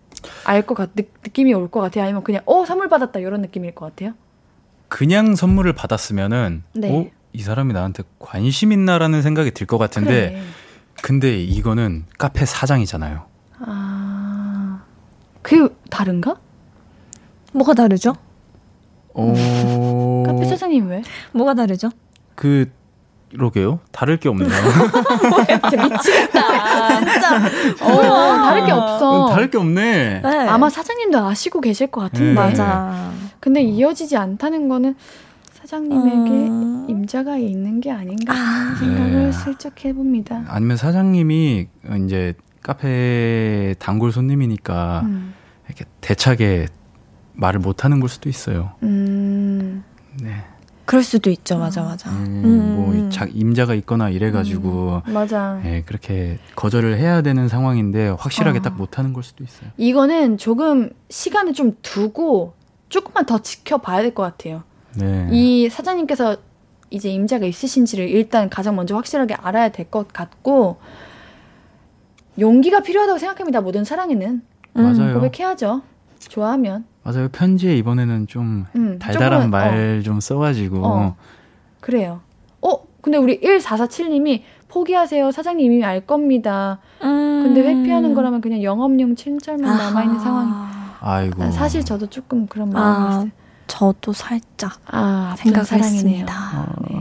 알것 0.45 0.77
같, 0.77 0.91
느, 0.95 1.03
느낌이 1.23 1.53
올 1.55 1.69
것 1.69 1.81
같아요? 1.81 2.05
아니면 2.05 2.23
그냥, 2.25 2.43
어, 2.47 2.65
선물 2.65 2.89
받았다, 2.89 3.19
이런 3.21 3.41
느낌일 3.43 3.75
것 3.75 3.87
같아요? 3.87 4.13
그냥 4.89 5.35
선물을 5.35 5.73
받았으면은 5.73 6.63
네. 6.75 6.93
어? 6.97 7.11
이 7.33 7.43
사람이 7.43 7.73
나한테 7.73 8.05
관심 8.19 8.71
있나라는 8.73 9.23
생각이 9.23 9.51
들 9.53 9.67
것 9.67 9.77
같은데 9.79 10.31
그래. 10.31 10.43
근데 11.03 11.43
이거는 11.43 12.05
카페 12.19 12.45
사장이잖아요. 12.45 13.25
아, 13.61 14.83
그게 15.43 15.69
다른가? 15.91 16.37
뭐가 17.53 17.75
다르죠? 17.75 18.15
어... 19.15 20.23
카페 20.27 20.45
사장님 20.45 20.89
왜? 20.89 21.03
뭐가 21.33 21.55
다르죠? 21.55 21.91
그 22.35 22.71
그러게요. 23.35 23.81
다를 23.93 24.19
게 24.19 24.29
없네요. 24.29 24.49
미치겠다. 25.91 27.01
진짜. 27.01 27.37
어, 27.85 28.37
다를 28.37 28.65
게 28.65 28.73
없어. 28.73 29.29
다를 29.31 29.51
게 29.51 29.59
없네. 29.59 30.21
네. 30.23 30.49
아마 30.49 30.71
사장님도 30.71 31.19
아시고 31.19 31.61
계실 31.61 31.89
것 31.89 32.01
같은데. 32.03 32.29
네. 32.29 32.35
맞아. 32.35 33.11
근데 33.41 33.61
이어지지 33.63 34.17
않다는 34.17 34.69
거는 34.69 34.95
사장님에게 35.53 36.31
음. 36.49 36.87
임자가 36.89 37.37
있는 37.37 37.81
게 37.81 37.91
아닌가 37.91 38.33
하는 38.33 38.77
생각을 38.77 39.25
네. 39.27 39.33
슬쩍 39.33 39.85
해봅니다. 39.85 40.45
아니면 40.49 40.77
사장님이 40.77 41.67
이제 42.05 42.35
카페 42.63 43.75
단골 43.79 44.13
손님이니까 44.13 45.03
음. 45.05 45.35
이렇게 45.67 45.85
대차게 46.01 46.69
말을 47.33 47.61
못 47.61 47.85
하는 47.85 48.01
걸 48.01 48.09
수도 48.09 48.29
있어요. 48.29 48.73
음. 48.83 49.83
네. 50.23 50.45
그럴 50.85 51.03
수도 51.03 51.31
있죠. 51.31 51.59
맞아, 51.59 51.83
맞아. 51.83 52.11
음, 52.11 52.43
음. 52.45 52.75
뭐 52.77 53.11
자, 53.11 53.27
임자가 53.33 53.75
있거나 53.77 54.11
이래가지고 54.11 55.03
맞아. 55.07 55.61
예, 55.65 55.83
그렇게 55.87 56.39
거절을 56.57 56.99
해야 56.99 57.23
되는 57.23 57.49
상황인데 57.49 58.09
확실하게 58.19 58.59
어. 58.59 58.63
딱 58.63 58.77
못하는 58.77 59.13
걸 59.13 59.23
수도 59.23 59.43
있어요. 59.45 59.71
이거는 59.79 60.37
조금 60.37 60.91
시간을 61.09 61.55
좀 61.55 61.77
두고 61.83 62.55
조금만 62.91 63.25
더 63.27 63.39
지켜봐야 63.39 64.03
될 64.03 64.15
것 64.15 64.23
같아요. 64.23 64.63
네. 64.97 65.27
이 65.33 65.69
사장님께서 65.71 66.37
이제 66.91 67.09
임자가 67.09 67.47
있으신지를 67.47 68.09
일단 68.09 68.49
가장 68.51 68.77
먼저 68.77 68.95
확실하게 68.95 69.35
알아야 69.35 69.71
될 69.71 69.91
것 69.91 70.13
같고 70.13 70.77
용기가 72.39 72.81
필요하다고 72.83 73.19
생각합니다. 73.19 73.61
모든 73.61 73.85
사랑에는. 73.85 74.43
음. 74.77 74.83
맞아요. 74.83 75.15
고백해야죠. 75.15 75.83
좋아하면. 76.19 76.85
맞아요. 77.05 77.29
편지에 77.29 77.77
이번에는 77.77 78.27
좀 78.27 78.67
음, 78.77 78.99
달달한 78.99 79.51
말좀 79.51 80.17
어. 80.17 80.21
써가지고. 80.21 80.81
어. 80.85 81.17
그래요. 81.81 82.21
어, 82.63 82.71
근데 83.03 83.19
우리 83.19 83.41
1447님이 83.41 84.43
포기하세요. 84.69 85.31
사장님 85.31 85.71
이미 85.71 85.85
알 85.85 86.01
겁니다. 86.01 86.79
음. 87.03 87.43
근데 87.45 87.61
회피하는 87.61 88.15
거라면 88.15 88.41
그냥 88.41 88.63
영업용 88.63 89.15
칭찬만 89.17 89.71
아. 89.71 89.77
남아있는 89.85 90.19
상황이. 90.19 90.51
아이고. 91.01 91.51
사실 91.51 91.85
저도 91.85 92.07
조금 92.09 92.47
그런 92.47 92.71
마음이 92.71 93.07
아, 93.07 93.11
있어요. 93.19 93.31
저도 93.67 94.13
살짝 94.15 94.79
아, 94.87 95.35
생각했습니다. 95.37 96.33
아, 96.35 96.67
네. 96.89 96.97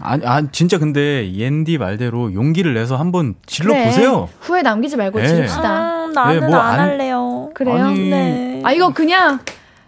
아, 0.00 0.18
아, 0.24 0.42
진짜 0.52 0.78
근데 0.78 1.32
옌디 1.34 1.76
말대로 1.76 2.32
용기를 2.32 2.72
내서 2.72 2.96
한번 2.96 3.34
질러 3.46 3.74
그래. 3.74 3.84
보세요. 3.86 4.28
후회 4.40 4.62
남기지 4.62 4.96
말고 4.96 5.18
네. 5.18 5.26
지릅시다. 5.28 6.06
음, 6.06 6.12
나는 6.12 6.40
네, 6.40 6.46
뭐 6.46 6.56
안 6.58 6.70
안 6.74 6.80
할래요. 6.80 7.37
그래요? 7.58 7.86
아니, 7.86 8.08
네. 8.08 8.62
아 8.64 8.72
이거 8.72 8.92
그냥 8.92 9.40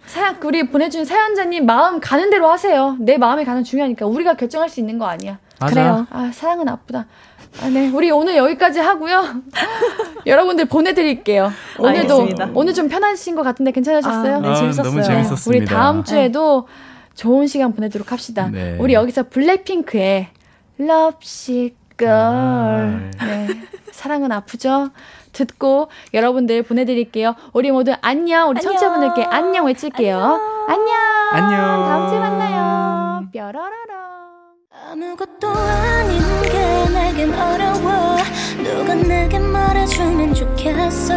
사연 0.05 0.35
우리 0.43 0.67
보내준 0.67 1.05
사연자님 1.05 1.65
마음 1.65 2.01
가는 2.01 2.29
대로 2.29 2.49
하세요. 2.49 2.97
내 2.99 3.17
마음이 3.17 3.45
가는 3.45 3.63
중요하니까 3.63 4.05
우리가 4.07 4.33
결정할 4.33 4.67
수 4.67 4.81
있는 4.81 4.99
거 4.99 5.05
아니야. 5.05 5.39
맞아. 5.57 5.73
그래요. 5.73 6.07
아 6.09 6.31
사랑은 6.33 6.67
아프다. 6.67 7.05
아, 7.61 7.69
네. 7.69 7.89
우리 7.89 8.11
오늘 8.11 8.35
여기까지 8.35 8.79
하고요. 8.79 9.23
여러분들 10.27 10.65
보내드릴게요. 10.65 11.51
오늘도, 11.79 12.13
알겠습니다. 12.13 12.49
오늘 12.53 12.73
좀 12.73 12.89
편하신 12.89 13.35
것 13.35 13.43
같은데 13.43 13.71
괜찮으셨어요? 13.71 14.35
아, 14.35 14.39
네, 14.39 14.55
재밌었어요. 14.55 14.83
너무 14.83 15.03
재밌었습니다. 15.03 15.49
우리 15.63 15.65
다음 15.65 16.03
주에도 16.03 16.67
네. 16.67 17.15
좋은 17.15 17.47
시간 17.47 17.73
보내도록 17.73 18.11
합시다. 18.11 18.49
네. 18.51 18.75
우리 18.79 18.93
여기서 18.93 19.23
블랙핑크의 19.29 20.27
Love 20.79 21.19
Sick 21.23 21.75
Girl. 21.97 23.11
아. 23.17 23.25
네. 23.25 23.47
사랑은 23.91 24.31
아프죠? 24.31 24.89
듣고 25.33 25.89
여러분들 26.13 26.63
보내드릴게요. 26.63 27.35
우리 27.53 27.71
모두 27.71 27.93
안녕. 28.01 28.49
우리 28.49 28.61
청취자분들께 28.61 29.23
안녕 29.25 29.65
외칠게요. 29.65 30.17
안녕. 30.67 30.95
안녕. 31.31 31.59
다음 31.59 32.09
주에 32.09 32.19
만나요. 32.19 33.25
뾰로로로. 33.31 33.71
아무것도 34.91 35.47
아닌 35.47 36.19
게 36.43 36.89
내겐 36.93 37.33
어려워 37.33 38.17
누가 38.61 38.93
내게 38.93 39.39
말해주면 39.39 40.33
좋겠어 40.33 41.13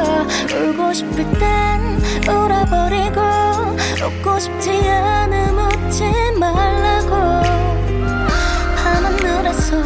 울고 0.55 0.93
싶을 0.93 1.25
땐 1.39 1.99
울어버리고 2.29 3.21
웃고 4.07 4.39
싶지 4.39 4.71
않음 4.89 5.59
웃지 5.59 6.05
말라고 6.39 7.11
밤하늘에서 8.77 9.77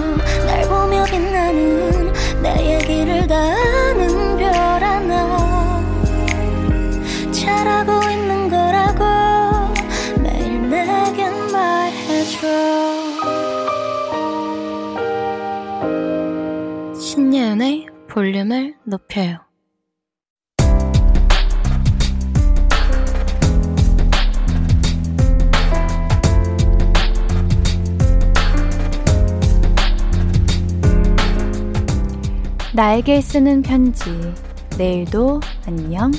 날 0.47 0.69
보며 0.69 1.05
빛나는 1.05 2.13
내 2.43 2.75
얘기를 2.75 3.27
다 3.27 3.37
볼륨을 18.19 18.75
높여요. 18.83 19.39
나에게 32.75 33.21
쓰는 33.21 33.63
편지. 33.63 34.11
내일도 34.77 35.39
안녕. 35.65 36.11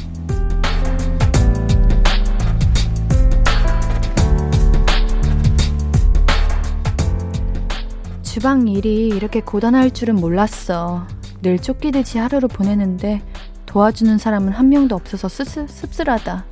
주방 8.24 8.70
일이 8.70 9.10
이렇게 9.10 9.42
고단할 9.42 9.92
줄은 9.92 10.16
몰랐어. 10.16 11.06
늘 11.42 11.60
쫓기듯이 11.60 12.18
하루를 12.18 12.50
보내는데 12.50 13.22
도와주는 13.66 14.18
사람은 14.18 14.52
한 14.52 14.70
명도 14.70 14.96
없어서 14.96 15.30
씁쓸, 15.30 15.68
씁쓸하다. 15.68 16.46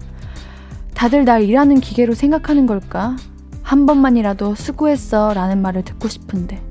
다들 0.93 1.25
날 1.25 1.43
일하는 1.43 1.79
기계로 1.79 2.13
생각하는 2.13 2.65
걸까? 2.65 3.15
한 3.63 3.85
번만이라도 3.85 4.55
수고했어 4.55 5.33
라는 5.33 5.61
말을 5.61 5.83
듣고 5.83 6.07
싶은데. 6.07 6.63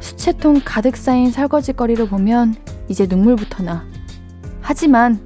수채통 0.00 0.62
가득 0.64 0.96
쌓인 0.96 1.30
설거지거리를 1.30 2.08
보면 2.08 2.56
이제 2.88 3.06
눈물부터 3.06 3.62
나. 3.62 3.86
하지만, 4.60 5.20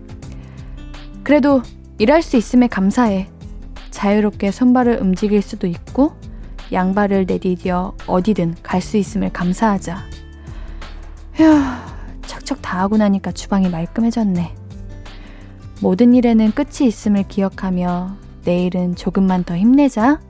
그래도 1.22 1.62
일할 1.98 2.22
수 2.22 2.36
있음에 2.36 2.66
감사해. 2.66 3.28
자유롭게 3.90 4.50
손발을 4.50 4.98
움직일 5.00 5.40
수도 5.40 5.66
있고, 5.66 6.12
양발을 6.72 7.26
내디뎌 7.26 7.94
어디든 8.06 8.56
갈 8.62 8.80
수 8.80 8.96
있음을 8.96 9.32
감사하자. 9.32 9.98
휴, 11.34 11.44
척척 12.26 12.62
다 12.62 12.80
하고 12.80 12.96
나니까 12.96 13.32
주방이 13.32 13.68
말끔해졌네. 13.68 14.54
모든 15.80 16.14
일에는 16.14 16.52
끝이 16.52 16.88
있음을 16.88 17.24
기억하며 17.28 18.16
내일은 18.44 18.94
조금만 18.94 19.44
더 19.44 19.56
힘내자. 19.56 20.20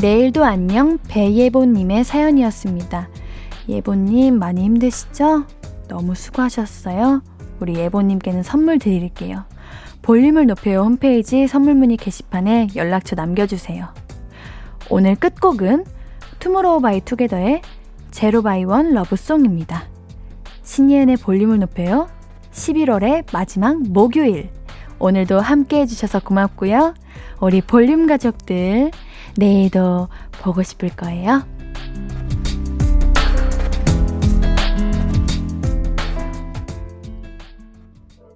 내일도 0.00 0.44
안녕 0.44 0.98
배예보님의 1.08 2.04
사연이었습니다. 2.04 3.08
예보님 3.68 4.38
많이 4.38 4.62
힘드시죠? 4.62 5.44
너무 5.88 6.14
수고하셨어요. 6.14 7.22
우리 7.60 7.74
예보님께는 7.74 8.44
선물 8.44 8.78
드릴게요. 8.78 9.44
볼륨을 10.02 10.46
높여요 10.46 10.82
홈페이지 10.82 11.48
선물 11.48 11.74
문의 11.74 11.96
게시판에 11.96 12.68
연락처 12.76 13.16
남겨주세요. 13.16 13.88
오늘 14.88 15.16
끝곡은 15.16 15.84
투모로우 16.38 16.80
바이 16.80 17.00
투게더의 17.00 17.62
zero 18.10 18.42
by 18.42 18.64
one 18.64 18.94
love 18.94 19.18
song입니다. 19.18 19.84
신예은의 20.62 21.16
볼륨을 21.18 21.58
높여요. 21.58 22.08
11월의 22.52 23.26
마지막 23.32 23.82
목요일. 23.82 24.50
오늘도 24.98 25.40
함께 25.40 25.80
해주셔서 25.80 26.20
고맙고요. 26.20 26.94
우리 27.40 27.60
볼륨 27.60 28.06
가족들, 28.06 28.90
내일도 29.36 30.08
보고 30.42 30.62
싶을 30.62 30.90
거예요. 30.90 31.44